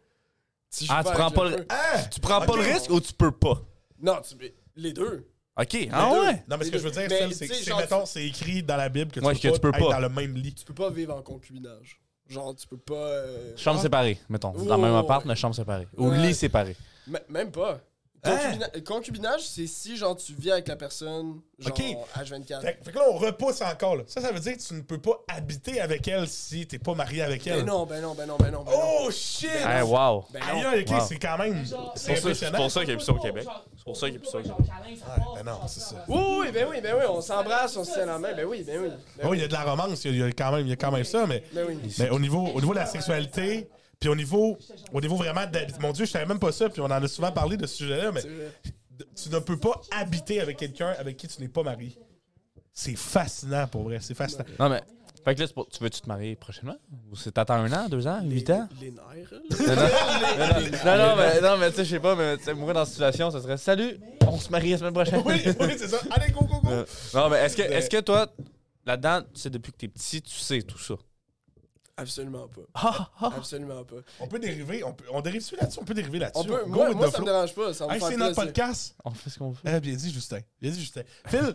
[0.74, 1.66] Tu joues Ah, tu avec prends pas le- feu.
[1.68, 2.02] Hein?
[2.10, 3.60] Tu prends pas le risque ou tu peux pas?
[4.04, 4.34] Non, tu,
[4.76, 5.26] les deux.
[5.56, 6.20] Ok, Les ah deux.
[6.26, 6.44] ouais?
[6.48, 7.78] Non, mais ce que je veux dire, Mais, Phil, c'est que tu sais, c'est, genre,
[7.80, 9.78] mettons, c'est écrit dans la Bible que tu, Ouais, peux, que pas tu peux être
[9.78, 9.92] pas.
[9.94, 10.52] dans le même lit.
[10.54, 12.00] Tu peux pas vivre en concubinage.
[12.28, 12.94] Genre, tu peux pas.
[12.94, 14.52] euh, Chambre séparée, mettons.
[14.52, 15.28] Dans le Oh, même appart, ouais.
[15.28, 15.86] mais chambre séparée.
[15.96, 16.18] Ou Ouais.
[16.18, 16.74] lit séparé.
[17.06, 17.80] m- Même pas.
[18.24, 21.82] Concubina- Concubinage, c'est si, genre, tu vis avec la personne, genre, Ok.
[22.16, 22.60] H24.
[22.62, 23.96] Fait, fait que là, on repousse encore.
[23.96, 24.04] Là.
[24.06, 26.94] Ça, ça veut dire que tu ne peux pas habiter avec elle si t'es pas
[26.94, 27.60] marié avec elle.
[27.60, 28.74] Ben non, ben non, ben non, ben non, ben non.
[29.06, 29.48] Oh shit!
[29.50, 30.24] Hey, wow.
[30.32, 30.68] Ben non.
[30.70, 31.06] aïe, ok, Wow.
[31.08, 31.64] c'est quand même.
[31.66, 32.58] C'est pour ça- impressionnant.
[32.58, 33.46] c'est pour ça qu'il y a plus ça au Québec.
[33.76, 34.58] C'est pour ça qu'il y a plus ça au Québec.
[34.58, 34.96] Ouais,
[35.36, 36.04] ben non, c'est ça.
[36.08, 38.62] Oui, oui, ben oui, ben oui, on s'embrasse, on se tient la main, ben oui,
[38.66, 38.88] ben oui.
[39.18, 40.52] Ben Oh, il y a de la romance, il y a, il y a quand,
[40.52, 41.78] même, il y a quand même ça, mais, Ben oui.
[41.98, 43.68] mais au, niveau, au niveau de la sexualité,
[44.04, 44.58] puis au niveau,
[44.92, 45.78] au niveau vraiment d'habiter.
[45.80, 47.76] Mon Dieu, je savais même pas ça, puis on en a souvent parlé de ce
[47.76, 51.96] sujet-là, mais tu ne peux pas habiter avec quelqu'un avec qui tu n'es pas marié.
[52.70, 54.44] C'est fascinant pour vrai, c'est fascinant.
[54.60, 54.82] Non, mais.
[55.24, 56.76] Fait que là, c'est pour- tu veux-tu te marier prochainement?
[57.10, 58.68] Ou c'est t'attends un an, deux ans, huit ans?
[58.78, 59.38] Les nerfs, là.
[60.84, 62.52] Non, non, non, non, mais, non, mais tu sais, je sais pas, mais tu sais,
[62.52, 65.22] mourir dans cette situation, ça serait Salut, on se marie la semaine prochaine.
[65.24, 65.98] Oui, oui, c'est ça.
[66.10, 66.68] Allez, go, go, go!
[66.70, 66.84] Euh,
[67.14, 68.26] non, mais est-ce que, Mais- est-ce que toi,
[68.84, 70.92] là-dedans, tu sais, depuis que t'es petit, tu sais tout ça?
[71.96, 72.62] Absolument pas.
[72.74, 73.32] Ah, ah.
[73.36, 73.96] Absolument pas.
[74.20, 75.78] On peut dériver, on, peut, on dérive-tu là-dessus?
[75.80, 76.40] On peut dériver là-dessus.
[76.42, 77.72] On peut, Go moi, moi ça me dérange pas.
[77.72, 78.96] Ça Hey, c'est notre podcast.
[79.04, 79.76] On fait ce qu'on fait.
[79.76, 80.40] Eh, bien dit, Justin.
[80.60, 81.02] Bien dit, Justin.
[81.26, 81.54] Phil,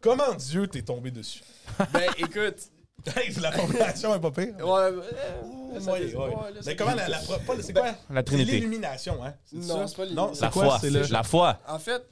[0.00, 1.42] comment Dieu t'est tombé dessus?
[1.92, 2.58] Ben, écoute.
[3.40, 4.56] La formulation est pas pire.
[4.66, 7.20] Ouais, ouais, Mais comment la, la,
[7.60, 7.86] c'est quoi?
[7.86, 8.52] La C'est Trinité.
[8.52, 9.34] l'illumination, hein?
[9.52, 10.34] Non, c'est pas Non, l'illumination.
[10.34, 10.64] c'est La quoi?
[10.64, 10.78] foi.
[10.80, 11.02] C'est le...
[11.12, 11.60] La foi.
[11.68, 12.02] En fait,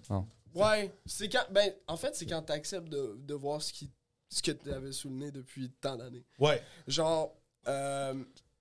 [0.55, 1.45] ouais, c'est quand.
[1.51, 3.91] Ben, en fait, c'est quand t'acceptes de, de voir ce, qui,
[4.29, 6.25] ce que tu avais sous le nez depuis tant d'années.
[6.39, 6.63] Ouais.
[6.87, 7.35] Genre,
[7.69, 8.15] euh,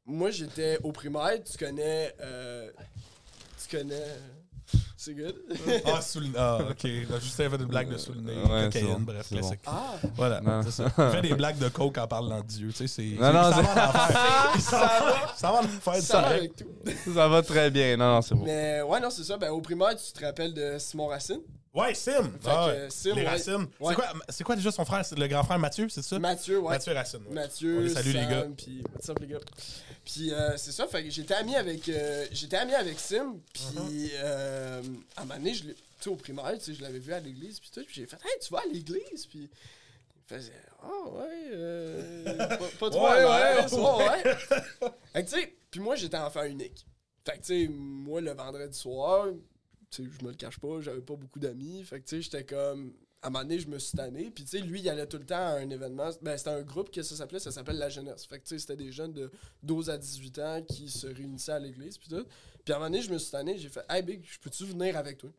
[0.06, 2.14] moi, j'étais au primaire, tu connais.
[2.22, 2.70] euh,
[3.70, 4.04] tu connais.
[4.98, 5.36] C'est good?
[5.86, 6.28] Ah, sous le...
[6.38, 6.88] Ah, OK.
[7.22, 9.52] Justin a fait une blague de sous le nez, Ouais, c'est cocaïne, bon, bref, bon.
[9.68, 9.96] Ah!
[10.16, 10.62] Voilà, Non.
[10.64, 10.86] c'est ça.
[10.98, 13.20] Il fait des blagues de coke en parlant de Dieu, tu sais, c'est...
[13.22, 16.22] Non, non, ça c'est- va Ça va, ça va enfer, Ça ça.
[16.22, 16.66] va avec tout.
[17.14, 17.98] Ça va très bien.
[17.98, 18.46] Non, non, c'est bon.
[18.46, 19.36] Mais ouais, non, c'est ça.
[19.36, 21.42] Ben, au primaire, tu te rappelles de Simon Racine?
[21.74, 22.24] Ouais, Sim.
[22.40, 22.90] Fait Ah, que, ouais.
[22.92, 23.28] Sim, Les ouais.
[23.28, 23.68] racines.
[23.80, 23.90] Ouais.
[23.90, 25.04] C'est quoi, c'est quoi déjà son frère?
[25.04, 26.20] C'est le grand frère Mathieu, c'est ça?
[26.20, 26.70] Mathieu, ouais.
[26.70, 27.20] Mathieu Racine.
[27.28, 27.34] ouais.
[27.34, 28.48] Mathieu, On les salue, les Sam, gars.
[28.56, 29.40] Puis, what's up, les gars?
[30.06, 33.64] Puis, euh, c'est ça, fait que j'étais ami avec, euh, j'étais ami avec Sim, puis
[33.74, 34.12] Uh-huh.
[34.24, 34.82] euh,
[35.16, 37.12] à un moment donné, je l'ai- tu sais, au primaire, tu sais, je l'avais vu
[37.14, 39.26] à l'église, puis tout, puis j'ai fait, hey, tu vas à l'église?
[39.26, 40.52] Puis, il faisait,
[40.84, 44.24] ah ouais, euh, pas, pas trop Ouais, à l'aise, ouais, ouais,
[44.84, 44.90] ouais.
[45.14, 46.86] Fait que, tu sais, puis moi, j'étais enfant unique.
[47.26, 49.28] Fait que, tu sais, moi, le vendredi soir,
[49.96, 51.84] sais, je me le cache pas, j'avais pas beaucoup d'amis.
[51.84, 52.94] Fait que, tu sais, j'étais comme.
[53.22, 54.30] À un moment donné, je me suis tanné.
[54.32, 56.10] Puis, tu sais, lui, il allait tout le temps à un événement.
[56.22, 58.26] Ben, c'était un groupe que ça s'appelait, ça s'appelle La Jeunesse.
[58.26, 59.32] Fait que, tu sais, c'était des jeunes de
[59.62, 61.98] 12 à 18 ans qui se réunissaient à l'église.
[61.98, 62.26] Puis tout.
[62.66, 63.58] Puis, à un moment donné, je me suis tanné.
[63.58, 65.30] J'ai fait, Hey, Big, je peux-tu venir avec toi?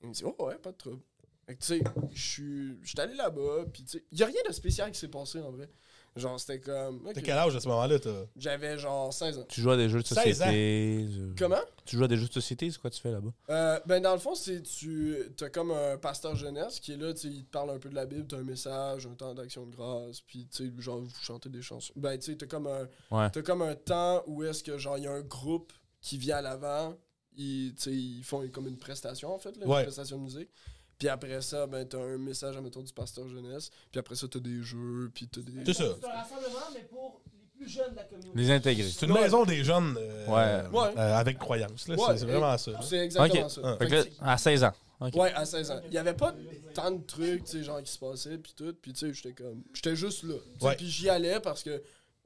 [0.00, 1.02] Il me dit, Oh, ouais, pas de trouble.
[1.46, 1.82] Fait que, tu sais,
[2.12, 3.66] je suis allé là-bas.
[3.72, 5.68] Puis, tu sais, il y a rien de spécial qui s'est passé en vrai.
[6.16, 7.04] Genre, c'était comme.
[7.06, 7.12] ok.
[7.14, 7.98] T'as quel âge à ce moment-là?
[7.98, 8.10] T'as...
[8.36, 9.44] J'avais genre 16 ans.
[9.48, 10.44] Tu joues à des jeux de 16 ans?
[10.44, 11.06] société.
[11.18, 11.60] euh, Comment?
[11.84, 13.30] Tu joues à des jeux de société, c'est quoi tu fais là-bas?
[13.50, 17.12] Euh, ben dans le fond, c'est tu as comme un pasteur jeunesse qui est là,
[17.12, 19.34] tu sais, il te parle un peu de la Bible, t'as un message, un temps
[19.34, 21.92] d'action de grâce, puis tu sais, genre vous chantez des chansons.
[21.96, 23.30] Ben tu sais, t'as comme un Ouais.
[23.30, 26.36] t'as comme un temps où est-ce que genre il y a un groupe qui vient
[26.36, 26.96] à l'avant,
[27.36, 29.78] ils ils font comme une prestation en fait, là, Ouais.
[29.78, 30.50] une prestation de musique.
[30.98, 34.38] Puis après ça, ben t'as un message admettons du pasteur jeunesse, puis après ça t'as
[34.38, 35.96] des jeux, puis t'as des C'est ça.
[36.00, 38.32] C'est un rassemblement, mais pour les plus jeunes de la communauté.
[38.34, 38.88] Les intégrer.
[38.90, 40.68] C'est une maison des jeunes euh, Ouais.
[40.78, 40.98] Ouais.
[40.98, 41.88] euh, avec croyance.
[41.88, 41.96] Là.
[41.96, 42.72] Ouais, c'est, vraiment ça.
[42.82, 43.60] C'est exactement ça.
[43.64, 43.76] Ah.
[43.78, 44.72] Fait que là, à 16 ans.
[45.00, 45.14] Ok.
[45.16, 45.80] Ouais, à 16 ans.
[45.88, 46.34] Il y avait pas
[46.72, 49.32] tant de trucs, tu sais, genre qui se passaient puis tout, puis tu sais, j'étais
[49.32, 50.34] comme j'étais juste là.
[50.60, 50.76] Ouais.
[50.76, 51.82] Puis j'y allais parce que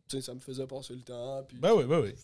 [0.09, 2.15] tu sais ça me faisait passer le temps puis Ben oui, ben oui.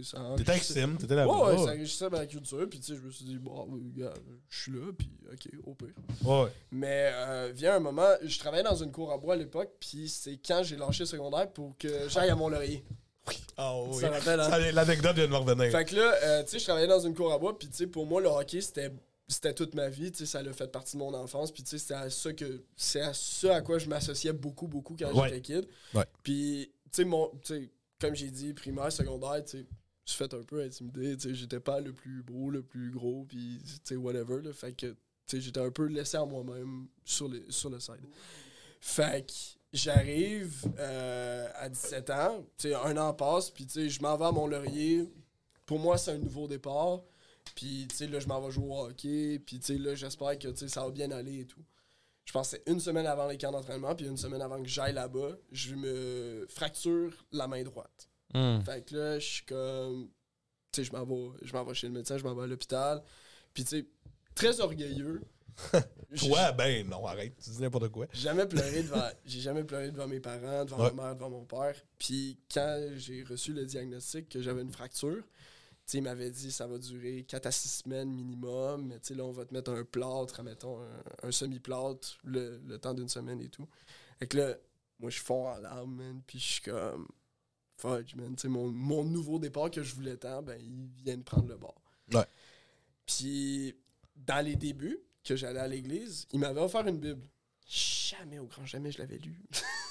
[0.00, 1.32] T'étais avec Sim, t'étais là-bas.
[1.32, 3.92] Ouais, ouais, ça enrichissait ma culture, puis tu sais, je me suis dit, bon, oui,
[4.48, 5.88] je suis là, puis ok, au pire.
[6.24, 6.50] Ouais.
[6.70, 10.08] Mais euh, vient un moment, je travaillais dans une cour en bois à l'époque, puis
[10.08, 12.84] c'est quand j'ai lâché le secondaire pour que j'aille à Mont-Laurier.
[13.56, 14.00] Ah oui.
[14.00, 14.72] Ça rappelle, hein?
[14.72, 15.70] L'anecdote vient de me revenir.
[15.70, 17.76] Fait que là, euh, tu sais, je travaillais dans une cour à bois, puis tu
[17.76, 18.90] sais, pour moi, le hockey, c'était
[19.26, 21.70] c'était toute ma vie, tu sais, ça a fait partie de mon enfance, puis tu
[21.70, 25.10] sais, c'était à ça que c'est à ça à quoi je m'associais beaucoup beaucoup quand
[25.14, 25.30] Ouais.
[25.30, 25.66] j'étais kid.
[25.94, 26.04] Ouais.
[26.22, 27.30] Puis tu sais mon
[27.98, 29.64] comme j'ai dit primaire, secondaire, tu
[30.04, 33.60] je suis fait un peu intimider, j'étais pas le plus beau, le plus gros, puis
[33.92, 34.94] whatever fait que
[35.32, 38.06] j'étais un peu laissé à moi-même sur le sur le side.
[38.80, 39.32] Fait que
[39.72, 42.46] j'arrive euh, à 17 ans,
[42.84, 45.08] un an passe, puis je m'en vais à Mont-Laurier.
[45.64, 47.00] Pour moi, c'est un nouveau départ.
[47.54, 49.38] Puis, là, je m'en vais jouer au hockey.
[49.38, 51.62] Puis, là, j'espère que, ça va bien aller et tout.
[52.24, 55.36] Je c'est une semaine avant les camps d'entraînement, puis une semaine avant que j'aille là-bas,
[55.52, 58.08] je me fracture la main droite.
[58.34, 58.60] Hmm.
[58.64, 60.08] Fait que là, je suis comme.
[60.72, 62.46] Tu sais, je m'en vais, je m'en vais chez le médecin, je m'en vais à
[62.46, 63.02] l'hôpital.
[63.52, 63.86] Puis, tu sais,
[64.34, 65.22] très orgueilleux.
[66.18, 68.06] Toi, ben non, arrête, tu dis n'importe quoi.
[68.12, 70.92] j'ai jamais pleuré devant j'ai jamais pleuré devant mes parents, devant Ouais.
[70.92, 71.76] ma mère, devant mon père.
[71.96, 75.22] Puis quand j'ai reçu le diagnostic que j'avais une fracture, tu
[75.86, 79.14] sais, il m'avait dit ça va durer 4 à 6 semaines minimum, mais tu sais
[79.14, 83.08] là on va te mettre un plâtre, mettons un, un semi-plâtre le, le temps d'une
[83.08, 83.68] semaine et tout.
[84.18, 84.54] Fait que là,
[84.98, 87.06] moi je fonds en larmes, man, puis je suis comme
[87.76, 91.16] fudge, man, tu sais mon, mon nouveau départ que je voulais tant, ben il vient
[91.16, 91.80] de prendre le bord.
[92.12, 92.24] Ouais.
[93.06, 93.74] Puis
[94.16, 97.22] dans les débuts que j'allais à l'église, il m'avait offert une Bible.
[97.66, 99.40] Jamais, au grand jamais, je l'avais lu.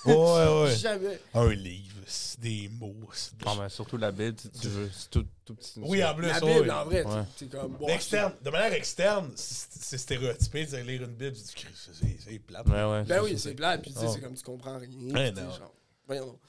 [0.06, 0.76] Ouais, ouais.
[0.78, 1.20] Jamais.
[1.34, 2.96] Un livre, c'est des mots.
[3.14, 4.90] c'est des- Non, mais surtout la Bible, si tu veux.
[4.94, 5.80] C'est tout, tout petit.
[5.84, 6.40] Oui, en plus, La.
[6.40, 7.24] Bible, en vrai, Ouais.
[7.36, 7.76] t'es t'es comme.
[7.78, 11.36] bon, externe, de manière externe, c'est c'est stéréotypé de lire une Bible.
[11.36, 12.68] Tu dis, Christ, c'est c'est plate.
[12.68, 13.04] Ouais, ouais.
[13.06, 14.12] Ben oui, c'est plat, puis tu sais, Oh.
[14.14, 14.90] c'est comme tu comprends rien.
[15.12, 15.52] Ouais, tu non.
[15.52, 15.74] genre,
[16.06, 16.40] voyons donc.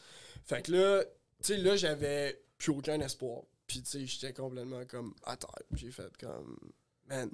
[0.45, 1.05] Fait que là,
[1.45, 3.43] tu sais, là, j'avais plus aucun espoir.
[3.67, 5.51] Puis tu sais, j'étais complètement comme à terre.
[5.75, 6.57] J'ai fait comme,
[7.07, 7.31] man,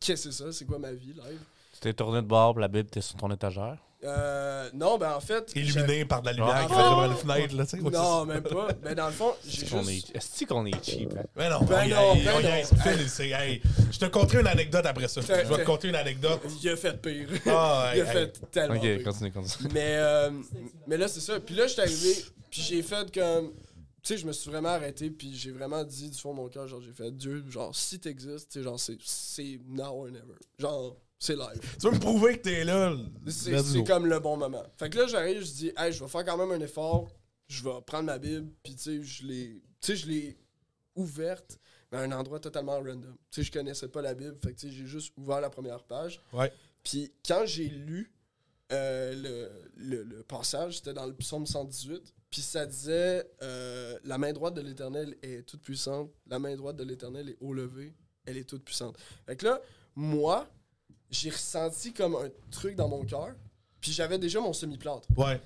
[0.00, 0.52] qu'est-ce que c'est ça?
[0.52, 1.40] C'est quoi ma vie, live?
[1.72, 3.78] Tu t'es tourné de bord, la Bible, t'es sur ton étagère?
[4.04, 5.50] Euh, non, ben en fait.
[5.54, 6.62] Illuminé par de la lumière Ah.
[6.66, 7.82] qui fait devant la fenêtre, là, tu sais.
[7.82, 8.68] Non, même pas.
[8.82, 10.10] Ben dans le fond, j'ai Est-ce qu'on juste.
[10.10, 11.22] est, est-ce qu'on est cheap, hein?
[11.36, 12.48] Mais non, Ben y- non, ben non.
[13.34, 15.20] Hey, je te conterai une anecdote après ça.
[15.20, 16.40] Je vais te conter une anecdote.
[16.62, 17.28] Il a fait pire.
[17.46, 18.12] Ah, Il hey, a hey.
[18.12, 19.02] fait tellement Ok, pire.
[19.04, 19.68] continue, continue.
[19.72, 20.30] Mais, euh,
[20.86, 21.40] mais là, c'est ça.
[21.40, 23.52] Puis là, je suis arrivé, puis j'ai fait comme.
[24.02, 26.48] Tu sais, je me suis vraiment arrêté, puis j'ai vraiment dit du fond de mon
[26.50, 30.06] cœur, genre, j'ai fait Dieu, genre, si t'existes, tu sais, genre, c'est- c'est now or
[30.08, 30.34] never.
[30.58, 31.60] Genre, c'est live.
[31.80, 32.94] Tu veux me prouver que t'es là?
[33.28, 34.62] C'est comme le bon moment.
[34.76, 37.10] Fait que là, j'arrive, je dis, hey, je vais faire quand même un effort,
[37.48, 39.62] je vais prendre ma Bible, puis tu sais, je l'ai.
[39.80, 40.36] Tu sais, je l'ai
[40.96, 41.58] ouverte,
[41.90, 43.16] mais à un endroit totalement random.
[43.30, 45.50] Tu sais, je connaissais pas la Bible, fait que tu sais, j'ai juste ouvert la
[45.50, 46.20] première page.
[46.32, 46.52] Ouais.
[46.82, 48.12] Puis quand j'ai lu
[48.72, 54.18] euh, le, le- le passage, c'était dans le psaume 118, puis ça disait euh, La
[54.18, 57.94] main droite de l'Éternel est toute puissante, la main droite de l'Éternel est haut levée,
[58.26, 58.96] elle est toute puissante.
[59.26, 59.60] Fait que là,
[59.94, 60.48] moi,
[61.10, 63.34] j'ai ressenti comme un truc dans mon cœur,
[63.80, 65.06] puis j'avais déjà mon semi-plâtre.
[65.16, 65.40] Ouais.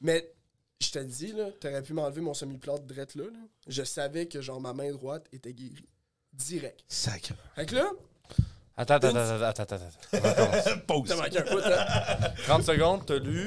[0.00, 0.32] Mais
[0.80, 3.38] je te dis, là, t'aurais pu m'enlever mon semi-plâtre drette là, là.
[3.66, 5.88] Je savais que genre ma main droite était guérie.
[6.32, 6.84] Direct.
[6.86, 7.32] Sac.
[7.56, 7.90] Fait que là,
[8.80, 9.76] Attends, attends, attends, attends, attends,
[10.12, 10.80] attends.
[10.86, 11.08] Pause.
[11.08, 12.32] t'as manqué un hein?
[12.44, 13.44] 30 secondes, t'as lu?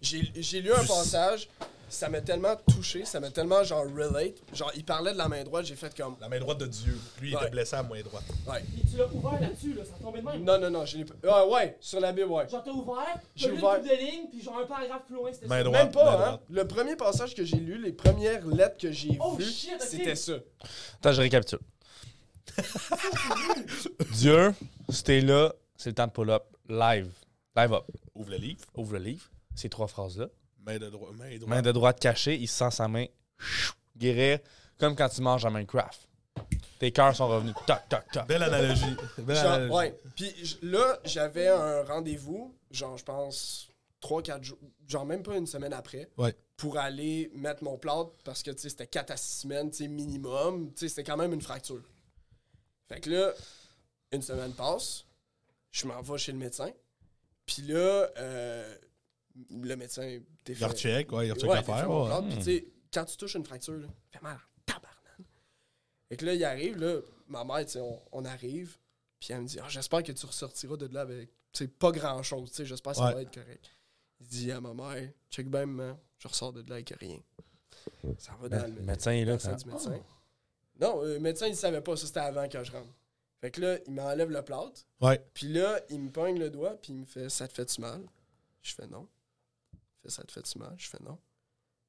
[0.00, 1.48] J'ai j'ai lu un passage,
[1.92, 4.34] ça m'a tellement touché, ça m'a tellement genre relate.
[4.52, 6.16] Genre, il parlait de la main droite, j'ai fait comme.
[6.20, 6.98] La main droite de Dieu.
[7.20, 7.42] Lui, il Ouais.
[7.42, 8.24] était blessé à la main droite.
[8.48, 8.62] Ouais.
[8.78, 10.42] Et tu l'as ouvert là-dessus, là, ça tombait de même.
[10.44, 11.14] Non, non, non, je l'ai pas.
[11.28, 12.48] Ah, ouais, sur la Bible, ouais.
[12.48, 13.74] Genre, t'as ouvert, J'ai t'as lu ouvert.
[13.76, 15.62] une couple de lignes, puis genre un paragraphe plus loin, c'était Main ça.
[15.64, 15.82] droite.
[15.84, 16.16] Même pas, main hein.
[16.26, 16.40] droite.
[16.50, 19.82] Le premier passage que j'ai lu, les premières lettres que j'ai Oh, vues, shit, ok.
[19.82, 20.32] c'était ça.
[21.00, 21.60] Attends, je récapitule.
[24.12, 24.54] Dieu,
[24.88, 27.10] si t'es là, c'est le temps de pull-up live.
[27.56, 27.84] Live up.
[28.14, 28.64] Ouvre le livre.
[28.76, 29.24] Ouvre le livre.
[29.54, 30.28] Ces trois phrases-là.
[30.64, 31.12] Main de droite.
[31.14, 31.48] Main droite.
[31.48, 33.06] Main de droite cachée, il sent sa main
[33.38, 34.38] chou, guérir
[34.78, 36.08] comme quand tu manges à Minecraft.
[36.78, 37.54] Tes cœurs sont revenus.
[37.66, 38.26] Toc, toc, toc.
[38.26, 38.96] Belle analogie.
[39.18, 39.74] Belle Genre, analogie.
[39.76, 40.00] ouais.
[40.16, 43.68] Puis là, j'avais un rendez-vous, genre, je pense,
[44.00, 44.58] 3-4 jours,
[44.88, 46.34] genre même pas une semaine après, Ouais.
[46.56, 49.78] pour aller mettre mon plâtre parce que, tu sais, c'était 4 à 6 semaines, tu
[49.78, 50.72] sais, minimum.
[50.74, 51.82] Tu sais, c'était quand même une fracture.
[52.88, 53.32] Fait que là,
[54.10, 55.04] une semaine passe,
[55.70, 56.70] je m'en vais chez le médecin.
[57.46, 58.74] Puis là, euh,
[59.50, 61.78] le médecin t'es Il recheck, ouais, il recheck Ouais, l'affaire.
[61.78, 62.28] fait ouais.
[62.28, 64.38] puis tu sais, quand tu touches une fracture, là, ça fait mal.
[64.66, 65.26] Tabarnak.
[66.10, 68.76] Et que là, il arrive, là, ma mère, tu sais, on, on arrive,
[69.18, 71.90] puis elle me dit Ah, J'espère que tu ressortiras de là avec, tu sais, pas
[71.92, 73.14] grand chose, tu sais, j'espère que ça Ouais.
[73.14, 73.70] va être correct.
[74.20, 77.18] Il dit à ma mère Check maman, je ressors de là avec rien.
[78.18, 79.38] Ça va dans Ben, le le médecin est là.
[79.38, 80.00] salle quand- du médecin.
[80.80, 82.92] Non, euh, le médecin, il savait pas, ça c'était avant que je rentre.
[83.40, 85.24] Fait que là, il m'enlève le plâtre, Ouais.
[85.34, 88.00] puis là, il me pogne le doigt, puis il me fait Ça te fait-tu mal?
[88.62, 89.08] Je fais non.
[90.02, 90.74] Fait Ça te fait-tu mal?
[90.76, 91.18] Je fais non.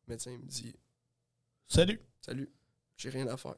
[0.07, 0.75] Le médecin, il me dit
[1.67, 1.99] Salut.
[2.21, 2.51] Salut.
[2.97, 3.55] j'ai rien à faire.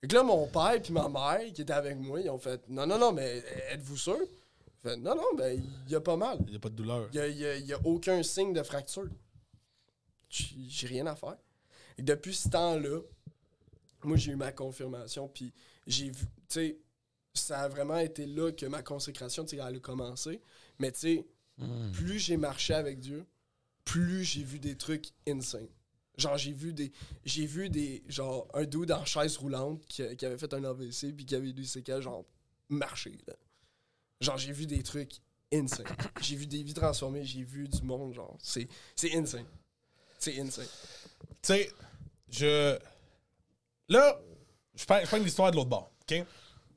[0.00, 2.68] Fait que là, mon père puis ma mère qui étaient avec moi, ils ont fait
[2.68, 3.38] Non, non, non, mais
[3.70, 4.18] êtes-vous sûr?
[4.82, 6.38] Fait Non, non, ben, il y a pas mal.
[6.46, 7.08] Il n'y a pas de douleur.
[7.12, 9.08] Il y a, y a- il y a aucun signe de fracture.
[10.28, 11.36] J'ai j'ai rien à faire.
[11.98, 13.00] Et depuis ce temps-là,
[14.02, 15.52] moi, j'ai eu ma confirmation, puis
[15.86, 16.78] j'ai vu, tu sais,
[17.34, 20.40] ça a vraiment été là que ma consécration, tu sais, elle a commencé.
[20.78, 21.26] Mais tu sais,
[21.92, 23.26] plus j'ai marché avec Dieu,
[23.84, 25.68] plus j'ai vu des trucs insane.
[26.18, 26.92] Genre, j'ai vu des.
[27.24, 28.02] J'ai vu des.
[28.08, 31.52] Genre, un dude en chaise roulante qui, qui avait fait un AVC puis qui avait
[31.52, 32.24] des séquelles, genre,
[32.68, 33.34] marcher, là.
[34.20, 35.14] Genre, j'ai vu des trucs
[35.52, 35.86] insane.
[36.20, 38.36] J'ai vu des vies transformées, j'ai vu du monde, genre.
[38.40, 39.46] C'est c'est insane.
[40.18, 40.68] C'est insane.
[41.42, 41.72] Tu sais,
[42.28, 42.78] je.
[43.88, 44.20] Là,
[44.74, 46.24] je prends, je prends l'histoire de l'autre bord, OK?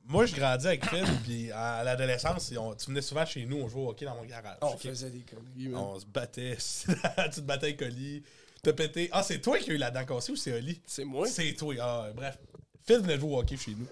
[0.08, 3.68] Moi, je grandis avec Phil, puis à l'adolescence, on- tu venais souvent chez nous, on
[3.68, 4.58] jouait au hockey dans mon garage.
[4.62, 5.82] On faisait des conneries, man.
[5.82, 6.58] On se battait.
[6.86, 8.24] tu te battais avec Oli.
[8.62, 9.10] T'as pété.
[9.12, 10.80] Ah, c'est toi qui as eu la dent cassée ou c'est Oli?
[10.86, 11.28] C'est moi.
[11.28, 11.76] C'est toi.
[11.80, 12.38] Ah, bref.
[12.86, 13.88] Phil venait jouer au hockey chez nous.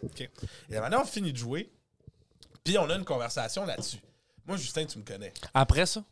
[0.70, 1.72] Et maintenant, on finit de jouer.
[2.64, 3.97] Puis on a une conversation là-dessus.
[4.45, 5.34] Moi, Justin, tu me connais.
[5.53, 6.03] Après ça?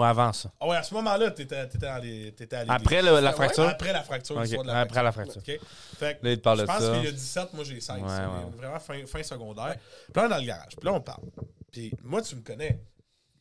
[0.00, 0.50] Ou avant ça?
[0.58, 2.32] Ah ouais, à ce moment-là, à l'église.
[2.68, 3.68] Après le- la fracture?
[3.68, 4.34] Après la fracture.
[4.40, 5.42] De la après la fracture.
[5.42, 5.60] fracture.
[5.62, 5.98] OK?
[5.98, 7.80] Fait que Là, il te parle je de pense qu'il y a 17, moi j'ai
[7.80, 7.96] 16.
[7.96, 8.56] Ouais, C'est ouais, ouais.
[8.56, 9.76] Vraiment fin, fin secondaire.
[9.76, 10.76] Puis là, on est dans le garage.
[10.76, 11.22] Puis là, on parle.
[11.70, 12.80] Puis moi, tu me connais.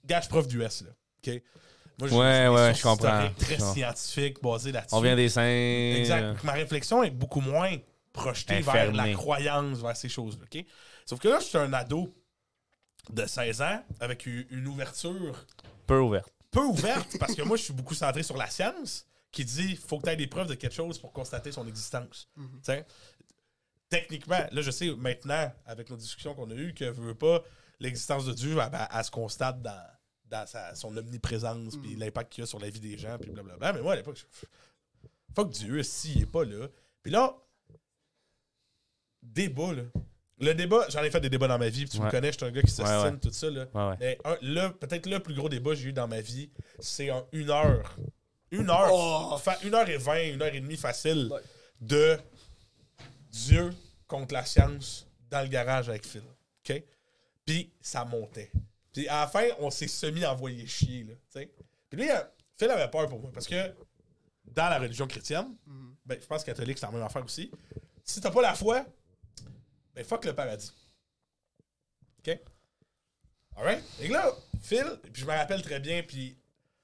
[0.05, 0.69] Gage prof d'US, là.
[1.27, 1.41] OK?
[1.99, 3.29] Moi, Ouais, ouais, je comprends.
[3.39, 4.95] Très Je scientifiques, basées là-dessus.
[4.95, 5.95] On vient des seins.
[5.97, 6.43] Exact.
[6.43, 7.73] Ma réflexion est beaucoup moins
[8.11, 10.43] projetée vers la croyance, vers ces choses-là.
[10.53, 10.65] OK?
[11.05, 12.13] Sauf que là, je suis un ado
[13.09, 15.45] de 16 ans avec une ouverture
[15.87, 16.25] Peu ouvert.
[16.51, 19.97] Peu ouverte parce que moi, je suis beaucoup centré sur la science qui dit faut
[19.99, 22.27] que tu aies des preuves de quelque chose pour constater son existence.
[22.63, 22.85] Sais,
[23.89, 27.43] Techniquement, là, je sais maintenant, avec nos discussions qu'on a eues, que veut pas
[27.79, 29.83] l'existence de Dieu, elle, elle- elle se constate dans,
[30.25, 33.73] dans sa- son omniprésence, puis l'impact qu'il a sur la vie des gens, puis blablabla.
[33.73, 34.23] Mais moi, à l'époque,
[35.35, 36.67] fuck Dieu, s'il est pas là.
[37.01, 37.35] Puis là,
[39.23, 39.83] débat, là.
[40.41, 42.37] Le débat, j'en ai fait des débats dans ma vie, puis tu me connais, je
[42.37, 43.17] suis un gars qui s'estime, Ouais, ouais.
[43.19, 43.65] tout ça, là.
[43.73, 43.95] Ouais, ouais.
[43.99, 47.11] Mais un- le- peut-être le plus gros débat que j'ai eu dans ma vie, c'est
[47.11, 47.97] en une heure.
[48.51, 48.89] Une heure.
[48.91, 49.37] Oh!
[49.37, 51.41] Fa- une heure et vingt, une heure et demie facile Ouais.
[51.81, 52.17] de
[53.31, 53.69] Dieu
[54.07, 56.23] contre la science dans le garage avec Phil.
[56.67, 56.83] OK?
[57.45, 58.51] Puis ça montait.
[58.93, 61.03] Puis à la fin, on s'est semi-envoyé chier.
[61.03, 61.51] Là, tu sais.
[61.89, 62.19] Puis lui, euh,
[62.57, 63.55] Phil avait peur pour moi parce que
[64.45, 65.55] dans la religion chrétienne,
[66.05, 67.51] ben, je pense que catholique, c'est la même affaire aussi.
[68.03, 68.83] Si t'as pas la foi,
[69.95, 70.71] ben fuck le paradis.
[72.19, 72.37] OK?
[73.57, 73.83] Alright?
[73.99, 74.31] Et là,
[74.61, 76.37] Phil, puis je me rappelle très bien, puis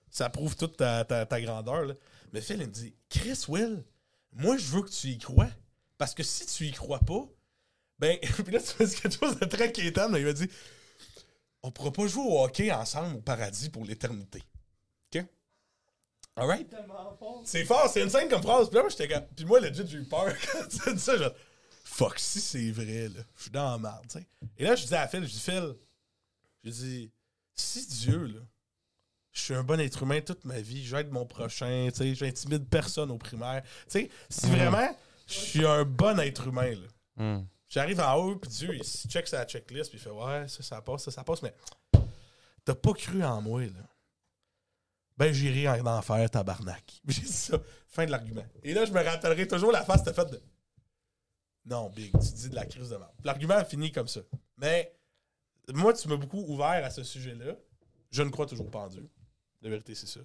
[0.10, 1.94] ça prouve toute ta, ta- ta grandeur, là.
[2.34, 3.84] mais Phil, il me dit Chris, Will,
[4.34, 5.50] moi, je veux que tu y crois.
[5.98, 7.26] Parce que si tu y crois pas,
[8.00, 10.50] ben, puis là, tu me dis quelque chose de très inquiétant, mais il m'a dit
[11.64, 14.44] On pourra pas jouer au hockey ensemble au paradis pour l'éternité.
[15.14, 15.24] OK?
[16.36, 16.70] Alright?
[17.46, 18.68] C'est fort, c'est une scène comme phrase.
[18.68, 19.08] Puis là, moi, j'étais.
[19.36, 21.18] Puis moi, legit, j'ai eu peur quand tu as dit ça.
[21.18, 21.32] Genre,
[21.96, 23.22] fuck, si c'est vrai, là.
[23.38, 24.28] Je suis dans la merde, tu sais.
[24.58, 25.76] Et là, je dis à Phil, je dis, Phil,
[26.64, 27.12] je dis,
[27.54, 28.40] si Dieu, là,
[29.32, 32.68] je suis un bon être humain toute ma vie, j'aide mon prochain, tu sais, j'intimide
[32.68, 33.64] personne au primaire.
[33.64, 34.96] Tu sais, si vraiment
[35.28, 36.88] je suis un bon être humain, là,
[37.18, 37.46] Hmm.
[37.70, 40.82] J'arrive en haut, puis Dieu, il check sa checklist, puis il fait Ouais, ça, ça
[40.82, 41.56] passe, ça, ça passe, mais
[42.66, 43.90] t'as pas cru en moi, là.
[45.16, 47.02] Ben, j'irai en enfer, tabarnak.
[47.08, 47.58] J'ai dit ça.
[47.88, 48.46] Fin de l'argument.
[48.64, 50.42] Et là, je me rappellerai toujours la face t'as faite de
[51.66, 53.12] Non, Big, tu dis de la crise de merde.
[53.24, 54.22] L'argument finit comme ça.
[54.58, 54.96] Mais
[55.74, 57.56] moi, tu m'as beaucoup ouvert à ce sujet-là.
[58.12, 59.10] Je ne crois toujours pas en Dieu.
[59.62, 60.20] La vérité, c'est ça.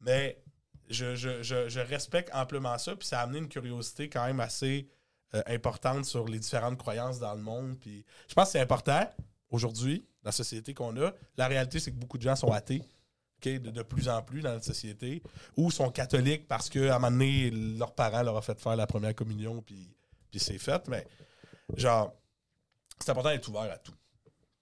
[0.00, 0.42] Mais
[0.88, 4.88] je, respecte amplement ça, puis ça a amené une curiosité quand même assez
[5.34, 7.78] euh, importante sur les différentes croyances dans le monde.
[7.78, 9.08] Puis je pense que c'est important
[9.50, 11.12] aujourd'hui, la société qu'on a.
[11.36, 12.82] La réalité, c'est que beaucoup de gens sont athées.
[13.38, 15.22] ok, De, de plus en plus dans notre société,
[15.56, 18.86] ou sont catholiques parce qu'à un moment donné, leurs parents leur ont fait faire la
[18.86, 19.90] première communion, puis,
[20.30, 20.86] puis c'est fait.
[20.88, 21.06] Mais,
[21.76, 22.12] genre,
[23.00, 23.92] c'est important d'être ouvert à tout.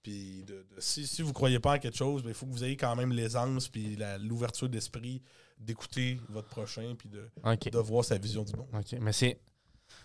[0.03, 2.51] Puis, de, de- si, si vous croyez pas en quelque chose, ben, il faut que
[2.51, 5.21] vous ayez quand même l'aisance, puis la- l'ouverture d'esprit
[5.57, 7.29] d'écouter votre prochain, puis de,
[7.71, 8.67] de voir sa vision du monde.
[8.73, 8.97] OK.
[8.99, 9.39] Mais c'est.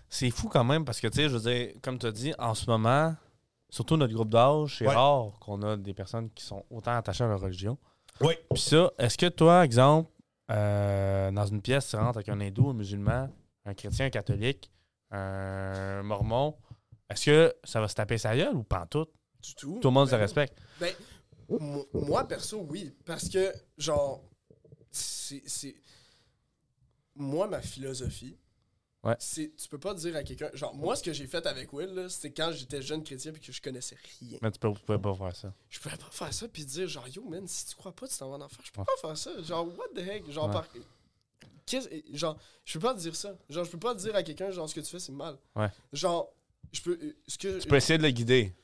[0.08, 2.34] C'est fou quand même parce que, tu sais, je veux dire, comme tu as dit,
[2.38, 3.14] en ce moment,
[3.70, 4.94] surtout notre groupe d'âge, c'est Ouais.
[4.94, 7.78] rare qu'on a des personnes qui sont autant attachées à leur religion.
[8.20, 8.34] Oui.
[8.52, 10.10] Puis ça, est-ce que toi, exemple,
[10.50, 13.30] euh, dans une pièce, tu rentres avec un hindou, un musulman,
[13.64, 14.70] un chrétien, un catholique,
[15.10, 16.56] un mormon,
[17.08, 19.06] est-ce que ça va se taper sa gueule ou pas en tout?
[19.42, 19.78] Du tout.
[19.80, 20.58] Tout le monde se Ben, respecte.
[20.78, 20.94] Ben,
[21.48, 22.94] mo- moi, perso, oui.
[23.04, 24.22] Parce que, genre,
[24.90, 25.42] c'est.
[25.46, 25.74] c'est-
[27.16, 28.38] Moi, ma philosophie,
[29.02, 29.16] Ouais.
[29.18, 29.54] c'est.
[29.56, 30.50] Tu peux pas dire à quelqu'un.
[30.54, 33.50] Genre, moi, ce que j'ai fait avec Will, c'était quand j'étais jeune chrétien et que
[33.52, 34.38] je connaissais rien.
[34.42, 35.52] Mais tu peux, tu pouvais pas faire ça.
[35.68, 38.16] Je pouvais pas faire ça puis dire, genre, yo, man, si tu crois pas, tu
[38.16, 38.60] t'en vas en enfer.
[38.62, 39.42] Je peux pas faire ça.
[39.42, 40.30] Genre, what the heck?
[40.30, 40.52] Genre, Ouais.
[40.52, 40.68] par-
[42.12, 43.36] genre, je peux pas te dire ça.
[43.48, 45.38] Genre, je peux pas dire à quelqu'un, genre, ce que tu fais, c'est mal.
[45.56, 45.68] Ouais.
[45.92, 46.32] Genre,
[46.72, 46.98] je peux.
[47.02, 48.54] euh, Ce que, Tu peux essayer de le guider.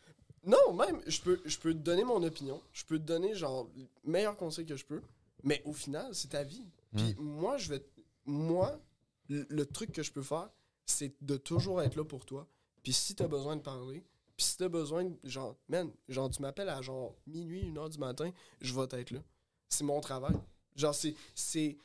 [0.44, 2.62] Non, même, je peux, je peux te donner mon opinion.
[2.72, 5.02] Je peux te donner, genre, le meilleur conseil que je peux.
[5.42, 6.64] Mais au final, c'est ta vie.
[6.94, 7.84] Puis moi, je vais.
[8.24, 8.80] Moi,
[9.28, 10.48] le, le truc que je peux faire,
[10.84, 12.46] c'est de toujours être là pour toi.
[12.82, 14.04] Puis si t'as besoin de parler,
[14.36, 15.16] puis si t'as besoin de.
[15.24, 18.30] Genre, man, genre, tu m'appelles à genre minuit, une heure du matin,
[18.60, 19.20] je vais être là.
[19.68, 20.34] C'est mon travail.
[20.76, 21.14] Genre, c'est.
[21.34, 21.76] C'est.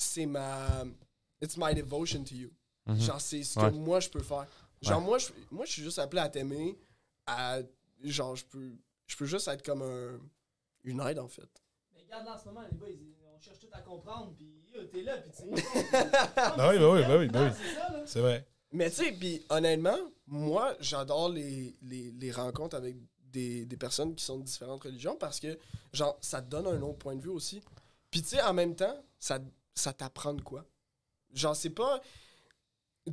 [0.00, 0.84] C'est ma.
[1.42, 2.50] It's my devotion to you.
[2.86, 3.00] Mhm.
[3.00, 3.70] Genre, c'est ce Ouais.
[3.70, 4.46] que moi, je peux faire.
[4.82, 5.04] Genre, Ouais.
[5.04, 6.78] moi, je, moi, je suis juste appelé à t'aimer,
[7.26, 7.58] à.
[8.02, 8.72] Genre, je peux.
[9.06, 10.18] Je peux juste être comme un.
[10.84, 11.48] Une aide, en fait.
[11.92, 14.64] Mais regarde là en ce moment, les gars, ils- on cherche tout à comprendre, puis
[14.90, 15.62] t'es là, puis tu oui,
[16.56, 17.56] ben oui, ben oui, ben oui.
[17.62, 18.02] C'est ça, là.
[18.06, 18.46] C'est vrai.
[18.72, 24.14] Mais tu sais, puis honnêtement, moi, j'adore les, les, les rencontres avec des, des personnes
[24.14, 25.58] qui sont de différentes religions parce que,
[25.92, 27.62] genre, ça te donne un autre point de vue aussi.
[28.10, 29.38] Puis tu sais, en même temps, ça,
[29.74, 30.64] ça t'apprend de quoi.
[31.32, 32.00] Genre, c'est pas.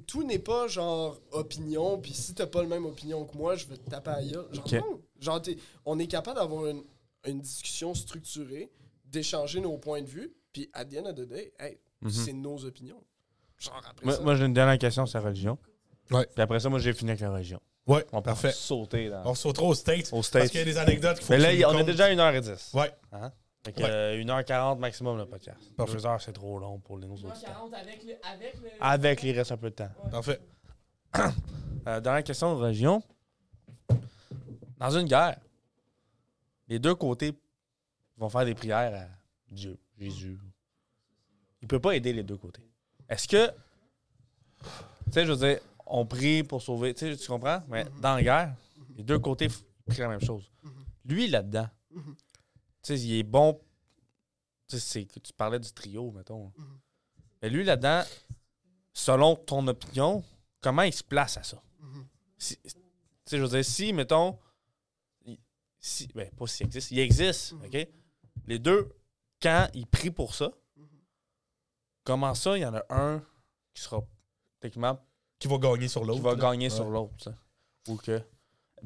[0.06, 3.66] Tout n'est pas genre opinion, puis si t'as pas le même opinion que moi, je
[3.66, 4.48] vais te taper à la gueule.
[4.52, 4.72] Genre, Ok.
[4.74, 5.02] non.
[5.20, 6.84] Genre, t'es- on est capable d'avoir une,
[7.26, 8.70] une discussion structurée,
[9.06, 12.10] d'échanger nos points de vue, puis à the end of the day, hey, Mhm.
[12.12, 13.02] c'est nos opinions.
[13.58, 14.22] Genre, après Moi, ça.
[14.22, 15.58] moi, j'ai une dernière question sur la religion.
[16.12, 16.26] Ouais.
[16.34, 17.60] Puis après ça, moi, j'ai fini avec la religion.
[17.88, 18.52] Ouais, On peut parfait.
[18.52, 19.26] sauter dans...
[19.26, 20.08] On sautera aux States.
[20.12, 20.52] Aux Parce States.
[20.52, 22.76] qu'il y a des anecdotes qu'il faut Mais là, on est déjà à 1h10.
[22.76, 22.92] Ouais.
[23.14, 23.32] Hein?
[23.68, 23.90] Fait que, Ouais.
[23.90, 25.60] euh, 1h40 maximum le podcast.
[25.76, 25.94] Parfait.
[25.98, 27.68] 2 heures, c'est trop long pour les nos auditeurs.
[27.70, 28.14] 1h40 avec le.
[28.24, 28.70] Avec le.
[28.80, 29.90] Avec, il reste un peu de temps.
[30.06, 30.12] Ouais.
[30.12, 30.40] Parfait.
[31.88, 33.02] Euh, dernière question de religion.
[34.78, 35.40] Dans une guerre,
[36.68, 37.34] les deux côtés
[38.18, 40.38] vont faire des prières à Dieu, Jésus.
[41.62, 42.62] Il ne peut pas aider les deux côtés.
[43.08, 47.64] Est-ce que, tu sais, je veux dire, on prie pour sauver, tu sais, tu comprends?
[47.70, 48.54] Mais dans la guerre,
[48.98, 49.48] les deux côtés
[49.88, 50.52] prient la même chose.
[51.06, 52.16] Lui, là-dedans, Mhm.
[52.18, 52.27] tu
[52.88, 53.60] sais, il est bon.
[54.68, 56.52] Tu sais, c'est que tu parlais du trio, mettons.
[56.58, 56.80] Mhm.
[57.42, 58.04] Mais lui, là-dedans,
[58.94, 60.24] selon ton opinion,
[60.62, 61.62] comment il se place à ça?
[61.80, 62.08] Mhm.
[62.38, 62.70] Si- tu
[63.26, 64.38] sais, je veux dire, si, mettons,
[65.26, 65.40] il-
[65.80, 67.66] si, ben, pas s'il existe, il existe, Mhm.
[67.66, 67.88] OK?
[68.48, 68.90] Les deux,
[69.42, 70.52] quand ils prient pour ça,
[72.04, 73.20] comment ça, il y en a un
[73.74, 74.02] qui sera
[74.60, 75.00] techniquement
[75.40, 76.22] Qui va gagner sur qui l'autre.
[76.22, 76.36] va là.
[76.38, 76.76] gagner Ouais.
[76.76, 77.36] sur l'autre, tu sais?
[77.92, 78.22] Ou que.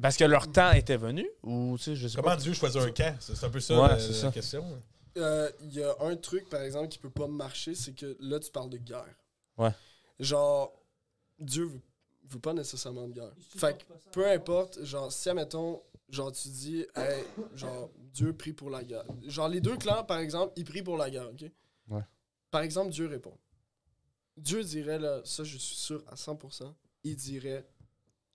[0.00, 2.36] Parce que leur temps était venu, ou, tu sais, je sais Comment pas.
[2.36, 3.16] Dieu choisit un camp?
[3.20, 4.30] C'est un peu ça Ouais, la, c'est la ça.
[4.30, 4.82] question.
[5.18, 8.40] Euh, Il y a un truc, par exemple, qui peut pas marcher, c'est que là,
[8.40, 9.14] tu parles de guerre.
[9.58, 9.70] Ouais.
[10.18, 10.72] Genre,
[11.38, 11.80] Dieu veut,
[12.30, 13.32] veut pas nécessairement de guerre.
[13.38, 17.24] Fait que, peu importe, genre, si, admettons, genre, tu dis, hey,
[17.54, 19.04] genre, Dieu prie pour la guerre.
[19.26, 21.44] Genre, les deux clans, par exemple, ils prient pour la guerre, OK?
[21.88, 22.02] Ouais.
[22.50, 23.36] Par exemple, Dieu répond.
[24.38, 26.72] Dieu dirait, là, ça, je suis sûr à 100%,
[27.04, 27.66] il dirait,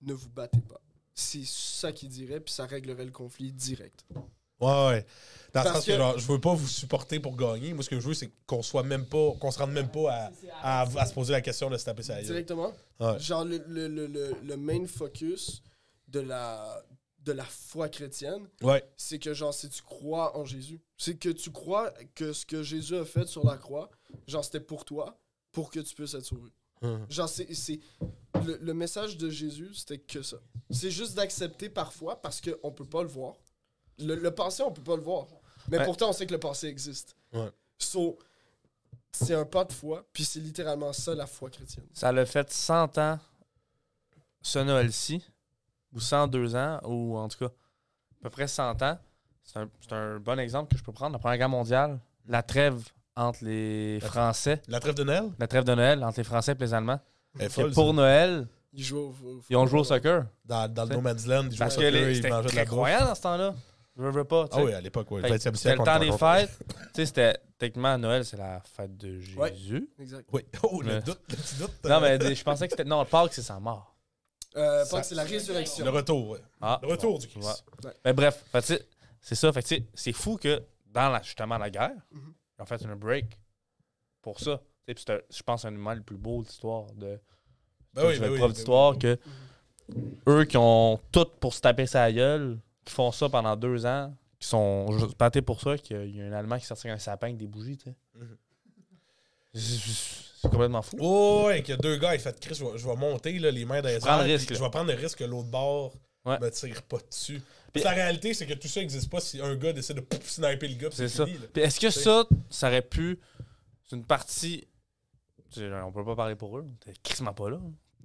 [0.04, 0.80] ne vous battez pas.
[1.20, 4.06] C'est ça qu'il dirait, puis ça réglerait le conflit direct.
[4.60, 5.06] Ouais, ouais.
[5.54, 7.74] Dans le sens que, que- genre, je veux pas vous supporter pour gagner.
[7.74, 10.12] Moi, ce que je veux, c'est qu'on soit même pas, qu'on se rende même pas
[10.14, 10.32] à,
[10.62, 12.24] à, à se poser la question de se taper gueule.
[12.24, 12.72] Directement.
[13.00, 13.20] Ouais.
[13.20, 15.64] Genre, le, le, le, le, le main focus
[16.08, 16.84] de la,
[17.24, 18.84] de la foi chrétienne, Ouais.
[18.96, 22.62] c'est que, genre, si tu crois en Jésus, c'est que tu crois que ce que
[22.62, 23.90] Jésus a fait sur la croix,
[24.28, 25.18] genre, c'était pour toi,
[25.52, 26.52] pour que tu puisses être sauvé.
[26.82, 27.06] Hum.
[27.10, 27.54] Genre, c'est.
[27.54, 27.80] c'est-
[28.46, 30.38] Le, le message de Jésus, c'était que ça.
[30.70, 33.34] C'est juste d'accepter parfois parce qu'on peut pas le voir.
[33.98, 35.26] Le, le passé, on peut pas le voir.
[35.70, 35.86] Mais Ouais.
[35.86, 37.16] pourtant, on sait que le passé existe.
[37.34, 37.50] Ouais.
[37.80, 38.20] So,
[39.12, 41.88] c'est un pas de foi, puis c'est littéralement ça, la foi chrétienne.
[41.94, 43.20] Ça l'a fait 100 ans,
[44.42, 45.24] ce Noël-ci,
[45.94, 49.00] ou 102 ans, ou en tout cas, à peu près 100 ans.
[49.44, 51.14] C'est un, c'est un bon exemple que je peux prendre.
[51.14, 52.84] La Première Guerre mondiale, la trêve
[53.18, 55.26] entre les La- Français, La trêve de Noël?
[55.40, 57.00] la trêve de Noël entre les Français et les Allemands.
[57.50, 57.94] Folle, pour ça.
[57.94, 60.26] Noël, Ils jouent au, au- ils ont joué au soccer.
[60.46, 62.50] Dans, dans le No Man's Land, ils jouaient au Parce que soccer, les- ils mangeaient
[62.52, 63.54] de la croyant dans ce temps-là.
[63.98, 64.46] Je veux, veux pas.
[64.52, 65.22] Ah oui, à l'époque, oui.
[65.22, 65.80] Fait que 20e C'était siècle.
[65.80, 66.58] le temps des fêtes.
[66.68, 69.54] tu sais, c'était techniquement Noël, c'est la fête de Ouais.
[69.56, 69.90] Jésus.
[70.00, 70.28] Exact.
[70.32, 70.44] Oui.
[70.64, 71.72] Oh, le doute, le petit doute.
[71.84, 72.88] Non, mais je pensais que c'était.
[72.88, 73.96] Non, le Pâques, c'est sa mort.
[74.56, 75.84] Euh, que c'est la résurrection.
[75.86, 76.40] Le retour, ouais.
[76.62, 77.64] Ah, Le retour bon, du Christ.
[78.06, 78.88] Mais bref, fait, tu sais,
[79.22, 79.52] c'est ça.
[79.52, 82.34] Fait, c'est fou que dans la, justement la guerre, Mhm.
[82.58, 83.40] Ils ont fait une break
[84.22, 84.62] pour ça.
[84.88, 86.86] C'était, je pense, un moment le plus beau de l'histoire.
[86.94, 87.20] De,
[87.94, 89.18] Ben oui, je vais ben oui, ben d'histoire que
[90.28, 94.14] eux qui ont tout pour se taper sa gueule, qui font ça pendant deux ans,
[94.40, 94.86] qui sont
[95.20, 97.78] battés pour ça, qu'il y a un Allemand qui sortit un sapin avec des bougies,
[97.78, 97.96] tu sais.
[98.16, 98.38] Mhm.
[99.54, 100.96] C'est- C'est complètement fou.
[101.00, 103.40] Oh, ouais, qu'il y a deux gars, ils font Chris, je vais, je vais monter
[103.40, 104.60] là, les mains dans les prends le airs, risque, puis là.
[104.60, 105.94] Je vais prendre le risque que l'autre bord
[106.26, 106.38] Ouais.
[106.40, 107.42] me tire pas dessus.
[107.78, 110.28] Puis- la réalité, c'est que tout ça n'existe pas si un gars décide de pouf,
[110.30, 111.26] sniper le gars, C'est ça.
[111.26, 113.20] Puis est-ce que ça, ça aurait pu.
[113.90, 114.68] C'est une partie.
[115.58, 116.66] On peut pas parler pour eux.
[116.82, 117.60] T'es crissement pas là.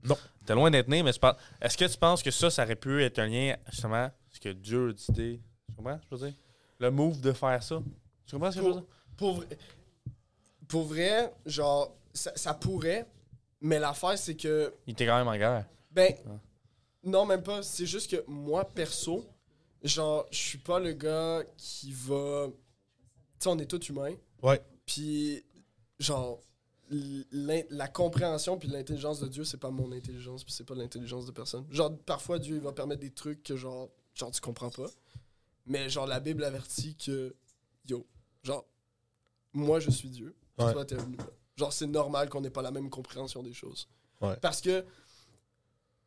[0.05, 0.17] Non.
[0.47, 2.77] T'es loin d'être né, mais je pense- est-ce que tu penses que ça, ça aurait
[2.77, 5.41] pu être un lien, justement, ce que Dieu a décidé.
[5.69, 6.37] Tu comprends, je veux dire?
[6.79, 7.81] Le move de faire ça.
[8.27, 8.85] Tu comprends ce que je veux dire?
[9.17, 9.47] Pour, vrai-
[10.69, 13.07] pour vrai, genre, ça, ça pourrait,
[13.61, 15.67] mais l'affaire, c'est que Il était quand même en guerre.
[15.91, 16.15] Ben,
[17.05, 17.63] non, même pas.
[17.63, 19.25] C'est juste que moi, perso,
[19.83, 22.49] genre, je suis pas le gars qui va.
[22.49, 24.15] Tu sais, on est tous humains.
[24.43, 24.63] Ouais.
[24.87, 25.45] Puis,
[25.99, 26.41] genre,
[26.91, 31.33] la compréhension puis l'intelligence de Dieu, c'est pas mon intelligence, puis c'est pas l'intelligence de
[31.33, 31.67] personne.
[31.71, 34.89] Genre, parfois, Dieu, il va permettre des trucs que, genre, genre tu comprends pas.
[35.67, 37.35] Mais, genre, la Bible avertit que,
[37.89, 38.07] yo,
[38.43, 38.67] genre,
[39.53, 40.35] moi, je suis Dieu.
[40.57, 40.73] puis Ouais.
[40.73, 41.17] Toi, t'es humain.
[41.57, 43.89] Genre, c'est normal qu'on n'ait pas la même compréhension des choses.
[44.21, 44.37] Ouais.
[44.41, 44.85] Parce que,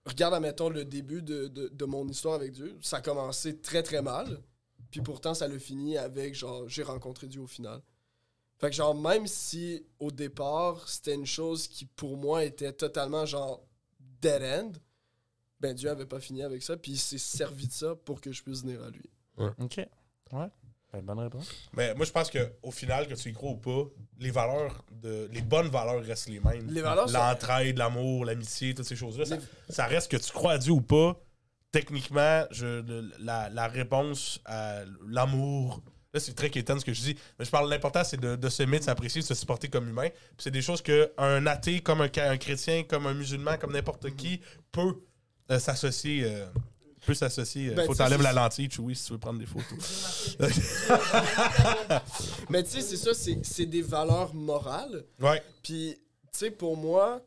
[0.06, 3.84] regarde, admettons, le début de, de, de mon histoire avec Dieu, ça a commencé très,
[3.84, 4.42] très mal.
[4.92, 7.82] Puis pourtant, ça le fini avec, genre, j'ai rencontré Dieu au final.
[8.58, 13.26] Fait que, genre, même si au départ, c'était une chose qui, pour moi, était totalement,
[13.26, 13.66] genre,
[14.22, 14.72] dead end,
[15.60, 18.32] ben Dieu avait pas fini avec ça, puis il s'est servi de ça pour que
[18.32, 19.10] je puisse venir à lui.
[19.38, 19.78] OK.
[20.32, 20.48] Ouais.
[20.96, 21.52] Ben, bonne réponse.
[21.74, 23.84] Mais moi, je pense qu'au final, que tu y crois ou pas,
[24.20, 26.68] les valeurs, de, les bonnes valeurs restent les mêmes.
[26.72, 29.26] Les valeurs sont- L'entraide, l'amour, l'amitié, toutes ces choses-là.
[29.26, 31.20] Ça, Les- ça reste que tu crois à Dieu ou pas.
[31.72, 32.84] Techniquement, je,
[33.20, 35.82] la, la réponse à l'amour.
[36.14, 37.18] Là, c'est très quétaine ce que je dis.
[37.38, 39.90] Mais je parle de l'important, c'est de, de s'aimer, de s'apprécier, de se supporter comme
[39.90, 40.08] humain.
[40.10, 44.40] Puis c'est des choses qu'un athée, comme un chrétien, comme un musulman, comme n'importe qui,
[44.72, 44.96] peut
[45.52, 46.24] euh, s'associer.
[46.24, 46.46] euh,
[47.06, 47.70] peut s'associer.
[47.70, 50.36] Euh, Ben, faut tu t'enlèves la lentille, Chewie, si tu veux prendre des photos.
[52.50, 55.06] Mais tu sais, c'est ça, c'est c'est des valeurs morales.
[55.22, 55.42] ouais.
[55.64, 55.96] Puis,
[56.32, 57.22] tu sais, pour moi,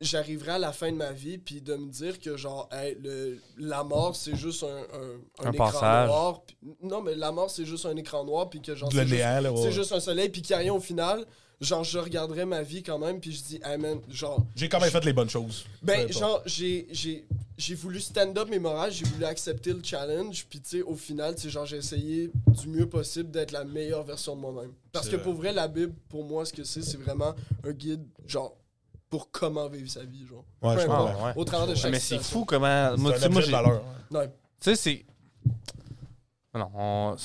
[0.00, 3.38] j'arriverai à la fin de ma vie, puis de me dire que, genre, hey, le,
[3.58, 6.08] la mort, c'est juste un, un, un Un écran passage.
[6.08, 6.42] noir.
[6.44, 9.64] puis- non, mais la mort, c'est juste un écran noir, puis que, genre, c'est juste,
[9.64, 9.72] ouais.
[9.72, 11.24] juste un soleil, puis qu'il n'y a rien au final.
[11.60, 14.80] Genre, je regarderai ma vie quand même, puis je dis, hey man, genre, J'ai quand
[14.80, 15.64] même fait les bonnes choses.
[15.82, 17.24] Ben, genre, j'ai, j'ai,
[17.56, 20.96] j'ai voulu stand up mes morales, j'ai voulu accepter le challenge, puis tu sais, au
[20.96, 24.72] final, tu sais, genre, j'ai essayé du mieux possible d'être la meilleure version de moi-même.
[24.92, 25.24] Parce que vrai.
[25.24, 28.56] pour vrai, la Bible, pour moi, ce que c'est, c'est vraiment un guide, genre,
[29.08, 30.44] pour comment vivre sa vie, genre.
[30.60, 31.32] Ouais, je ouais.
[31.36, 32.96] Au travers de chaque Mais c'est fou comment.
[33.16, 33.42] C'est Moi.
[33.46, 35.04] Tu sais, c'est.
[36.52, 37.16] Non, on.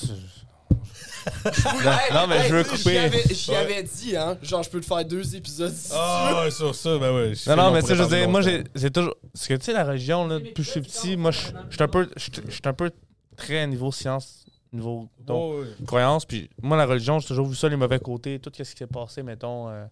[2.14, 2.98] Non, mais hey, je veux couper.
[2.98, 4.36] avais, j'y avais dit, hein.
[4.42, 7.32] Genre, je peux te faire deux épisodes si Ah, ouais, sur ça, ben ouais.
[7.46, 9.14] Non, non, mais tu sais, je veux dire, moi, j'ai toujours.
[9.32, 11.82] Parce que tu sais, la religion, là, depuis que je suis petit, moi, je suis
[11.82, 12.08] un peu.
[12.16, 12.90] Je suis un peu
[13.36, 16.24] très niveau science, niveau donc, Oh, croyance.
[16.24, 18.86] Puis moi, la religion, j'ai toujours vu ça, les mauvais côtés, tout ce qui s'est
[18.86, 19.84] passé, mettons, euh,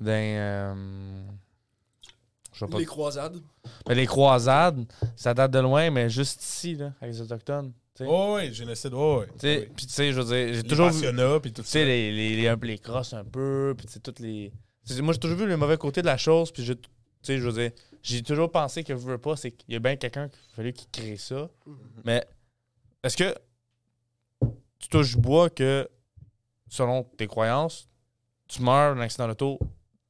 [0.00, 0.10] dans.
[0.10, 0.74] euh,
[2.52, 2.78] je sais pas.
[2.78, 3.38] Les croisades.
[3.88, 4.84] Mais les croisades,
[5.16, 7.72] ça date de loin, mais juste ici, là, avec les Autochtones.
[8.02, 8.12] Tu sais.
[8.14, 9.24] Oh, ouais, génocide, oh.
[9.38, 9.70] Tu Ouais.
[9.76, 11.40] Puis tu sais, je veux dire, j'ai toujours vu.
[11.40, 11.72] puis tout Tu ça.
[11.72, 14.52] sais, les, les, les, un peu les crosses un peu, puis tu sais, toutes les.
[14.86, 16.72] tu Moi, j'ai toujours vu le mauvais côté de la chose, puis je.
[16.74, 16.88] Tu
[17.22, 17.70] sais, je veux dire,
[18.02, 20.56] j'ai toujours pensé que je veux pas, c'est qu'il y a bien quelqu'un qui a
[20.56, 21.48] fallu qu'il crée ça.
[22.04, 22.26] Mais
[23.04, 23.32] est-ce que
[24.80, 25.88] tu touches bois que,
[26.68, 27.88] selon tes croyances,
[28.48, 29.58] tu meurs d'un accident d'auto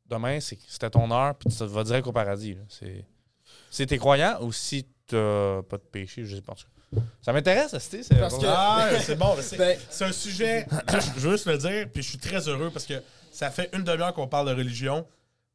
[0.06, 2.56] demain, c'était ton heure, puis tu vas direct au paradis.
[2.68, 3.86] C'est.
[3.86, 6.52] Tes croyants ou si t'as pas de péché, je sais pas.
[6.52, 6.71] en tout cas.
[7.22, 9.34] Ça m'intéresse, c'est c'est- Parce que- Ah, c'est bon.
[9.40, 10.66] c'est- Ben, C'est un sujet,
[11.16, 12.94] je veux juste le dire, puis je suis très heureux parce que
[13.30, 15.06] ça fait une demi-heure qu'on parle de religion,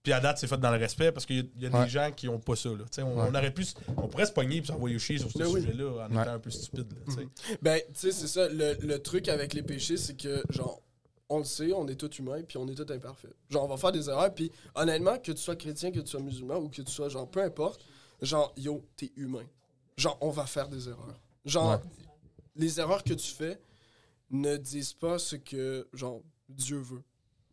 [0.01, 1.69] puis à date, c'est fait dans le respect parce qu'il y a, il y a
[1.77, 1.83] Ouais.
[1.83, 2.69] des gens qui ont pas ça.
[2.69, 2.75] Là.
[2.77, 3.27] Tu sais, On, Ouais.
[3.29, 3.65] on aurait pu,
[3.97, 5.61] on pourrait se pogner et s'envoyer chier sur ce Mais oui.
[5.61, 6.21] sujet-là en Ouais.
[6.21, 6.87] étant un peu stupide.
[6.93, 7.27] là, sais.
[7.61, 8.47] Ben, tu sais, c'est ça.
[8.47, 10.81] Le, le truc avec les péchés, c'est que, genre,
[11.29, 13.33] on le sait, on est tous humains, puis on est tous imparfaits.
[13.49, 16.21] Genre, on va faire des erreurs, puis honnêtement, que tu sois chrétien, que tu sois
[16.21, 17.81] musulman, ou que tu sois, genre, peu importe,
[18.21, 19.43] genre, yo, t'es humain.
[19.97, 21.19] Genre, on va faire des erreurs.
[21.47, 21.79] Genre, Ouais.
[22.55, 23.59] les erreurs que tu fais
[24.29, 27.01] ne disent pas ce que, genre, Dieu veut.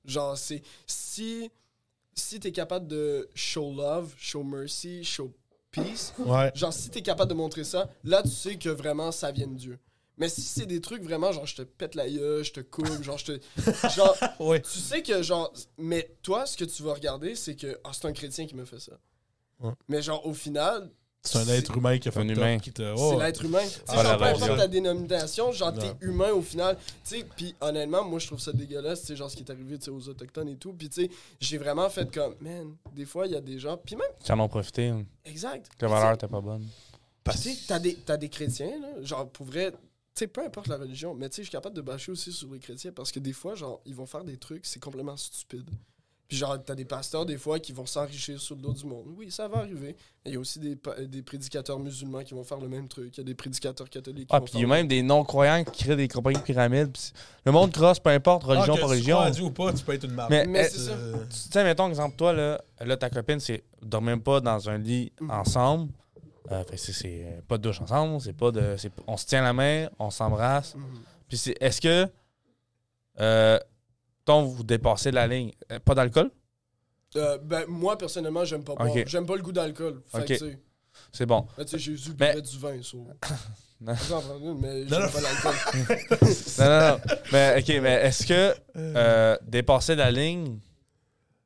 [0.05, 0.63] Genre, c'est.
[0.87, 1.51] Si.
[2.17, 5.33] Si t'es capable de show love, show mercy, show
[5.73, 6.53] peace, Ouais.
[6.55, 9.57] Genre, si t'es capable de montrer ça, là, tu sais que vraiment, ça vient de
[9.57, 9.79] Dieu.
[10.17, 13.03] Mais si c'est des trucs vraiment, genre, je te pète la gueule, je te coupe,
[13.03, 13.41] genre, je te.
[13.97, 14.17] Genre,
[14.63, 15.53] tu sais que, genre.
[15.77, 18.65] Mais toi, ce que tu vas regarder, c'est que, ah, c'est un chrétien qui me
[18.65, 18.93] fait ça.
[19.59, 19.73] Ouais.
[19.89, 20.89] Mais, genre, au final,
[21.27, 22.59] C'est un être humain qui a fait Un humain.
[22.59, 22.83] Qui te...
[22.83, 23.19] c'est oh.
[23.19, 23.63] l'être humain.
[23.63, 26.77] Tu sais, Ah, genre, peu importe ta dénomination, genre, t'es humain au final.
[27.03, 29.79] Tu sais, puis honnêtement, moi, je trouve ça dégueulasse, tu genre, ce qui est arrivé,
[29.79, 30.75] tu sais, aux Autochtones et tout.
[30.75, 31.11] Puis, tu sais,
[31.41, 33.79] j'ai vraiment fait comme, man, des fois, il y a des gens.
[33.79, 34.89] Puis même, Ils en ont profité.
[34.89, 35.05] hein.
[35.25, 35.71] exact.
[35.81, 36.67] La valeur était pas bonne.
[37.31, 39.79] Tu sais, t'as des, t'as des chrétiens, là, genre, pour vrai, tu
[40.15, 42.53] sais, peu importe la religion, mais tu sais, je suis capable de bâcher aussi sur
[42.53, 45.69] les chrétiens parce que des fois, genre, ils vont faire des trucs, c'est complètement stupide.
[46.27, 49.05] Puis, genre, t'as des pasteurs, des fois, qui vont s'enrichir sur le dos du monde.
[49.17, 49.95] Oui, ça va arriver.
[50.25, 50.77] Mais il y a aussi des,
[51.07, 53.15] des prédicateurs musulmans qui vont faire le même truc.
[53.17, 54.89] Il y a des prédicateurs catholiques qui Ah, vont puis faire il y a même
[54.89, 56.97] des non-croyants qui créent des compagnies de pyramides.
[57.45, 59.31] Le monde crosse, peu importe, religion Ah, que par tu religion.
[59.31, 60.31] Dieu ou pas, tu peux être une marque.
[60.31, 60.93] Mais, Mais eh, c'est ça.
[60.93, 64.71] Euh, tu sais, mettons, exemple, toi, là, là ta copine, c'est dormez même pas dans
[64.71, 65.93] un lit ensemble.
[66.53, 68.77] Euh, c'est- c'est pas de douche ensemble, c'est pas de.
[68.79, 70.75] c'est- On se tient la main, on s'embrasse.
[70.75, 70.85] Mhm.
[71.29, 71.55] Puis c'est.
[71.61, 72.09] Est-ce que.
[73.21, 73.59] euh,
[74.27, 75.53] Mettons, vous dépassez la ligne.
[75.71, 76.31] Euh, pas d'alcool?
[77.17, 78.89] Euh, ben, moi, personnellement, j'aime pas boire.
[79.07, 80.01] J'aime pas le goût d'alcool.
[81.13, 81.47] C'est bon.
[81.59, 83.07] ben, tu sais, Jésus Mais- du vin, so.
[83.81, 83.93] Non.
[84.63, 85.09] Mais Non, j'aime non.
[85.09, 85.55] pas l'alcool.
[86.59, 87.01] Non, non, non.
[87.33, 90.59] mais, OK, mais est-ce que euh, dépasser la ligne,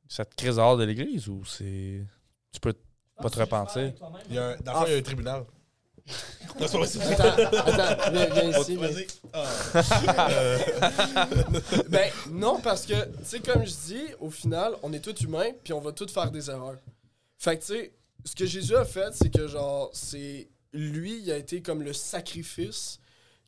[0.07, 2.05] ça te crise dehors de l'église ou c'est.
[2.53, 2.73] Tu peux.
[3.21, 3.91] Pas te repentir?
[4.29, 5.43] Il y a un, dans le fond, il y a un tribunal.
[6.59, 8.75] Non, c'est pas vrai, c'est- Attends, attends, viens, viens ici.
[8.75, 9.07] Vas-y.
[9.33, 9.45] Ah.
[10.31, 10.57] Euh,
[11.89, 15.51] Ben, non, parce que, tu sais, comme je dis, au final, on est tous humains,
[15.63, 16.77] puis on va tous faire des erreurs.
[17.37, 17.93] Fait que, tu sais,
[18.25, 20.49] ce que Jésus a fait, c'est que, genre, c'est.
[20.73, 22.99] Lui, il a été comme le sacrifice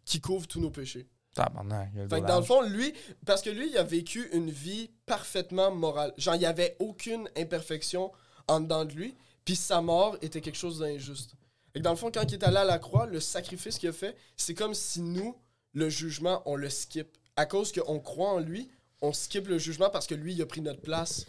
[0.06, 1.08] qui couvre tous nos péchés.
[1.36, 2.94] Tabarnak, il y a le Fait que dans le fond, lui,
[3.26, 6.14] parce que lui, il a vécu une vie parfaitement morale.
[6.18, 8.12] Genre, il n'y avait aucune imperfection
[8.48, 9.16] en dedans de lui,
[9.46, 11.34] puis sa mort était quelque chose d'injuste.
[11.76, 13.90] Et que dans le fond, quand il est allé à la croix, le sacrifice qu'il
[13.90, 15.36] a fait, c'est comme si nous,
[15.74, 17.08] le jugement, on le skip.
[17.38, 18.70] À cause qu'on croit en lui,
[19.02, 21.26] on skip le jugement parce que lui, il a pris notre place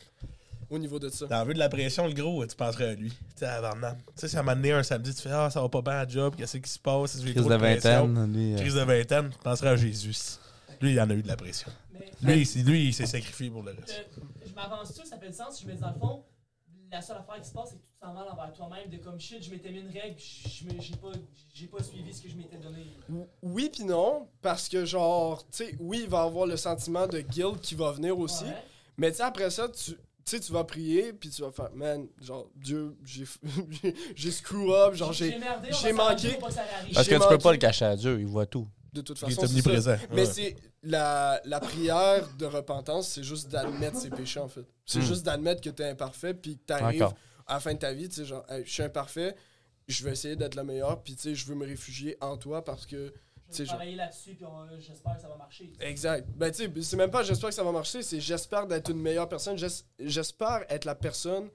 [0.68, 1.26] au niveau de ça.
[1.26, 3.10] Dans le vue de la pression, le gros, tu penserais à lui.
[3.10, 3.86] Tu sais, avant Tu
[4.16, 5.92] sais, si à un moment donné, un samedi, tu fais Ah, ça va pas bien
[5.92, 7.18] à job, qu'est-ce qui se passe?
[7.20, 8.54] Crise de vingtaine, lui.
[8.54, 10.14] euh, Crise de vingtaine, tu penserais à Jésus.
[10.80, 11.70] Lui, il en a eu de la pression.
[12.22, 13.90] Lui, il s'est- lui, il s'est sacrifié pour le reste.
[14.18, 15.60] Euh, je m'avance tout, ça fait du sens.
[15.62, 16.24] Je me dis, dans le fond,
[16.92, 18.88] la seule affaire qui se passe, c'est que tu te sens mal envers toi-même.
[18.90, 21.12] De comme shit, je m'étais mis une règle, j'ai pas,
[21.54, 22.86] j'ai pas suivi ce que je m'étais donné.
[23.42, 27.20] Oui puis non, parce que genre, tu sais, oui, il va avoir le sentiment de
[27.20, 28.44] guilt qui va venir aussi.
[28.44, 28.64] Ouais.
[28.98, 31.70] Mais tu sais, après ça, tu tu sais, tu vas prier, puis tu vas faire,
[31.74, 35.36] man, genre, Dieu, j'ai screw up, genre, j'ai.
[35.82, 36.38] j'ai manqué.
[36.94, 38.68] Parce que tu peux pas le cacher à Dieu, il voit tout.
[38.92, 39.96] De toute Il est façon, omniprésent.
[40.10, 40.26] Mais Ouais.
[40.26, 44.66] c'est la, la prière de repentance, c'est juste d'admettre ses péchés, en fait.
[44.84, 45.02] C'est Hmm.
[45.02, 47.16] juste d'admettre que t'es imparfait, puis que t'arrives D'accord.
[47.46, 49.34] à la fin de ta vie, tu sais, genre, Hey, je suis imparfait,
[49.88, 52.62] je vais essayer d'être le meilleur, puis tu sais, je veux me réfugier en toi
[52.64, 53.14] parce que.
[53.48, 55.72] Je sais, vais travailler là-dessus, puis on- j'espère que ça va marcher.
[55.80, 56.26] Exact.
[56.36, 59.00] Ben, tu sais, c'est même pas j'espère que ça va marcher, c'est j'espère d'être une
[59.00, 59.56] meilleure personne.
[59.58, 61.48] J'es- J'espère être la personne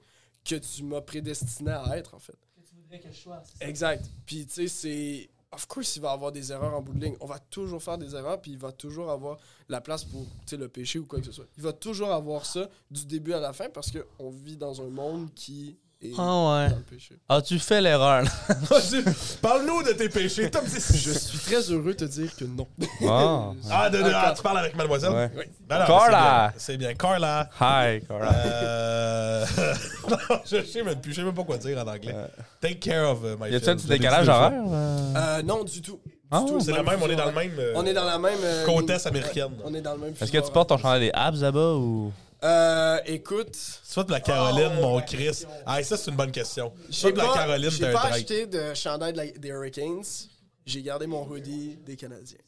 [0.44, 2.36] que tu m'as prédestiné à être, en fait.
[2.56, 3.42] Que tu voudrais que je sois.
[3.44, 3.68] c'est ça.
[3.68, 4.04] Exact.
[4.26, 5.30] Puis, tu sais, c'est.
[5.50, 7.16] Of course, il va avoir des erreurs en bout de ligne.
[7.20, 9.38] On va toujours faire des erreurs, puis il va toujours avoir
[9.68, 11.46] la place pour le péché ou quoi que ce soit.
[11.56, 14.90] Il va toujours avoir ça du début à la fin parce qu'on vit dans un
[14.90, 16.68] monde qui Ah ouais.
[16.70, 17.14] dans le péché.
[17.28, 18.22] As-tu fait l'erreur?
[19.42, 20.48] Parle-nous de tes péchés.
[20.50, 20.92] Top 10.
[20.96, 22.68] Je suis très heureux de te dire que non.
[23.08, 23.50] Ah.
[23.70, 25.10] Ah, de, de- ah, tu parles avec mademoiselle?
[25.12, 25.30] Ouais.
[25.36, 25.44] Oui.
[25.68, 26.52] Ben non, Carla.
[26.56, 26.94] C'est bien.
[26.94, 27.48] Carla.
[27.60, 28.32] Hi, Cora.
[28.32, 29.44] Euh...
[30.08, 31.10] non, je sais même plus.
[31.12, 32.14] Je sais même pas quoi dire en anglais.
[32.60, 33.68] Take care of uh, my Y a-tu child.
[33.68, 34.52] un petit décalage horaire?
[34.68, 35.14] euh?
[35.16, 35.98] Euh, non, du tout.
[36.30, 36.44] Ah.
[36.60, 37.52] C'est le même, on est dans le même.
[37.58, 38.38] euh, On est dans la même.
[38.42, 39.50] euh, est américaine.
[39.64, 40.14] On est dans le même.
[40.20, 42.12] Est-ce que tu portes ton chandail des abs là-bas ou?
[42.44, 45.44] Euh, écoute, Soit de la Caroline, Oh, mon Chris.
[45.66, 46.72] Ah, ça, c'est une bonne question.
[46.90, 50.04] Soit de la Caroline, j'ai t'as un pas acheté de chandail de la- des Hurricanes.
[50.64, 52.38] J'ai gardé mon hoodie des Canadiens.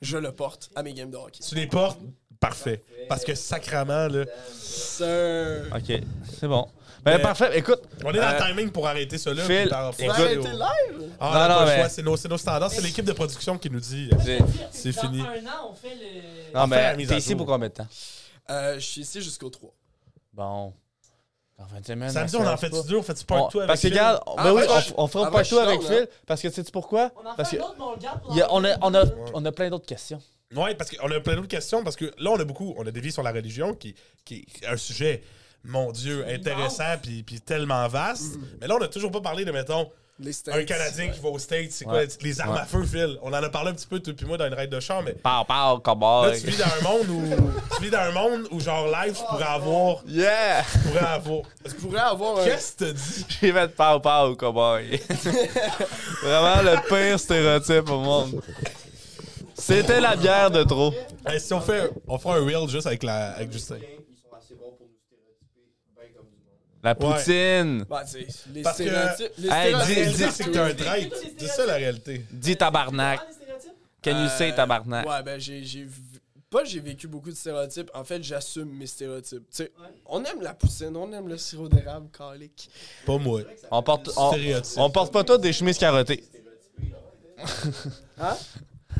[0.00, 1.40] Je le porte à mes games de hockey.
[1.46, 2.00] Tu les portes?
[2.38, 2.82] Parfait.
[3.08, 4.24] Parce que sacrament, là.
[4.58, 5.66] Sir.
[5.76, 6.00] Ok,
[6.40, 6.66] c'est bon.
[7.04, 7.50] Ben, Mais- parfait.
[7.58, 9.42] Écoute, On est dans Euh, le timing pour arrêter ça là.
[9.44, 11.10] Phil, passer arrêter live?
[11.20, 12.70] Ah, on Non, non, mais- c'est nos, standards.
[12.70, 14.08] C'est l'équipe de production qui nous dit.
[14.24, 14.38] c'est-
[14.70, 15.20] C'est Dans fini.
[15.20, 16.54] un an, on fait le.
[16.54, 17.86] non, la mais t'es ici pour combien de temps?
[18.50, 19.72] Euh, je suis ici jusqu'au 3.
[20.32, 20.72] Bon.
[21.58, 22.10] Dans 20 semaines.
[22.10, 22.80] Samedi, ça on en fait pas.
[22.82, 23.96] du deux, on fait du part tout avec Parce que, Phil?
[23.98, 25.98] regarde, Ah, ben oui, ouais, on, je- on fera ah, ouais, je avec suis down,
[26.06, 26.08] Phil.
[26.26, 27.12] Parce que, sais-tu pourquoi?
[27.16, 28.52] On en Parce fait que un autre, mais on le garde pour il y a-
[28.52, 29.30] on, a, on, a, Ouais.
[29.34, 30.22] on a plein d'autres questions.
[30.56, 31.84] Oui, parce qu'on a plein d'autres questions.
[31.84, 32.74] Parce que là, on a beaucoup.
[32.78, 33.94] On a des vies sur la religion qui,
[34.24, 35.22] qui est un sujet,
[35.62, 38.36] mon Dieu, intéressant puis, puis tellement vaste.
[38.60, 39.90] Mais là, on n'a toujours pas parlé de, mettons,
[40.22, 40.54] Les States.
[40.54, 41.70] un Canadien qui va aux States.
[41.72, 42.06] C'est Ouais.
[42.06, 42.60] quoi les armes Ouais.
[42.60, 43.18] à feu, Phil?
[43.22, 45.02] On en a parlé un petit peu, toi puis moi, dans une raid de char,
[45.02, 45.14] mais.
[45.14, 46.40] Pow, pow, Là, cowboy.
[46.40, 47.50] tu vis dans un monde où.
[47.76, 50.02] tu vis dans un monde où, genre, live, je pourrais avoir.
[50.06, 50.62] Yeah!
[50.62, 51.42] Je pourrais avoir.
[51.64, 52.44] Tu pourrais avoir un.
[52.44, 53.26] Qu'est-ce que tu dis?
[53.40, 55.00] J'ai fait pow, pow, cowboy.
[56.22, 58.42] Vraiment le pire stéréotype au monde.
[59.54, 60.92] C'était la bière de trop.
[61.26, 61.90] Hey, si on fait.
[62.06, 63.76] On fera un reel juste avec, la, avec Justin.
[63.76, 65.60] Ils sont assez bons pour nous stéréotyper
[65.94, 66.54] bien comme du monde.
[66.82, 67.84] La poutine.
[67.88, 69.32] Bah, tu sais, les Parce que- stéréotypes.
[69.38, 69.96] Les Hey, La dis- stéréotypes.
[69.96, 71.16] réalité, dis- c'est que t'es un traître.
[71.38, 72.24] C'est ça la réalité.
[72.30, 73.20] Dis tabarnak.
[74.02, 75.06] Can you say Euh, tabarnak?
[75.06, 75.62] Ouais, ben j'ai.
[75.64, 75.90] j'ai v-
[76.48, 77.90] Pas j'ai vécu beaucoup de stéréotypes.
[77.94, 79.44] En fait, j'assume mes stéréotypes.
[79.50, 79.86] Tu sais, Ouais.
[80.06, 82.68] on aime la poutine, on aime le sirop d'érable calique.
[83.06, 83.42] Pas moi.
[83.70, 84.72] On porte, on, Stéréotype.
[84.78, 86.24] on porte pas tous des chemises carottées.
[87.38, 88.36] Hein?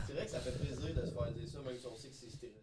[0.06, 2.08] C'est vrai que ça fait plaisir de se faire dire ça, même si on sait
[2.08, 2.54] que c'est stéréotypé.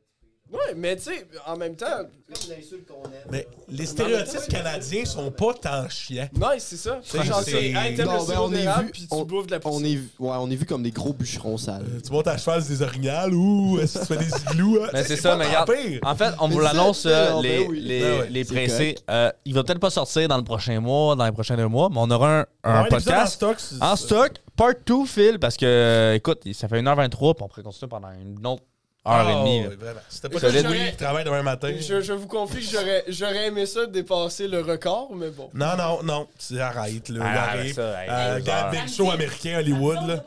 [0.52, 1.86] Ouais, mais tu sais, en même temps.
[2.34, 3.11] C'est comme l'insulte qu'on aime.
[3.32, 3.45] Mais là.
[3.69, 6.28] les stéréotypes canadiens sont pas tant chiants.
[6.38, 6.99] Non, c'est ça.
[7.03, 7.64] C'est- Genre, c'est- c'est.
[7.72, 9.52] Hey, t'aimes Non, le ben, sirop on est d'érable, vu- puis tu on- bouffes de
[9.52, 9.86] la On poutine.
[9.86, 11.86] est, vu- ouais, on est vu comme des gros bûcherons sales.
[11.90, 14.84] Euh, tu montes à cheval, c'est des orignales ou est-ce que tu fais des igloos?
[14.84, 14.90] hein?
[14.94, 15.72] Mais c'est ça, pas mais regarde.
[15.74, 15.99] pire.
[16.03, 17.80] En fait, on vous l'annonce, euh, les, ben oui.
[17.82, 18.95] les, Ben ouais, les c'est pressés.
[19.10, 21.90] Euh, il va peut-être pas sortir dans le prochain mois, dans les prochains deux mois,
[21.90, 23.82] mais on aura un, un Ouais, l'épisode podcast en stock.
[23.82, 27.90] en stock, part 2, Phil, parce que, écoute, ça fait 1h23, puis on pourrait continuer
[27.90, 28.64] pendant une autre
[29.06, 29.64] Heure et Ah, demie.
[30.10, 30.65] C'était pas Solide.
[30.65, 31.74] Louis qui travaille demain matin.
[31.80, 35.49] Je, je vous confie que j'aurais, j'aurais aimé ça dépasser le record, mais bon.
[35.53, 36.28] Non, non, non.
[36.52, 37.24] Là.
[37.24, 37.74] Ah, arrive.
[37.74, 38.40] ça, Euh.
[38.72, 40.24] Big Show américain Hollywood, là.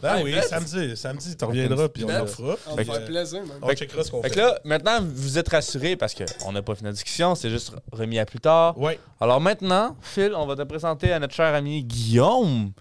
[0.00, 0.40] Ben oui, bet.
[0.42, 0.96] samedi.
[0.96, 2.56] Samedi, tu reviendras, puis on le fera.
[2.66, 3.58] On va Fait faire plaisir, man.
[3.60, 4.34] On checkera ce qu'on Fait fait.
[4.36, 7.72] que là, maintenant, vous êtes rassurés parce qu'on n'a pas fini la discussion, c'est juste
[7.92, 8.78] remis à plus tard.
[8.78, 8.98] Ouais.
[9.20, 12.72] Alors maintenant, Phil, on va te présenter à notre cher ami Guillaume,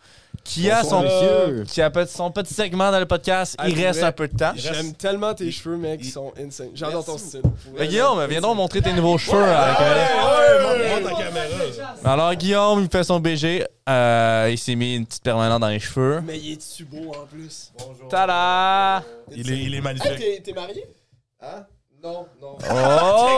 [0.43, 1.03] qui a son,
[1.67, 3.55] qui a son petit segment dans le podcast?
[3.57, 4.51] Ah, Il reste vrai, un peu de temps.
[4.55, 6.69] J'aime tellement tes cheveux, mec, il- ils sont insane.
[6.73, 7.41] J'adore ton style.
[7.77, 9.41] Fait, Guillaume, viens donc montrer tes nouveaux cheveux.
[9.43, 11.45] avec, euh, Ouais, ouais, montre ta caméra.
[12.03, 13.65] Alors Guillaume, il fait son BG.
[13.89, 16.21] Euh, il s'est mis une petite permanente dans les cheveux.
[16.25, 17.71] Mais il est-tu beau en plus?
[17.77, 18.07] Bonjour.
[18.09, 19.03] Tada!
[19.31, 20.17] Il est, il est magnifique.
[20.17, 20.85] t'es, t'es marié?
[21.41, 21.65] Hein?
[22.03, 22.57] Non, non.
[22.69, 23.29] Oh!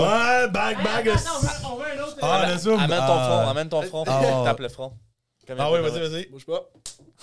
[0.08, 1.12] Ouais, bag, bag.
[1.64, 2.16] On veut un autre.
[2.22, 2.78] Ah, le zoom.
[2.78, 3.28] Amène ton Ah.
[3.42, 4.04] front, amène ton front.
[4.06, 4.42] Ah.
[4.44, 4.92] Tape le front.
[5.56, 6.26] Ah oui, vas-y, vas-y.
[6.26, 6.68] Bouge pas.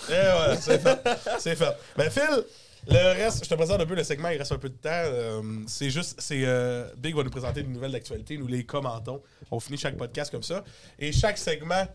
[0.08, 0.98] Eh ouais, c'est fait.
[1.38, 1.76] C'est fait.
[1.96, 2.44] Ben Phil,
[2.88, 4.90] le reste, je te présente un peu le segment, il reste un peu de temps.
[4.92, 9.22] Euh, c'est juste, c'est euh, Big va nous présenter une nouvelle d'actualité, nous les commentons.
[9.50, 10.62] On finit chaque podcast comme ça.
[10.98, 11.86] Et chaque segment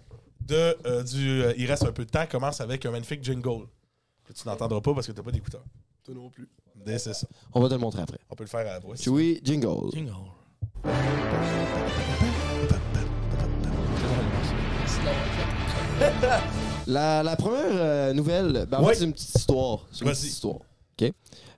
[0.41, 3.67] de euh, du euh, Il reste un peu de temps commence avec un magnifique jingle.
[4.25, 5.63] Que tu n'entendras pas parce que t'as pas d'écouteur.
[6.03, 6.49] Toi non plus.
[6.85, 7.27] Mais C'est ça.
[7.53, 8.19] On va te le montrer après.
[8.29, 8.95] On peut le faire à la voix.
[8.95, 9.91] Chewy, jingle.
[16.87, 18.93] La, la première euh, nouvelle, ben, en Ouais.
[18.93, 19.79] fait, c'est une petite histoire.
[19.91, 20.55] C'est une petite histoire.
[20.55, 21.11] OK?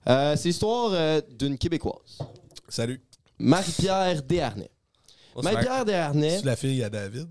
[0.10, 2.20] Euh, c'est l'histoire euh, d'une Québécoise,
[2.68, 3.02] Salut.
[3.40, 4.70] Marie-Pierre Desharnais.
[5.42, 7.28] Marie-Pierre Desharnais, C'est la fille à David?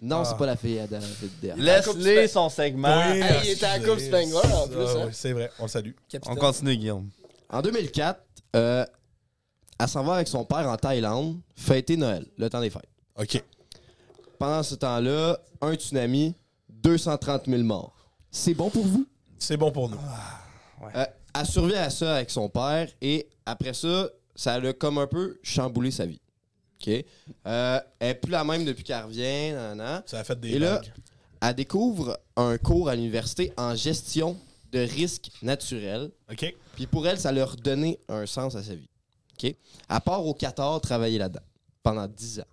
[0.00, 0.24] non, Ah.
[0.24, 1.08] c'est pas la fille à David
[1.42, 1.62] Desharnais.
[1.64, 2.88] Laisse-les son segment.
[3.10, 5.04] Hey, il était à la Coupe Spengler, en plus, Ah, hein.
[5.06, 5.92] oui, c'est vrai, on le salue.
[6.26, 7.08] On continue, Guillaume.
[7.50, 8.20] En 2004,
[8.56, 8.86] euh,
[9.80, 12.88] elle s'en va avec son père en Thaïlande fêter Noël, le temps des fêtes.
[13.18, 13.42] OK.
[14.38, 16.34] Pendant ce temps-là, un tsunami,
[16.68, 18.10] 230 000 morts.
[18.30, 19.06] C'est bon pour vous?
[19.38, 19.98] C'est bon pour nous.
[20.94, 21.04] Euh,
[21.34, 25.38] elle survit à ça avec son père et après ça, ça l'a comme un peu
[25.42, 26.20] chamboulé sa vie.
[26.80, 26.88] OK?
[27.46, 29.52] Euh, elle n'est plus la même depuis qu'elle revient.
[29.52, 30.02] nan, nan.
[30.06, 30.92] Ça a fait des Et là- vagues.
[31.42, 34.36] Elle découvre un cours à l'université en gestion
[34.72, 36.10] de risques naturels.
[36.30, 36.54] OK.
[36.74, 38.88] Puis pour elle, ça leur donnait un sens à sa vie.
[39.34, 39.44] OK?
[39.44, 41.40] Elle part au Qatar travailler là-dedans
[41.82, 42.44] pendant 10 ans.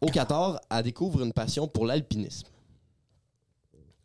[0.00, 2.46] Au Qatar, elle découvre une passion pour l'alpinisme.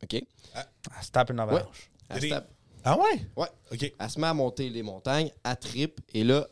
[0.03, 0.21] OK?
[0.53, 1.89] Ah, se tape une avalanche.
[2.09, 2.49] Elle, se tape-
[2.83, 3.27] Ah ouais?
[3.35, 3.47] Ouais.
[3.71, 3.93] OK.
[3.97, 6.45] elle se met à monter les montagnes, elle tripe et là,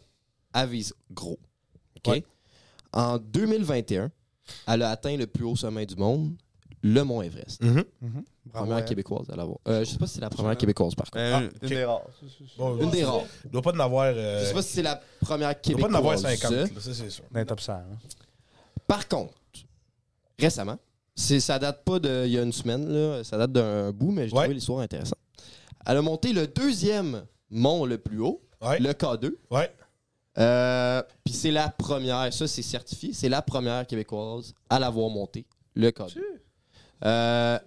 [0.54, 1.38] elle vise gros.
[1.98, 2.08] OK?
[2.08, 2.24] Ouais.
[2.94, 4.12] En 2021,
[4.68, 6.36] elle a atteint le plus haut sommet du monde,
[6.82, 7.62] le Mont Everest.
[7.62, 7.84] Mhm.
[8.52, 9.58] Première québécoise à l'avoir.
[9.68, 11.18] Euh, je sais pas si c'est la première québécoise par contre.
[11.18, 12.02] Euh, Ah, une des rares.
[12.58, 13.22] Bon, Une des rares.
[13.46, 14.06] Il doit pas en avoir.
[14.16, 16.40] euh, Je sais pas si c'est la première il doit pas en avoir québécoise.
[16.70, 16.94] 50, ça.
[16.94, 17.24] c'est sûr.
[17.32, 17.74] Dans top 100.
[17.74, 17.86] hein.
[18.94, 19.34] Par contre,
[20.38, 20.78] récemment,
[21.16, 24.12] c'est, ça date pas de il y a une semaine, là, ça date d'un bout,
[24.12, 24.42] mais j'ai Ouais.
[24.44, 25.18] trouvé l'histoire intéressante.
[25.88, 28.78] Elle a monté le deuxième mont le plus haut, Ouais.
[28.80, 29.36] le K2.
[29.50, 29.74] Ouais.
[30.38, 35.48] Euh, Puis c'est la première, ça c'est certifié, c'est la première québécoise à l'avoir monté,
[35.74, 36.20] le K2.
[37.06, 37.58] Euh,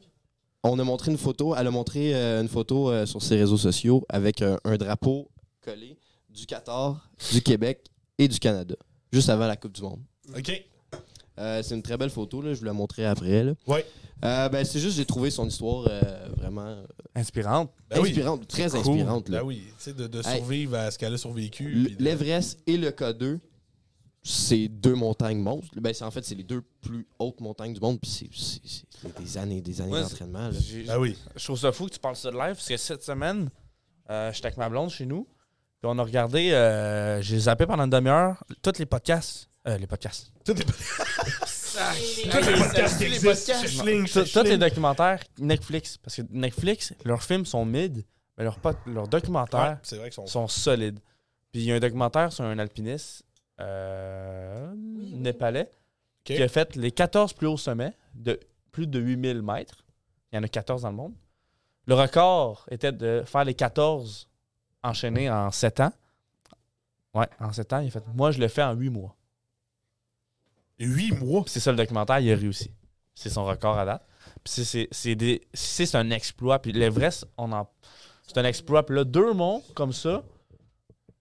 [0.63, 3.57] on a montré une photo, elle a montré euh, une photo euh, sur ses réseaux
[3.59, 5.29] sociaux avec un, un drapeau
[5.61, 5.99] collé
[6.31, 7.85] du Qatar, du Québec
[8.17, 8.77] et du Canada,
[9.13, 10.01] juste avant la Coupe du Monde.
[10.37, 10.65] OK.
[11.39, 13.45] Euh, c'est une très belle photo, là, je vous la montrerai après.
[13.45, 13.53] Là.
[13.67, 13.85] Ouais.
[14.25, 16.01] Euh, ben, c'est juste j'ai trouvé son histoire euh,
[16.37, 16.83] vraiment
[17.15, 17.71] Inspirante.
[17.91, 18.09] Ben oui.
[18.11, 18.79] inspirante, très Cool.
[18.81, 19.29] inspirante.
[19.29, 19.41] Là.
[19.41, 20.37] Ben oui, tu sais, de, de Hey.
[20.39, 21.91] survivre à ce qu'elle a survécu.
[21.91, 23.39] De- L'Everest et le K2,
[24.23, 25.69] c'est deux montagnes monstres.
[25.79, 28.01] Ben, c'est, en fait, c'est les deux plus hautes montagnes du monde.
[28.01, 30.51] Puis c'est, des années des années Ouais, d'entraînement.
[30.87, 31.17] Ben oui.
[31.37, 33.51] Je trouve ça fou que tu parles ça de live parce que cette semaine,
[34.11, 35.25] euh, j'étais avec ma blonde chez nous.
[35.81, 39.49] Puis on a regardé, euh, j'ai zappé pendant une demi-heure tous les podcasts.
[39.69, 40.33] Euh, les podcasts.
[40.45, 41.03] Tous les podcasts
[44.45, 45.99] les documentaires Netflix.
[45.99, 48.05] Parce que Netflix, leurs films sont mid,
[48.39, 51.01] mais leurs, documentaires vrai sont solides.
[51.51, 53.25] Puis il y a un documentaire sur un alpiniste
[53.61, 55.73] euh, népalais
[56.23, 58.39] qui a fait les 14 plus hauts sommets de
[58.71, 59.85] plus de 8000 mètres.
[60.33, 61.15] Il y en a 14 dans le monde.
[61.87, 64.29] Le record était de faire les 14
[64.83, 65.93] enchaînés en 7 ans.
[67.15, 69.16] Ouais, en 7 ans, il a fait Moi, je le fais en 8 mois.
[70.79, 71.45] Huit mois.
[71.47, 72.71] C'est ça le documentaire, il a réussi.
[73.15, 74.07] C'est son record à date.
[74.45, 74.89] Puis c'est-
[75.95, 76.59] un exploit.
[76.61, 77.69] Puis l'Everest, on en.
[78.27, 78.85] C'est un exploit.
[78.85, 80.23] Puis là, deux monts comme ça,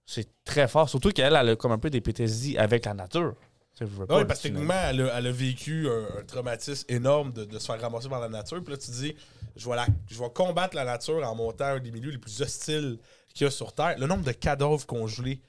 [0.06, 0.90] c'est très fort.
[0.90, 3.34] Surtout qu'elle, elle a comme un peu des PTSD avec la nature.
[3.78, 3.86] Pas,
[4.20, 7.60] Oui, parce que techniquement, elle a, elle a vécu un, un traumatisme énorme de, de
[7.60, 8.64] se faire ramasser par la nature.
[8.64, 9.14] Puis là, tu dis,
[9.58, 12.42] je vais, la- je vais combattre la nature en montant un des milieux les plus
[12.42, 12.98] hostiles
[13.34, 13.96] qu'il y a sur Terre.
[14.00, 15.42] Le nombre de cadavres congelés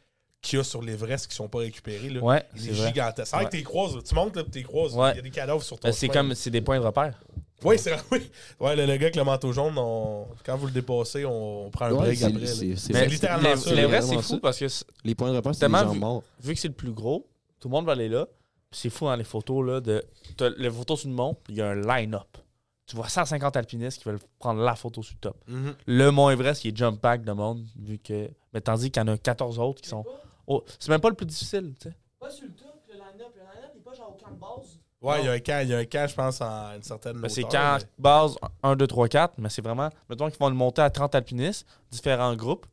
[0.46, 3.28] qu'il y a sur l'Everest qui sont pas récupérés, là, Ouais, il c'est gigantesque.
[3.30, 3.50] C'est vrai Ouais.
[3.50, 5.12] que t'es croises, tu montes, t'es croises, Ouais.
[5.12, 6.12] il y a des cadavres sur ton Euh, C'est chemin.
[6.20, 7.20] comme c'est des points de repère.
[7.64, 8.30] Oui, c'est oui.
[8.60, 11.70] Ouais, le, le gars avec le manteau jaune, on- quand vous le dépassez, on, on
[11.70, 12.46] prend un Ouais, break c'est- après.
[12.46, 14.38] c'est- c'est C'est littéralement les- ça, vraiment c'est fou ça.
[14.42, 14.66] parce que
[15.04, 16.22] Les points de repère, c'est Tellement gens vu- morts.
[16.40, 17.26] vu que c'est le plus gros,
[17.58, 18.26] tout le monde va aller là.
[18.70, 20.04] Puis c'est fou, hein, les photos, là, de.
[20.58, 22.26] Les photos sur le mont, puis il y a un line-up.
[22.86, 25.36] Tu vois 150 alpinistes qui veulent prendre la photo sur le top.
[25.48, 25.74] Mhm.
[25.86, 28.28] Le Mont Everest qui est jump pack de monde, vu que.
[28.52, 30.04] Mais tandis qu'il y en a 14 autres qui sont.
[30.46, 31.96] Oh, c'est même pas le plus difficile, tu sais.
[32.18, 33.32] Pas sur le top, le line-up.
[33.34, 34.78] Le line-up, il est pas genre au camp de base.
[35.02, 36.82] Ouais, il y a un camp, il y a un camp, je pense, en une
[36.82, 39.90] certaine Ben, c'est camp mais- base 1, 2, 3, 4, mais c'est vraiment.
[40.08, 42.66] Mettons qu'ils vont le monter à 30 alpinistes, différents groupes.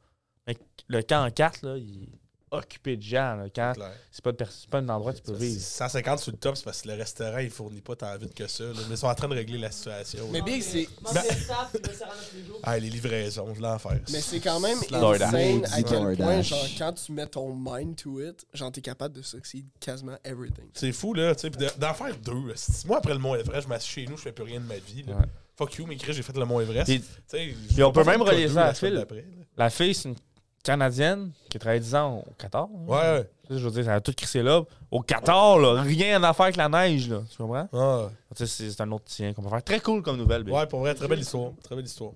[0.47, 2.09] Mais le camp en 4, là, il
[2.53, 3.35] occupé de gens.
[3.35, 3.45] là.
[3.53, 3.73] Quand
[4.11, 5.59] c'est pas, de pers- c'est pas un endroit où tu peux vivre.
[5.59, 8.47] 150 sur le top, c'est parce que le restaurant, il fournit pas tant vite que
[8.47, 8.63] ça.
[8.63, 8.71] là.
[8.87, 10.29] Mais ils sont en train de régler la situation.
[10.31, 10.41] Mais.
[10.41, 12.59] Big, c'est- Manque de staff qui va se rendre tous les jours.
[12.63, 13.99] Ah, les livraisons, je l'enfer.
[14.11, 16.47] Mais c'est quand même insane à quel point, DoorDash.
[16.49, 20.65] genre, quand tu mets ton mind to it, genre, t'es capable de succeed quasiment everything.
[20.73, 21.49] C'est fou, là, tu sais.
[21.49, 22.51] puis de- D'en faire deux.
[22.53, 22.87] esti.
[22.87, 24.77] Moi, après le Mont Everest, je m'assieds chez nous, je fais plus rien de ma
[24.77, 25.03] vie.
[25.03, 25.15] là.
[25.15, 25.25] Ouais.
[25.55, 26.85] Fuck you, mais Chris, j'ai fait le Mont Everest.
[26.85, 28.99] Puis- Tu sais, on peut pas même faire relier ça à la semaine Phil.
[28.99, 29.43] d'après, là.
[29.57, 30.15] La fille, c'est une
[30.63, 32.63] Canadienne qui a travaillé 10 ans au Qatar.
[32.73, 32.85] hein.
[32.87, 33.29] Ouais, ouais.
[33.49, 34.63] Sais, Je veux dire, elle a tout crissé là.
[34.89, 37.21] Au Qatar, là, rien à faire avec la neige, là.
[37.29, 37.67] Tu comprends?
[37.73, 39.63] Ah, Tu sais, c'est c'est un autre tien qu'on peut faire.
[39.63, 40.53] Très cool comme nouvelle, Bill.
[40.53, 41.51] ouais, pour vrai, très belle histoire.
[41.63, 42.11] Très belle histoire.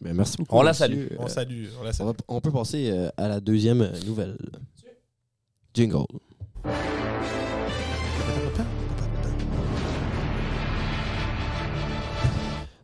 [0.00, 0.56] Ben, merci beaucoup.
[0.56, 1.08] On la salue.
[1.18, 1.66] On salue.
[1.80, 2.06] On la on, salue.
[2.06, 4.36] va- on peut passer euh, à la deuxième euh, nouvelle.
[5.74, 6.04] Jingle.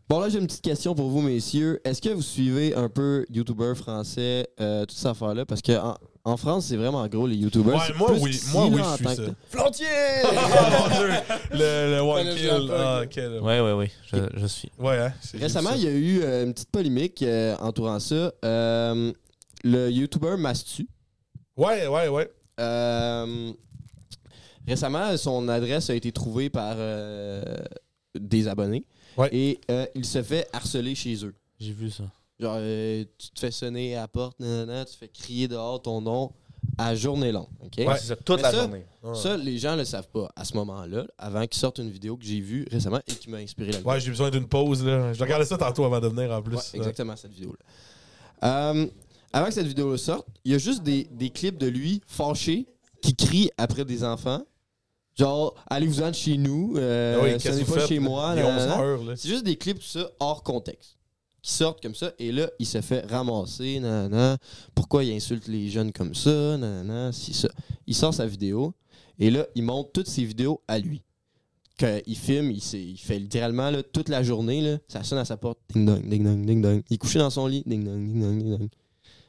[0.09, 1.81] Bon, là, j'ai une petite question pour vous, messieurs.
[1.85, 5.47] Est-ce que vous suivez un peu YouTubers français, euh, toute cette affaire-là?
[5.47, 7.43] Parce que en, en France, c'est vraiment gros, les.
[7.43, 7.51] Ouais,
[7.87, 8.41] C'est moi, plus oui.
[8.53, 9.23] Moi, oui, je suis ça.
[9.49, 9.87] Flantier!
[10.25, 11.09] Mon Dieu.
[11.53, 12.71] Le, le one le kill.
[12.71, 13.41] Ah, quel.
[13.41, 13.91] Ouais, ouais, ouais.
[14.13, 14.71] Je, je suis.
[14.79, 15.13] Ouais, hein.
[15.41, 18.31] Récemment, il y a eu euh, une petite polémique euh, entourant ça.
[18.45, 19.11] Euh,
[19.65, 20.87] le YouTuber Mastu.
[21.57, 22.31] Ouais, ouais, ouais.
[22.61, 23.53] Euh,
[24.69, 27.43] récemment, son adresse a été trouvée par euh,
[28.15, 28.85] des abonnés.
[29.17, 29.29] Ouais.
[29.33, 31.35] Et euh, il se fait harceler chez eux.
[31.61, 32.05] J'ai vu ça.
[32.41, 36.01] Genre, euh, tu te fais sonner à la porte, nanana, tu fais crier dehors ton
[36.01, 36.33] nom
[36.79, 37.47] à journée longue.
[37.63, 37.75] OK?
[37.79, 38.85] Ouais, c'est ça, toute Mais la ça- journée.
[39.05, 39.15] Ouais.
[39.15, 42.25] Ça, les gens le savent pas à ce moment-là, avant qu'ils sortent une vidéo que
[42.25, 45.13] j'ai vue récemment et qui m'a inspiré la Ouais, j'ai besoin d'une pause, là.
[45.13, 46.57] Je regardais ça tantôt avant de venir, en plus.
[46.57, 48.73] Ouais, exactement, cette vidéo-là.
[48.73, 48.87] Euh,
[49.33, 52.67] avant que cette vidéo sorte, il y a juste des, des clips de lui fâché
[53.01, 54.43] qui crie après des enfants.
[55.17, 57.89] Genre, allez-vous-en de chez nous, euh, Ah oui, que vous pas faites?
[57.89, 58.33] chez moi.
[58.35, 58.81] Il est 11 nanana.
[58.83, 59.15] heures, là.
[59.17, 60.97] C'est juste des clips, tout ça, hors contexte.
[61.41, 64.39] Qui sortent comme ça, et là, il se fait ramasser, nanana.
[64.75, 67.49] Pourquoi il insulte les jeunes comme ça, nanana, si ça.
[67.87, 68.73] Il sort sa vidéo,
[69.19, 71.03] et là, il montre toutes ses vidéos à lui.
[71.77, 75.25] Qu'il filme, il, s'est- il fait littéralement là, toute la journée, là, ça sonne à
[75.25, 76.83] sa porte, ding dong, ding dong, ding dong.
[76.89, 78.69] Il est couché dans son lit, ding dong, ding dong, ding dong.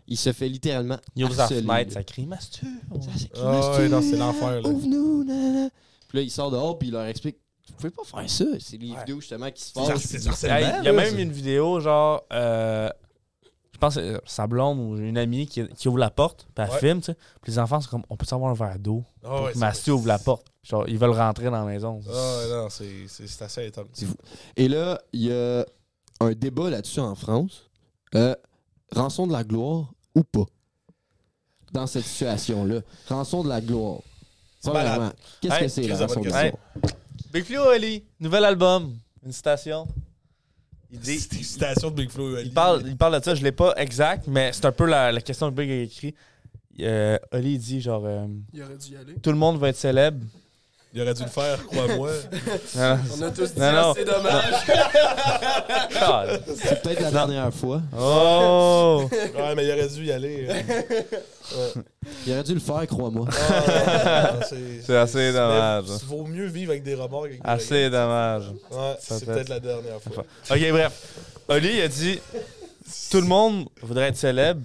[0.08, 0.98] Il se fait littéralement.
[1.16, 1.90] Il ouvre sa fenêtre, là.
[1.92, 2.66] ça crie Mastu.
[3.02, 3.90] Ça, c'est qui, Ah ouais, Mastu?
[3.90, 4.70] non, c'est l'enfer, là.
[4.70, 5.70] Ouvre-nous, nanana.
[6.08, 7.38] Puis là, il sort dehors, puis il leur explique
[7.68, 8.46] Vous pouvez pas faire ça.
[8.60, 9.00] C'est les Ouais.
[9.00, 12.88] vidéos justement qui se harcèlement, Il y a, même une vidéo, genre, euh,
[13.74, 16.64] je pense que c'est sa blonde ou une amie qui, qui ouvre la porte, puis
[16.64, 16.80] elle Ouais.
[16.80, 17.18] filme, tu sais.
[17.42, 19.04] Puis les enfants sont comme, on peut savoir un verre d'eau.
[19.24, 20.46] Pour ouais, que c'est- Mastu ouvre la porte.
[20.62, 22.00] Genre, ils veulent rentrer dans la maison.
[22.08, 24.14] Ah non, c'est assez fou.
[24.56, 25.66] Et là, il y a
[26.22, 27.70] un débat là-dessus en France.
[28.14, 28.36] Euh,
[28.92, 30.46] rançon de la gloire ou pas
[31.72, 32.80] dans cette situation-là.
[33.10, 34.00] Rançon de la gloire.
[34.64, 35.12] Premièrement,
[35.42, 36.64] qu'est-ce Hey, que c'est la rançon de la gloire?
[37.34, 39.86] Big Flo Ali, nouvel album, une citation.
[40.92, 42.38] Il dit, C'est une citation de Big Flo.
[42.40, 45.12] il parle, il parle de ça, je l'ai pas exact, mais c'est un peu la,
[45.12, 46.16] la question que Big a écrit.
[46.80, 49.16] Euh, Oli il dit genre euh, Il aurait dû y aller.
[49.16, 50.26] tout le monde va être célèbre.
[50.98, 52.10] Il aurait dû le faire, crois-moi.
[52.76, 53.78] Non, non, On a tous dit Non, non.
[53.78, 54.54] ah, c'est dommage.
[55.92, 56.44] God.
[56.58, 57.82] C'est peut-être la dernière fois.
[58.00, 59.10] Oh!
[59.12, 60.48] ouais, mais il aurait dû y aller.
[60.50, 61.74] euh.
[62.26, 63.28] Il aurait dû le faire, crois-moi.
[63.30, 64.40] Ah,
[64.86, 65.86] C'est assez dommage.
[66.02, 68.46] Il vaut mieux vivre avec des remords qu'avec des Assez dommage.
[68.72, 69.34] Ouais, c'est Peut-être.
[69.34, 70.24] peut-être la dernière fois.
[70.50, 71.02] Ok, bref.
[71.50, 72.22] Oli il a dit
[73.12, 74.62] tout le monde voudrait être célèbre,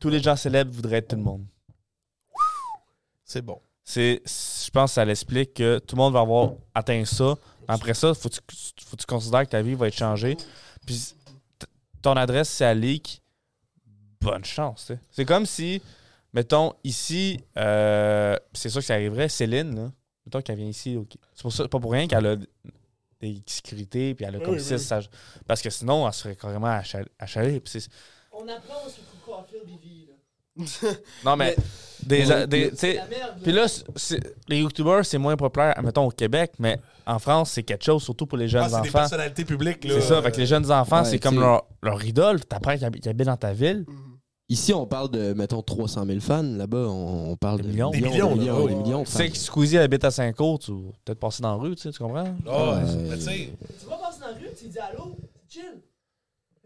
[0.00, 1.44] tous les gens célèbres voudraient être tout le monde.
[3.24, 3.60] C'est bon.
[3.90, 7.36] C'est, je pense que ça l'explique que tout le monde va avoir atteint ça.
[7.66, 8.40] Après ça, faut que tu,
[8.84, 10.36] faut que tu considères que ta vie va être changée.
[10.86, 11.14] Puis
[11.58, 11.66] t-
[12.02, 13.22] ton adresse, c'est à leak.
[14.20, 14.84] Bonne chance.
[14.88, 15.00] tu sais.
[15.10, 15.80] C'est comme si,
[16.34, 19.90] mettons, ici, euh, c'est sûr que ça arriverait, Céline, là,
[20.26, 20.94] mettons qu'elle vient ici.
[20.96, 21.14] ok.
[21.34, 22.36] C'est pour ça, pas pour rien qu'elle a
[23.20, 24.78] des sécurités, puis elle a Oui, comme oui, six oui.
[24.80, 25.08] sages.
[25.46, 27.58] Parce que sinon, elle serait carrément achal- achalée.
[27.60, 27.90] Puis c'est-
[28.32, 28.74] On apprend
[29.24, 29.46] Courtois
[29.82, 30.07] vit, là.
[31.24, 31.56] Non, mais,
[32.02, 32.24] des,
[32.78, 32.98] tu
[33.42, 33.66] puis là,
[34.48, 38.26] les youtubeurs, c'est moins populaire, mettons, au Québec, mais en France, c'est quelque chose, surtout
[38.26, 38.98] pour les jeunes Ah, c'est des enfants.
[38.98, 39.84] personnalités publiques.
[39.84, 39.94] là.
[39.94, 42.44] C'est ça, fait que les jeunes enfants, Ouais, c'est comme leur, leur idole.
[42.44, 43.84] T'apprends qu'ils habitent dans ta ville.
[43.88, 43.96] Mhm.
[44.50, 46.42] Ici, on parle de, mettons, 300 000 fans.
[46.42, 47.90] Là-bas, on, on parle Des de millions.
[47.90, 50.68] Des millions, des là, millions, des millions de Tu sais que Squeezie habite à Saint-Côte,
[50.68, 52.24] ou peut-être passer dans la rue, tu sais, tu comprends?
[52.24, 54.48] Mais tu sais, Tu vas passer dans la rue?
[54.58, 55.16] tu dis allô,
[55.50, 55.82] c'est chill.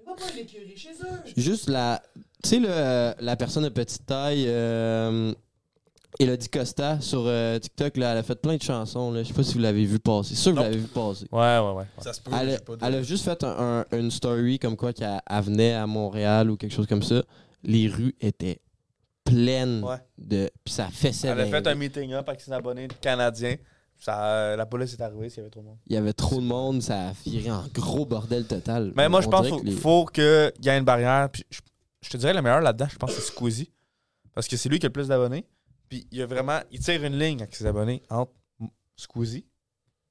[0.04, 1.32] Pas l'écurie chez eux.
[1.36, 2.02] Juste la.
[2.42, 5.32] Tu sais, le- la personne de petite taille, euh,
[6.18, 9.12] Elodie Costa, sur euh, TikTok, là, elle a fait plein de chansons.
[9.12, 9.22] Là.
[9.22, 10.34] Je sais pas si vous l'avez vu passer.
[10.34, 11.26] C'est sûr que vous l'avez vu passer.
[11.32, 11.84] Ouais, ouais, ouais.
[12.00, 12.30] Ça se peut.
[12.38, 15.20] Elle, a- pas de- elle a juste fait un- un- une story comme quoi qu'elle
[15.28, 17.22] elle venait à Montréal ou quelque chose comme ça.
[17.62, 18.60] Les rues étaient
[19.24, 19.96] pleines Ouais.
[20.18, 20.50] de.
[20.64, 21.28] Puis ça fessait.
[21.28, 21.78] Elle a fait un rues.
[21.78, 23.54] meeting up avec ses abonnés canadiens.
[23.98, 25.76] Ça, euh, la police est arrivée s'il y avait trop de monde.
[25.86, 28.92] Il y avait trop de monde, ça a viré en gros bordel total.
[28.96, 31.28] Mais moi, je pense qu'il les- faut qu'il y ait une barrière.
[31.32, 31.60] Puis je,
[32.02, 33.70] je te dirais, le meilleur là-dedans, je pense c'est Squeezie.
[34.34, 35.46] Parce que c'est lui qui a le plus d'abonnés.
[35.88, 36.60] Puis il a vraiment.
[36.70, 38.32] Il tire une ligne avec ses abonnés entre
[38.96, 39.46] Squeezie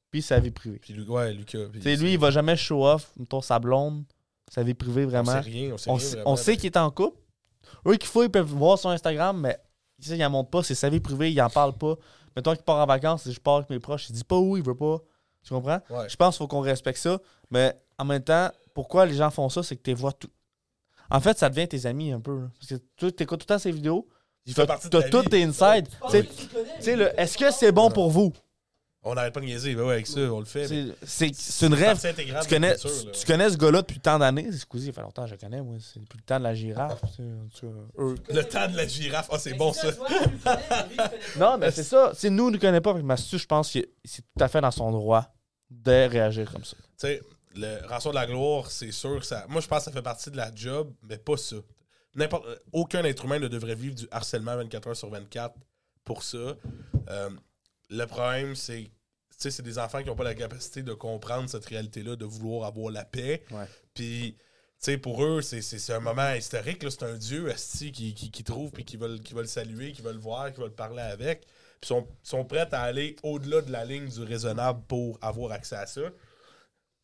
[0.09, 0.77] puis sa vie privée.
[0.80, 1.68] Puis lui, ouais, Lucas.
[1.72, 4.03] puis lui, il va jamais show off, mettons, sa blonde,
[4.49, 5.31] sa vie privée On vraiment.
[5.31, 5.72] sait rien.
[5.73, 6.31] On sait, On, rien, sait- vraiment.
[6.31, 7.18] on sait qu'il est en couple.
[7.88, 9.57] Eux qui font, ils peuvent voir son Instagram, mais
[10.01, 11.95] tu sais, il en montre pas, c'est sa vie privée, il en parle pas.
[12.35, 14.57] Mettons qu'il part en vacances, si je pars avec mes proches, il dit pas où,
[14.57, 14.99] il veut pas.
[15.43, 15.80] Tu comprends?
[15.89, 16.09] Ouais.
[16.09, 17.19] Je pense qu'il faut qu'on respecte ça,
[17.49, 20.30] mais en même temps, pourquoi les gens font ça, c'est que tu vois tout.
[21.12, 22.40] En fait, ça devient tes amis un peu.
[22.42, 22.48] là.
[22.60, 24.08] Parce que tu écoutes tout le temps ces vidéos,
[24.46, 25.28] Il t'as fait partie de t'as ta vie.
[25.30, 25.88] tes insides.
[25.90, 27.72] Tu penses Tu sais- que tu le connais, tu sais, mais- le est-ce que c'est
[27.72, 28.34] bon pour vous?
[29.04, 29.74] On n'arrête pas de niaiser.
[29.74, 30.70] Ben ouais, avec ça, on le fait.
[30.70, 31.94] mais C'est c'est- c'est une rêve.
[31.94, 33.12] partie intégrante Tu de connais, culture, tu, là.
[33.14, 34.48] tu connais ce gars-là depuis tant d'années?
[34.52, 35.76] C'est Squeezie, il fait longtemps que je le connais, moi.
[35.80, 37.02] C'est depuis le temps de la girafe.
[37.02, 38.16] tu sais, en tout cas, eux.
[38.30, 39.28] Le temps de la girafe.
[39.32, 39.92] Ah, c'est Mais bon, ça.
[39.92, 41.12] toi, lui, il connaît, mais lui, il connaît pas.
[41.40, 42.12] Non, mais c'est ça.
[42.14, 44.70] Si nous, ne connaît pas avec Mastu, je pense que c'est tout à fait dans
[44.70, 45.34] son droit
[45.72, 46.78] de réagir comme ça.
[46.78, 47.22] Tu sais,
[47.56, 49.45] le rançon de la gloire, c'est sûr que ça.
[49.49, 51.57] Moi, je pense que ça fait partie de la job, mais pas ça.
[52.15, 55.56] N'importe, aucun être humain ne devrait vivre du harcèlement 24 heures sur 24
[56.03, 56.56] pour ça.
[57.10, 57.30] Euh,
[57.90, 58.90] le problème, c'est.
[59.38, 62.91] C'est des enfants qui n'ont pas la capacité de comprendre cette réalité-là, de vouloir avoir
[62.91, 63.41] la paix.
[63.49, 63.65] Ouais.
[63.95, 64.44] Puis, tu
[64.78, 66.86] sais, pour eux, c'est, c'est- c'est un moment historique.
[66.88, 70.03] C'est un dieu asti, qui, qui, qui trouve, puis qui veulent, qui veulent saluer, qui
[70.03, 71.48] veulent voir, qui veulent parler avec.
[71.80, 75.76] Puis sont, sont prêts à aller au-delà de la ligne du raisonnable pour avoir accès
[75.76, 76.02] à ça.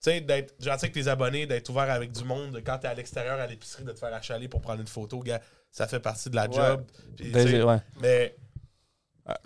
[0.02, 2.94] Tu sais, d'être gentil avec tes abonnés, d'être ouvert avec du monde, quand t'es à
[2.94, 5.41] l'extérieur à l'épicerie, de te faire achaler pour prendre une photo, gars,
[5.72, 6.86] ça fait partie de la job.
[7.19, 7.80] Ouais.
[7.99, 8.36] mais.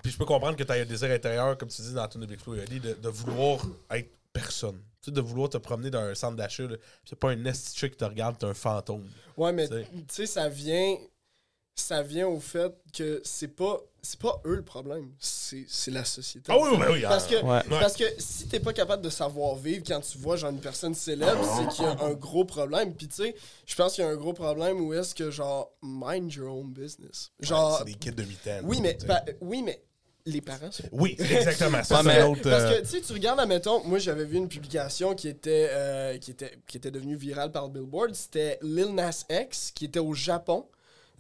[0.04, 2.20] Puis je peux comprendre que tu as un désir intérieur, comme tu dis dans ton
[2.20, 4.80] Big Flow, de, de vouloir être personne.
[5.02, 6.68] Tu sais, de vouloir te promener dans un centre d'achat.
[6.68, 6.76] là.
[7.04, 9.08] C'est pas un chick qui te regarde, t'es un fantôme.
[9.36, 10.96] Ouais, mais tu sais, ça vient.
[11.76, 13.80] Ça vient au fait que c'est pas.
[14.04, 15.12] C'est pas eux le problème.
[15.20, 16.52] C'est c'est la société.
[16.52, 17.02] Ah oui, oui, ben oui.
[17.04, 17.80] Parce ah, que, Ouais.
[17.80, 20.96] parce que si t'es pas capable de savoir vivre quand tu vois genre une personne
[20.96, 22.96] célèbre, c'est qu'il y a un gros problème.
[22.96, 23.36] Puis tu sais,
[23.66, 26.74] je pense qu'il y a un gros problème où est-ce que genre mind your own
[26.74, 27.32] business.
[27.42, 28.60] Genre, C'est des kids de 8 ans.
[28.64, 28.98] oui mais
[29.40, 29.84] oui mais
[30.26, 32.02] les parents sont Oui, exactement ça.
[32.02, 35.28] Ouais, parce euh, que tu sais, tu regardes, admettons, moi j'avais vu une publication qui
[35.28, 38.14] était, euh, qui était, qui était devenue virale par Billboard.
[38.14, 40.66] C'était Lil Nas X qui était au Japon,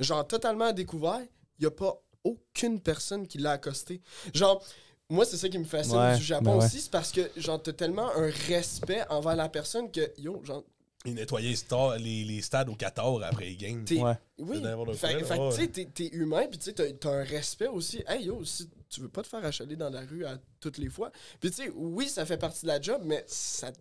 [0.02, 1.22] genre totalement à découvert.
[1.60, 4.02] Il n'y a pas aucune personne qui l'a accosté.
[4.34, 4.64] Genre,
[5.10, 6.65] moi c'est ça qui me fascine Ouais, du Japon ben ouais.
[6.65, 10.64] aussi, c'est parce que genre t'as tellement un respect envers la personne que yo, genre,
[11.06, 13.86] Ils nettoyaient les, stars- les, les stades au 14 après les games.
[13.91, 14.14] Ouais.
[14.38, 14.61] Oui,
[14.95, 18.03] fait, que, tu sais, t'es, humain, puis tu sais, t'as, t'as un respect aussi.
[18.07, 20.90] Hey yo, si tu veux pas te faire achaler dans la rue à toutes les
[20.90, 21.11] fois.
[21.40, 23.72] Puis tu sais, oui, ça fait partie de la job, mais ça.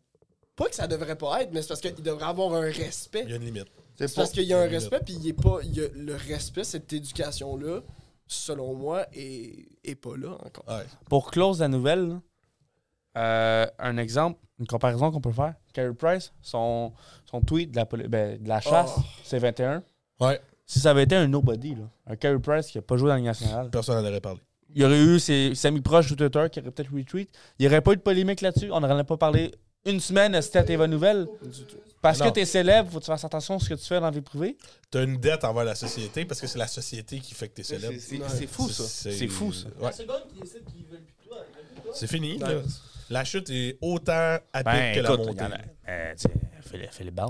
[0.56, 3.22] Pas que ça devrait pas être, mais c'est parce qu'il devrait avoir un respect.
[3.24, 3.68] Il y a une limite.
[4.08, 5.58] C'est parce qu'il y a un respect, puis il est pas.
[5.62, 7.80] il y a le respect, cette éducation-là,
[8.26, 10.64] selon moi, est, est pas là encore.
[10.68, 10.84] Ouais.
[11.08, 12.20] Pour close la nouvelle,
[13.16, 15.54] euh, un exemple, une comparaison qu'on peut faire.
[15.72, 16.92] Carey Price, son,
[17.30, 19.02] son tweet de la, ben, de la chasse, Oh.
[19.24, 19.82] c'est 21.
[20.20, 20.40] Ouais.
[20.66, 23.14] Si ça avait été un nobody, là, un Carey Price qui n'a pas joué dans
[23.14, 24.40] la Ligue nationale, Personne n'en aurait parlé.
[24.74, 27.28] il y aurait eu ses, ses amis proches sur Twitter qui auraient peut-être retweet.
[27.58, 28.70] Il n'y aurait pas eu de polémique là-dessus.
[28.70, 29.50] On n'aurait pas parlé
[29.84, 31.26] une semaine c'était à TV Nouvelles.
[32.02, 32.28] Parce Non.
[32.28, 34.06] que tu es célèbre, faut que tu fasses attention à ce que tu fais dans
[34.06, 34.56] la vie privée.
[34.90, 37.62] T'as une dette envers la société parce que c'est la société qui fait que t'es
[37.62, 37.94] célèbre.
[38.00, 38.84] C'est fou, ça.
[38.84, 39.66] C'est- fou, ça.
[39.68, 39.72] Ouais.
[39.82, 41.92] La seconde qui décide qu'ils veulent plus de toi, ils veulent plus de toi.
[41.94, 42.32] C'est fini.
[42.42, 42.54] Ouais.
[42.54, 42.60] là.
[43.10, 45.32] La chute est autant à Ben, que la écoute, montée.
[45.32, 47.20] il y en a- euh, tu sais, Philippe,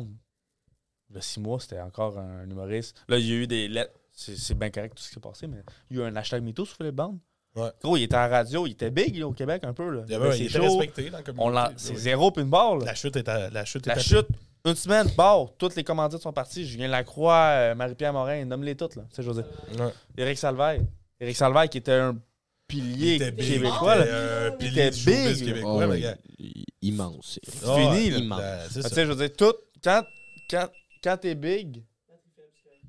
[1.12, 2.97] y a six mois, c'était encore un humoriste.
[3.09, 3.92] Là, il y a eu des lettres.
[4.12, 5.59] C'est bien correct tout ce qui s'est passé, mais
[5.90, 7.18] il y a eu un hashtag MeToo sur Philippe Bond.
[7.56, 7.70] Ouais.
[7.82, 9.88] Gros, il était à la radio, il était big là, au Québec un peu.
[9.90, 10.02] Là.
[10.06, 10.76] Il, y avait, C'est il était chaud.
[10.78, 11.55] respecté dans la communauté.
[11.55, 11.98] L'a- C'est oui.
[11.98, 12.76] zéro puis une barre.
[12.78, 14.28] La chute est à, la chute est La à chute,
[14.64, 15.46] une semaine, barre.
[15.58, 16.66] Toutes les commandites sont parties.
[16.66, 18.96] Julien Lacroix, euh, Marie-Pierre Morin, nomme-les toutes.
[18.96, 19.02] Là.
[19.10, 19.50] Tu sais, je veux dire.
[19.70, 19.80] pic.
[19.80, 19.92] Ouais.
[20.18, 20.80] Éric Salvaille.
[21.20, 22.20] Éric Salvaille qui était un Il
[22.66, 23.52] pilier était big.
[23.54, 23.96] québécois.
[23.96, 25.04] il était, euh, Il
[25.34, 25.44] big.
[25.44, 26.16] québécois, Oh, ouais, gars.
[26.38, 27.38] i- immense.
[27.42, 28.18] c'est- Ah, fini, là.
[28.18, 28.40] Immense.
[28.70, 28.88] c'est Ah, ça.
[28.90, 29.54] Tu sais, je veux dire, tout.
[29.82, 30.02] Quand,
[30.50, 30.68] quand,
[31.02, 31.82] quand t'es big,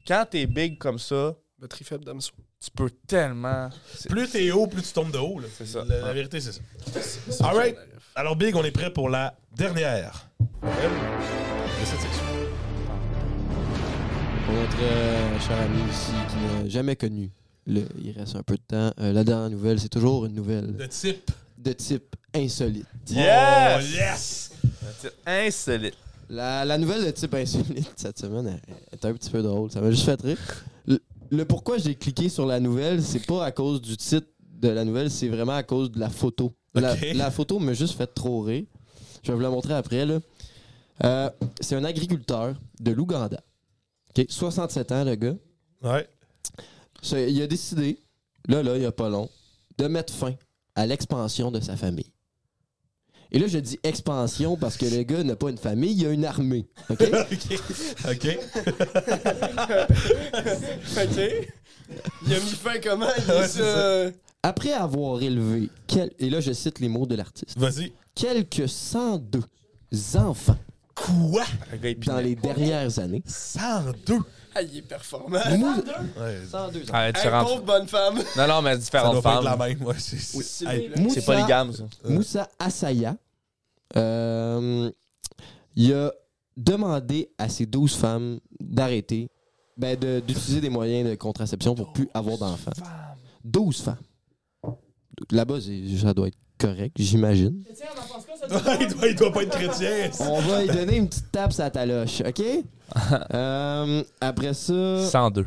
[0.07, 2.31] quand t'es big comme ça, Batterie faible d'Amso.
[2.63, 3.69] tu peux tellement.
[3.95, 5.39] c'est- Plus t'es haut, plus tu tombes de haut.
[5.39, 5.47] là.
[5.57, 5.83] C'est ça.
[5.87, 7.47] La, la vérité, c'est ça.
[7.47, 7.77] All right.
[8.15, 10.27] Alors, Big, on est prêt pour la dernière
[11.81, 12.23] de cette section.
[14.45, 17.31] Pour notre euh, cher ami ici qui n'a jamais connu,
[17.67, 18.91] le, il reste un peu de temps.
[18.99, 21.31] Euh, la dernière nouvelle, c'est toujours une nouvelle De type.
[21.57, 22.85] de type insolite.
[23.09, 23.77] Yes!
[23.77, 24.51] Oh, yes!
[25.25, 25.95] Insolite.
[26.29, 29.69] La, la nouvelle de type insolite cette semaine elle- elle est un petit peu drôle.
[29.71, 30.37] Ça m'a juste fait rire.
[30.87, 30.99] Le,
[31.29, 34.27] le pourquoi j'ai cliqué sur la nouvelle, c'est pas à cause du titre
[34.59, 36.53] de la nouvelle, c'est vraiment à cause de la photo.
[36.73, 37.07] La, Ok.
[37.15, 38.63] la photo m'a juste fait trop rire.
[39.23, 40.05] Je vais vous la montrer après.
[40.05, 40.19] là.
[41.03, 43.41] Euh, c'est un agriculteur de l'Ouganda.
[44.17, 45.35] OK, 67 ans, le gars.
[45.83, 46.07] Ouais.
[47.01, 47.97] Ça, il a décidé,
[48.47, 49.29] là, là, il n'y a pas long,
[49.77, 50.35] de mettre fin
[50.75, 52.11] à l'expansion de sa famille.
[53.33, 56.09] Et là, je dis expansion parce que le gars n'a pas une famille, il a
[56.11, 56.67] une armée.
[56.89, 57.01] OK?
[57.01, 57.59] OK.
[58.09, 58.37] OK.
[60.97, 61.49] OK.
[62.27, 63.07] Il a mis fin comment?
[63.17, 64.13] Il Ouais.
[64.43, 67.93] Après avoir élevé, quel- et là, je cite les mots de l'artiste, Vas-y.
[68.15, 69.41] quelques 102
[70.15, 70.57] enfants
[71.05, 71.43] Quoi?
[72.05, 73.23] Dans les dernières années.
[73.25, 74.19] 102.
[74.53, 75.39] Ah, il est performant.
[75.57, 75.67] Mou-
[76.19, 76.39] Ouais.
[76.49, 76.89] 102 enfants.
[76.93, 77.47] Ah, Hey, différentes.
[77.47, 78.19] pauvre bonne femme.
[78.37, 79.59] Non, non, mais Ça différentes doit pas être femmes.
[79.59, 79.81] la même.
[79.83, 81.01] Ouais, c'est, c'est- s'il Hey, plaît.
[81.01, 81.83] Moussa- C'est polygame, ça.
[82.05, 83.15] Moussa Assaya,
[83.95, 84.91] euh,
[85.75, 86.11] il a
[86.57, 89.29] demandé à ses 12 femmes d'arrêter,
[89.77, 92.71] ben de- d'utiliser des moyens de contraception pour plus avoir d'enfants.
[93.43, 93.97] 12 femmes.
[95.31, 97.63] Là-bas, c'est- ça doit être correct, j'imagine.
[98.49, 98.75] Ça?
[98.79, 100.09] il, doit, il doit pas être chrétien.
[100.21, 102.41] On va lui donner une petite tape à ta loche, OK?
[103.33, 104.73] Euh, après ça...
[105.09, 105.45] 102.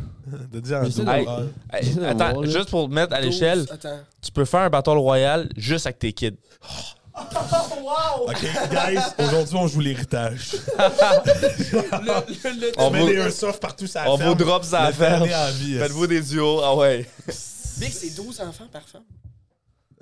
[0.51, 1.27] De dire de- Hey.
[1.71, 2.49] Hey, J'essaie attends, là.
[2.49, 3.99] juste pour te mettre à l'échelle, Attends.
[4.23, 6.39] tu peux faire un Battle Royale juste avec tes kids.
[7.15, 8.29] wow!
[8.29, 10.53] OK, guys, aujourd'hui, on joue l'héritage.
[12.79, 15.23] On On met vous- des airsoft partout la On vous drop ça à Le faire.
[15.27, 17.07] Faites-vous des duos, ah ouais.
[17.79, 19.03] Big, c'est 12 enfants par femme.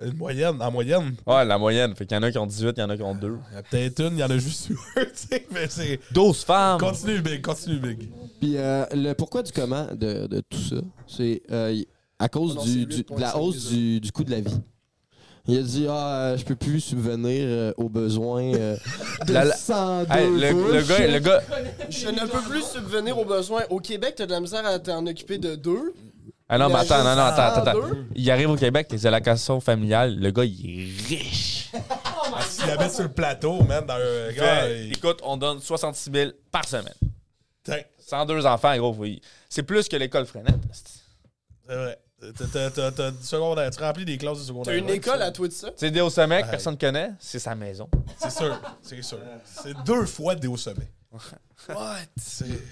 [0.05, 1.15] Une moyenne, en moyenne.
[1.27, 1.95] Ouais, la moyenne.
[1.95, 3.39] Fait qu'il y en a qui ont 18, il y en a qui ont 2.
[3.51, 6.01] Il y a peut-être une, il y en a juste un, tu sais, mais c'est...
[6.13, 6.79] 12 femmes.
[6.81, 8.09] Continue, Big, continue, Big.
[8.41, 10.77] Puis euh, le pourquoi du comment de, de tout ça,
[11.07, 11.81] c'est euh,
[12.19, 14.61] à cause Non, du, de la 8,5 hausse du, du coût de la vie.
[15.49, 18.77] Il a dit Ah, euh, je peux plus subvenir euh, aux besoins euh,
[19.27, 21.43] de La- la- 102 Hey, le, le gars, le gars,
[21.91, 23.63] Je ne peux plus subvenir aux besoins.
[23.71, 25.95] Au Québec, t'as de la misère à t'en occuper de deux.
[26.55, 27.81] Ah non, mais attends, non, non, attends, attends.
[27.81, 28.07] 102.
[28.15, 31.71] Il arrive au Québec, les allocations familiales, le gars, il est riche.
[32.65, 34.61] Il habite sur le plateau, man, dans un gars...
[34.63, 36.93] Fait, il- Écoute, on donne 66 000 par semaine.
[37.65, 38.95] Tiens, 102 enfants, gros.
[38.99, 39.23] oui.
[39.49, 40.55] C'est plus que l'école Frenette.
[41.67, 41.99] c'est vrai.
[42.21, 44.75] T'as- t'as- T'as t'as du secondaire, tu remplis des classes de secondaire.
[44.75, 45.69] T'as une ouais, école à toi de ça?
[45.71, 47.89] Tu sais, Déo Sommet, que personne connaît, c'est sa maison.
[48.19, 49.19] C'est sûr, c'est sûr.
[49.45, 50.91] C'est deux fois des hauts sommets.
[51.69, 51.99] What?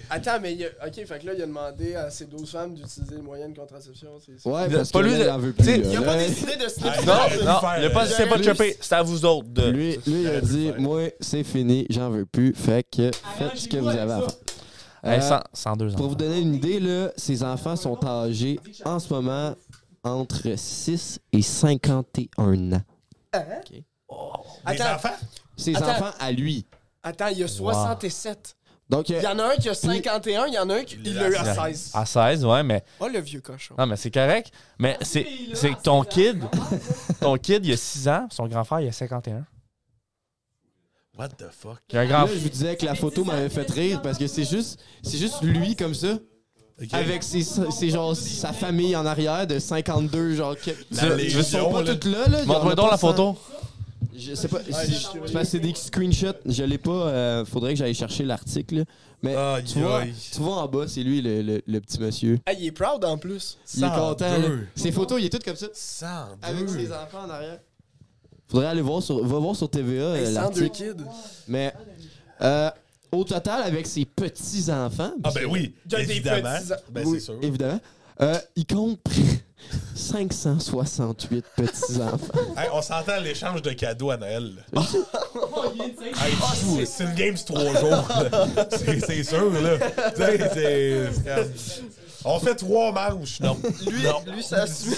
[0.09, 0.87] Attends, mais il a...
[0.87, 3.57] OK, fait que là, il a demandé à ces 12 femmes d'utiliser les moyens de
[3.59, 4.09] contraception.
[4.25, 5.65] c'est- c'est- Ouais, Il- parce pas que lui, là, il en veut plus.
[5.65, 5.75] là.
[5.89, 7.13] Il a pas décidé de se Ah, Non,
[7.45, 8.77] non, il a pas, euh, c'est pas de choper.
[8.81, 9.69] C'est à vous autres de.
[9.69, 10.71] Lui, lui il a dit.
[10.79, 12.53] Moi, c'est fini, j'en veux plus.
[12.53, 14.27] Fait que faites ce que vous avez à faire.
[15.03, 18.99] Hey, Euh, 100 102 Pour vous donner une idée, là, ces enfants sont âgés en
[18.99, 19.55] ce moment
[20.03, 22.81] entre 6 et 51 ans.
[24.65, 25.09] Attends, enfants?
[25.57, 25.89] Ces Attends.
[25.91, 26.65] enfants à lui.
[27.03, 28.55] Attends, il y a 67.
[28.89, 30.83] Donc, euh, Il y en a un qui a 51, il y en a un
[30.83, 31.91] qui il l'a eu à 16.
[31.93, 32.83] À 16, ouais, mais.
[32.99, 33.73] Oh, le vieux cochon.
[33.77, 34.51] Non, mais c'est correct.
[34.79, 36.43] Mais c'est c'est que ton kid,
[37.21, 39.45] ton kid, il a 6 ans, son grand frère, il a 51.
[41.17, 41.79] What the fuck?
[41.93, 44.45] Un grand là, je vous disais que la photo m'avait fait rire parce que c'est
[44.45, 46.17] juste, c'est juste lui comme ça,
[46.93, 50.55] avec ses, ses genre, sa famille en arrière de 52, genre.
[50.57, 51.93] Que, La Tu- ils Légion, sont pas là.
[51.93, 52.45] toutes là, là.
[52.45, 53.37] Montre-moi donc la photo.
[54.17, 54.57] Je sais pas.
[54.57, 54.63] Ouais,
[55.45, 56.37] c'est- je des screenshots.
[56.45, 56.91] Je l'ai pas.
[57.07, 58.75] euh, faudrait que j'aille chercher l'article.
[58.79, 58.83] là.
[59.23, 60.13] Mais Aïe, tu, vois, aïe.
[60.33, 62.39] tu vois en bas, c'est lui le, le- le petit monsieur.
[62.45, 63.57] Ah, il est proud en plus.
[63.75, 64.25] Il est content.
[64.25, 64.41] là.
[64.41, 64.67] 102.
[64.75, 65.67] Ses photos, il est tout comme ça.
[65.73, 66.47] 102.
[66.47, 67.59] Avec ses enfants en arrière.
[68.47, 70.69] Faudrait aller voir sur, va voir sur TVA euh, Hey, 102 l'article.
[70.97, 71.03] kids.
[71.47, 71.73] Mais
[72.41, 72.69] euh,
[73.11, 75.13] au total, avec ses petits-enfants.
[75.23, 76.57] Ah ben oui, Il y a des évidemment.
[76.57, 77.35] petits- Ben oui, c'est sûr.
[77.41, 77.79] Évidemment.
[78.21, 78.99] euh, il compte
[79.95, 82.17] 568 petits-enfants.
[82.57, 84.53] Hey, on s'entend l'échange de cadeaux à Noël.
[84.73, 84.81] là.
[85.33, 85.73] Oh.
[86.01, 87.89] Hey, fou, c'est une game sur trois jours.
[87.89, 88.67] là.
[88.71, 89.77] C'est c'est sûr, là.
[90.15, 91.51] Tu sais, c'est- c'est comme-
[92.25, 93.57] On fait trois manches, non.
[93.89, 94.33] Lui, non.
[94.33, 94.91] lui, ça suit.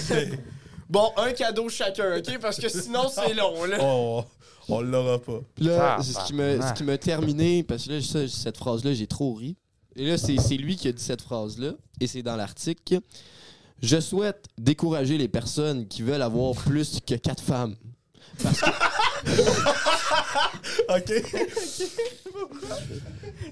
[0.88, 2.38] Bon, un cadeau chacun, OK?
[2.40, 3.78] Parce que sinon, c'est long, là.
[3.80, 4.24] On,
[4.68, 5.40] on l'aura pas.
[5.54, 8.00] Puis là, Ah, c'est ce qui m'a bah, ce qui m'a terminé, parce que là,
[8.02, 9.56] ça, cette phrase-là, j'ai trop ri.
[9.96, 13.00] Et là, c'est c'est lui qui a dit cette phrase-là, et c'est dans l'article.
[13.82, 17.76] Je souhaite décourager les personnes qui veulent avoir plus que quatre femmes.
[20.88, 21.12] OK.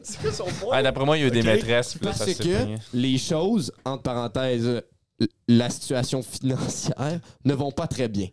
[0.03, 0.77] C'est quoi son point?
[0.77, 1.47] Ouais, D'après moi, il y a eu des Ok.
[1.47, 1.95] maîtresses.
[1.95, 4.83] puis là, Parce s'est que les choses, entre parenthèses,
[5.49, 8.29] la situation financière, ne vont pas très bien.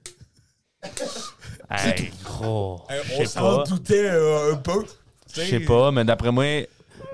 [1.69, 2.81] Hey, gros.
[2.89, 3.63] Hey, Je on sais s'en pas.
[3.65, 4.85] doutait euh, un peu.
[5.35, 6.45] Je sais pas, mais d'après moi,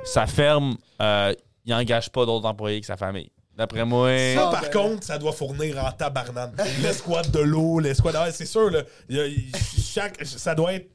[0.06, 1.34] sa ferme, euh,
[1.66, 3.30] il engage pas d'autres employés que sa famille.
[3.58, 4.10] D'après moi.
[4.36, 4.70] Ça, Ah, par ben.
[4.72, 6.54] contre, ça doit fournir en tabarnane.
[6.82, 8.16] L'escouade de l'eau, l'escouade...
[8.18, 8.82] Ah, c'est sûr, là.
[9.10, 10.26] Y a- chaque...
[10.26, 10.90] ça doit être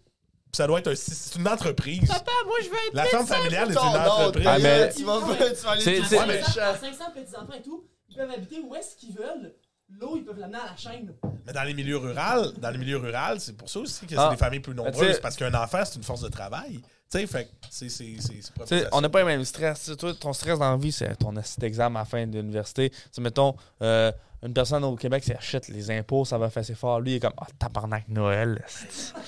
[0.52, 2.08] ça doit être un, c'est une entreprise.
[2.08, 4.46] Papa, moi, je veux être La ferme familiale est une entreprise.
[4.48, 6.26] Ah, mais- tu vas, tu vas aller C'est- c'est- seul.
[6.26, 9.54] mais- 500, 500 petits-enfants et tout, ils peuvent habiter où est-ce qu'ils veulent.
[10.00, 11.14] L'eau, ils peuvent l'amener à la chaîne.
[11.46, 14.20] Mais dans les milieux ruraux, dans les milieux ruraux, c'est pour ça aussi que c'est
[14.20, 14.30] Ah.
[14.30, 16.80] des familles plus nombreuses, parce qu'un enfant, c'est une force de travail.
[17.10, 19.90] Tu sais, fait c'est on n'a pas le même stress.
[19.98, 22.92] Toi, ton stress dans la vie, c'est ton asti d'examen à la fin de l'université.
[23.18, 24.12] Mettons, euh,
[24.44, 27.00] une personne au Québec, c'est shit, les impôts, ça va faire assez fort.
[27.00, 28.64] Lui, il est comme, ah, tabarnak, Noël.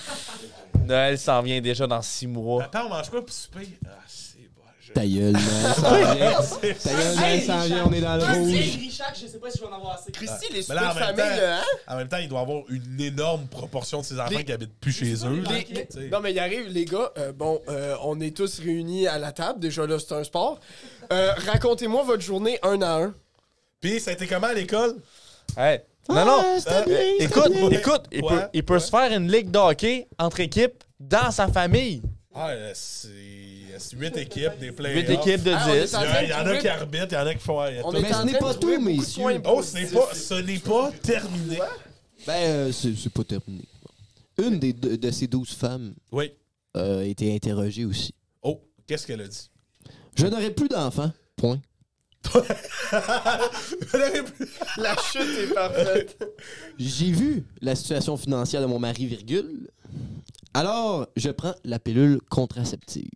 [0.85, 2.63] Noël s'en vient déjà dans six mois.
[2.63, 3.67] Papa, on mange quoi pour souper?
[3.85, 3.89] Ah,
[4.93, 5.41] Ta gueule, man.
[5.75, 6.41] Ça vient.
[6.41, 8.53] C'est- Ta gueule, man, ça vient, on est dans le Christy rouge.
[8.53, 10.11] et Richard, je sais pas si je vais en avoir assez.
[10.11, 11.63] Christy, les en de même famille, temps- là, hein?
[11.87, 14.79] En même temps, il doit avoir une énorme proportion de ses enfants Les- qui habitent
[14.79, 15.43] plus chez eux.
[16.11, 17.11] non, mais il arrive, les gars.
[17.17, 19.59] euh, bon, euh, on est tous réunis à la table.
[19.59, 20.59] Déjà, là, c'est un sport.
[21.11, 23.13] Euh, Racontez-moi votre journée un à un.
[23.81, 24.95] Puis, ça a été comment à l'école?
[25.57, 25.79] Hey.
[26.09, 26.37] Non, non.
[26.39, 27.69] Ah, Euh, bien, c'était Écoute, bien.
[27.69, 28.79] écoute, il Ouais, peut, il peut ouais.
[28.79, 32.01] se faire une ligue de hockey entre équipes dans sa famille.
[32.35, 33.09] Ah, c'est
[33.79, 35.95] c'est huit équipes, des 8 équipes de Ah, on est 10.
[35.95, 37.61] en Il y, en a qui arbitrent, il y en a qui font.
[37.93, 39.23] Mais ce n'est pas tout, messieurs.
[39.45, 41.59] Oh, ce n'est pas, ce n'est pas terminé.
[42.27, 43.63] Ben, euh, c'est c'est pas terminé.
[44.41, 46.31] Une des deux- de ces douze femmes Oui.
[46.77, 48.13] euh, a été interrogée aussi.
[48.41, 49.49] Oh, qu'est-ce qu'elle a dit?
[50.15, 51.11] Je n'aurai plus d'enfants.
[51.35, 51.59] Point.
[54.77, 56.17] La chute est parfaite.
[56.79, 59.67] J'ai vu la situation financière de mon mari, virgule.
[60.53, 63.09] Alors, je prends la pilule contraceptive.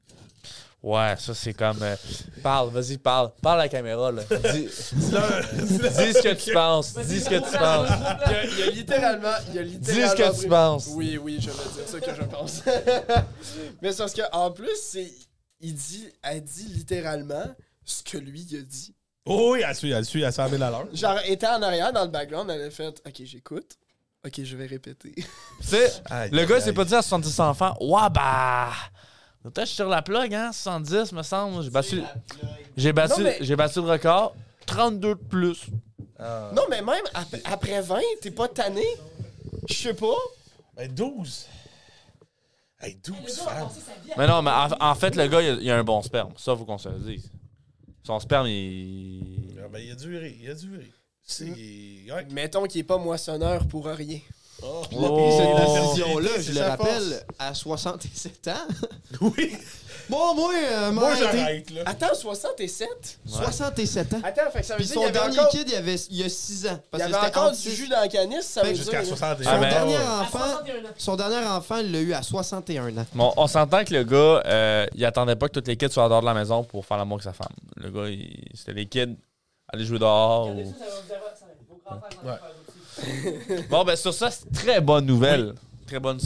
[0.83, 1.81] Ouais, ça c'est comme.
[1.81, 1.95] euh,
[2.43, 3.31] parle, vas-y, parle.
[3.41, 4.21] Parle à la caméra, là.
[4.53, 6.93] Dis, Dis-leur- dis ce que tu penses.
[6.93, 7.89] Dis ce que tu penses.
[8.27, 9.33] Il y a, il y a littéralement.
[9.49, 10.87] Il y a Dis littéralement ce que tu penses.
[10.91, 12.61] Oui, oui, je vais dire ce que je pense.
[13.81, 15.11] Mais c'est parce qu'en plus, c'est.
[15.59, 16.07] Il dit.
[16.21, 17.45] Elle dit littéralement
[17.83, 18.93] ce que lui il a dit.
[19.25, 20.87] Oh oui, elle suit, elle suit à 100 000 à l'heure.
[20.93, 23.77] Genre, était en arrière dans le background, elle a fait Ok, j'écoute.
[24.25, 25.13] Ok, je vais répéter.
[25.15, 25.25] Tu
[25.67, 25.91] sais,
[26.31, 28.69] le gars aïe, s'est pas dit à 70 enfants, ouais, bah.
[29.43, 31.63] Peut-être je suis sur la plug, hein, 70, me semble.
[31.63, 32.01] J'ai battu,
[32.75, 34.35] j'ai battu, Non, mais- j'ai battu le record.
[34.65, 35.65] 32 de plus.
[36.19, 36.51] Ah.
[36.53, 38.83] Non, mais même ap- après 20, t'es pas tanné?
[39.69, 40.15] Je sais pas.
[40.75, 41.45] Ben 12.
[42.79, 43.67] Hey, 12 Le gars a femmes.
[43.69, 45.71] passé sa vie à- Mais non, mais en, en fait, le gars, il a, il
[45.71, 46.33] a un bon sperme.
[46.37, 47.31] Ça, faut qu'on se le dise.
[48.03, 49.57] Son sperme, il.
[49.63, 50.91] Ah, Ben, il a duré, il a duré.
[51.23, 51.45] C'est.
[51.49, 52.25] Ouais.
[52.31, 54.19] Mettons qu'il est pas moissonneur pour rien.
[54.63, 54.81] Oh.
[54.95, 55.37] Oh.
[55.37, 55.73] cette Oh.
[55.81, 57.25] décision-là, je le rappelle, force.
[57.39, 58.51] à 67 ans.
[59.21, 59.55] Oui.
[60.09, 61.81] Bon, moi, euh, Moi, j'arrête, là.
[61.85, 64.21] Attends, 67 67 ans.
[64.23, 65.73] Attends, fait que ça veut Puis dire son qu'il y avait dernier encore, kid, il
[65.73, 66.69] y avait il y a 6 ans.
[66.71, 68.89] il y Parce que avait encore du jus dans la canisse, ça Fait veut que
[68.89, 68.99] dire.
[69.01, 70.93] Jusqu'à 61 Ah, Son mais- dernier À enfant, 61 ans.
[70.97, 73.05] son dernier enfant, il l'a eu à 61 ans.
[73.13, 76.07] Bon, on s'entend que le gars, euh, il attendait pas que toutes les kids soient
[76.07, 77.53] dehors de la maison pour faire l'amour avec sa femme.
[77.75, 79.17] Le gars, il- c'était les kids
[79.73, 80.47] aller jouer dehors.
[80.55, 81.45] Ou- ça, ça va vous avoir- ça
[82.23, 82.39] va-
[83.69, 85.53] Bon, ben sur ça, c'est très bonne nouvelle.
[85.85, 86.19] Très bonne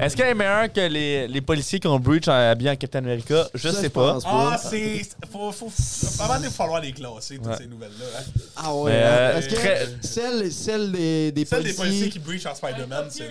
[0.00, 3.00] Est-ce qu'elle est meilleure que les, les policiers qui ont breach en habillé en Captain
[3.00, 3.48] America?
[3.52, 4.12] Je Ça, sais pas.
[4.12, 5.02] pense Ah, c'est.
[5.32, 7.56] Faut, faut, faut, avant de falloir les classer, toutes Ouais.
[7.58, 8.04] ces nouvelles-là.
[8.16, 8.22] hein.
[8.54, 12.08] Ah ouais, Mais, hein, euh, que très- celle, celle des, des Celle des policiers, policiers
[12.10, 13.24] qui breach en Spider-Man, c'est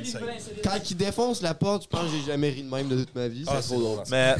[0.61, 3.15] quand ils défoncent la porte, je pense que j'ai jamais ri de même de toute
[3.15, 3.45] ma vie.
[3.47, 3.93] Ah, c'est trop drôle.
[3.95, 4.07] drôle.
[4.11, 4.35] Mais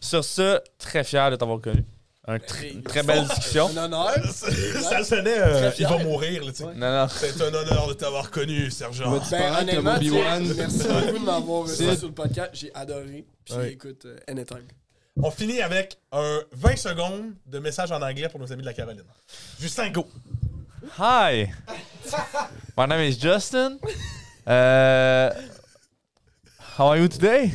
[0.00, 1.84] sur ça, très fier de t'avoir connu.
[2.26, 3.68] Un tr- une très belle discussion.
[3.76, 4.12] Un honneur.
[4.32, 6.64] Ça sonnait, euh, il va mourir, là, tu sais.
[6.64, 7.08] Non, non.
[7.08, 9.18] C'est un honneur de t'avoir connu, sergent.
[9.30, 12.50] Ben, honnêtement, merci beaucoup de m'avoir reçu sur le podcast.
[12.52, 13.24] J'ai adoré.
[13.44, 13.72] Puis Ouais.
[13.72, 14.64] écoute, euh, anytime.
[15.22, 18.74] On finit avec un 20 secondes de message en anglais pour nos amis de la
[18.74, 19.02] Caroline.
[19.58, 20.06] Justin, go.
[20.98, 21.46] Hi.
[22.76, 23.78] My name is Justin.
[24.46, 25.30] Uh,
[26.78, 27.50] how are you today?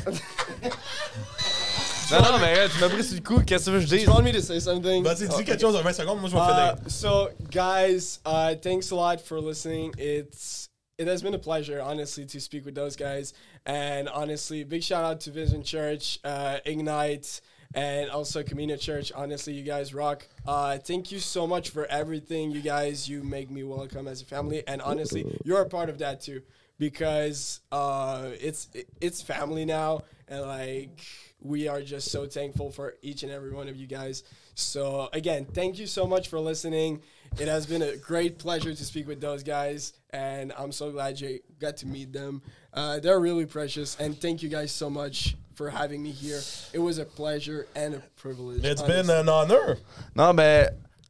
[2.11, 3.41] Non, non, mais tu m'as pris sur le coup.
[3.43, 4.03] Qu'est-ce que tu veux que je dise?
[4.03, 5.03] You want me to say something?
[5.03, 6.89] Vas-y, dis quelque chose en 20 secondes, moi je vais Uh, finir.
[6.91, 9.93] so, guys, uh, thanks a lot for listening.
[9.97, 13.33] It's it has been a pleasure, honestly, to speak with those guys.
[13.65, 17.41] And honestly, big shout out to Vision Church, uh, Ignite,
[17.73, 19.11] and also Camino Church.
[19.13, 20.25] Honestly, you guys rock.
[20.47, 23.09] Uh, thank you so much for everything, you guys.
[23.09, 26.41] You make me welcome as a family, and honestly, you're a part of that too,
[26.77, 28.69] because uh, it's
[29.01, 31.01] it's family now, and like
[31.45, 34.23] we are just so thankful for each and every one of you guys.
[34.55, 37.01] So again, thank you so much for listening.
[37.39, 41.19] It has been a great pleasure to speak with those guys, and I'm so glad
[41.19, 42.41] you got to meet them.
[42.73, 46.41] Uh, they're really precious, and thank you guys so much for having me here.
[46.73, 48.63] It was a pleasure and a privilege.
[48.63, 49.03] It's honestly.
[49.03, 49.77] been an honor.
[50.15, 50.69] Non, mais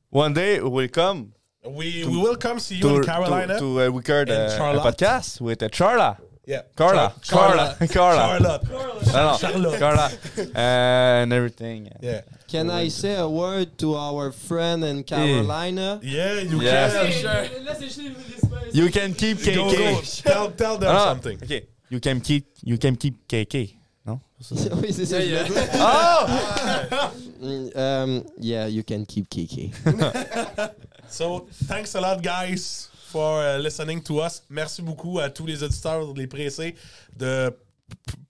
[0.09, 1.33] one day we'll come
[1.63, 3.55] We, we will come see you to, in Carolina.
[3.55, 6.17] to, to uh, record And uh, a podcast with uh, Charla.
[6.47, 6.61] Yeah.
[6.75, 7.13] Carla.
[7.21, 7.77] Char- Carla.
[7.87, 8.39] Carla.
[8.39, 8.63] Charlotte.
[8.71, 9.37] Non, non.
[9.37, 9.79] Charlotte.
[9.79, 10.11] Carla.
[10.55, 11.89] and everything.
[12.01, 12.21] Yeah.
[12.47, 15.99] Can I say a word to our friend in Carolina?
[16.03, 16.93] Yeah, you Yes.
[16.93, 17.11] can.
[17.11, 17.63] Sure.
[17.63, 19.55] Là, c'est juste les- les- You can keep KK.
[19.55, 20.01] Go, go.
[20.23, 21.37] Tell, tell them Ah, something.
[21.43, 21.67] OK.
[21.89, 23.75] You can keep, you can keep KK.
[24.05, 24.19] Non?
[24.81, 25.19] oui, c'est ça.
[25.19, 25.47] Yeah, yeah.
[25.47, 25.69] dire.
[25.75, 27.11] Ah!
[27.45, 29.71] Mm, um, yeah, you can keep Kiki.
[31.09, 34.41] So, thanks a lot, guys, for uh, listening to us.
[34.49, 36.75] Merci beaucoup à tous les auditeurs, les pressés
[37.17, 37.51] de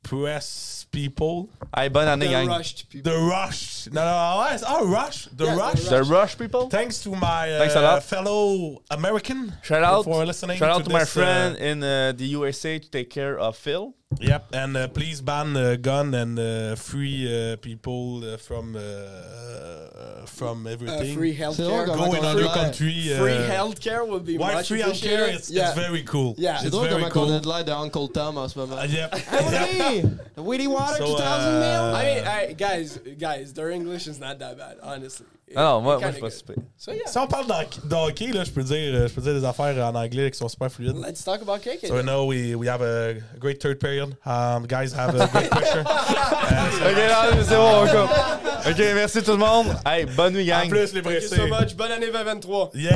[0.03, 1.47] Press People.
[1.75, 2.47] Hey, bonne année, The gang.
[2.49, 3.11] rushed people.
[3.11, 3.87] The Rush.
[3.91, 5.29] Non, non, ouais, c'est- ah, Rush.
[5.35, 5.83] The Yeah, Rush.
[5.89, 6.69] The Rush, people.
[6.69, 8.03] Thanks to my uh, Thanks a lot.
[8.03, 10.03] fellow American Shout out.
[10.05, 13.09] for listening Shout out to, my this, uh, friend in uh, the USA to take
[13.09, 13.93] care of Phil.
[14.21, 18.79] Yep, and uh, please ban uh, gun and uh, free uh, people uh, from uh,
[18.79, 21.15] uh, from Uh, everything.
[21.15, 21.85] free C'est healthcare.
[21.85, 23.13] drôle Go in other on a- country.
[23.13, 24.87] Uh, Free healthcare would be Why much free healthcare?
[24.87, 25.35] appreciated.
[25.35, 25.67] It's, yeah.
[25.69, 26.33] it's very cool.
[26.37, 26.57] Yeah.
[26.57, 27.31] C'est it's very comment cool.
[27.33, 28.79] on a de Uncle Tom en ce moment.
[28.79, 29.13] Uh, yep.
[29.15, 30.03] Hey,
[30.37, 31.95] Weedy Water So, 2000 uh, mil.
[31.95, 35.25] I mean, I, guys, guys, their English is not that bad, honestly.
[35.55, 36.55] Ah non, moi, moi je suis pas super.
[36.77, 39.45] So yeah, Si on parle d'hockey- là, je peux dire, euh, je peux dire des
[39.45, 40.95] affaires en anglais qui sont super fluides.
[41.05, 41.85] let's talk about cake.
[41.87, 44.15] So I know we, we have a great third period.
[44.25, 45.83] Um, guys have a great pressure.
[45.85, 48.11] Uh, Ok, c'est bon, on coupe.
[48.67, 49.67] Ok, merci tout le monde.
[49.85, 50.69] Hey, bonne nuit, en gang.
[50.69, 51.35] plus, les Thank you pressés.
[51.35, 51.75] so much.
[51.75, 52.71] Bonne année 2023.
[52.73, 52.91] Yeah.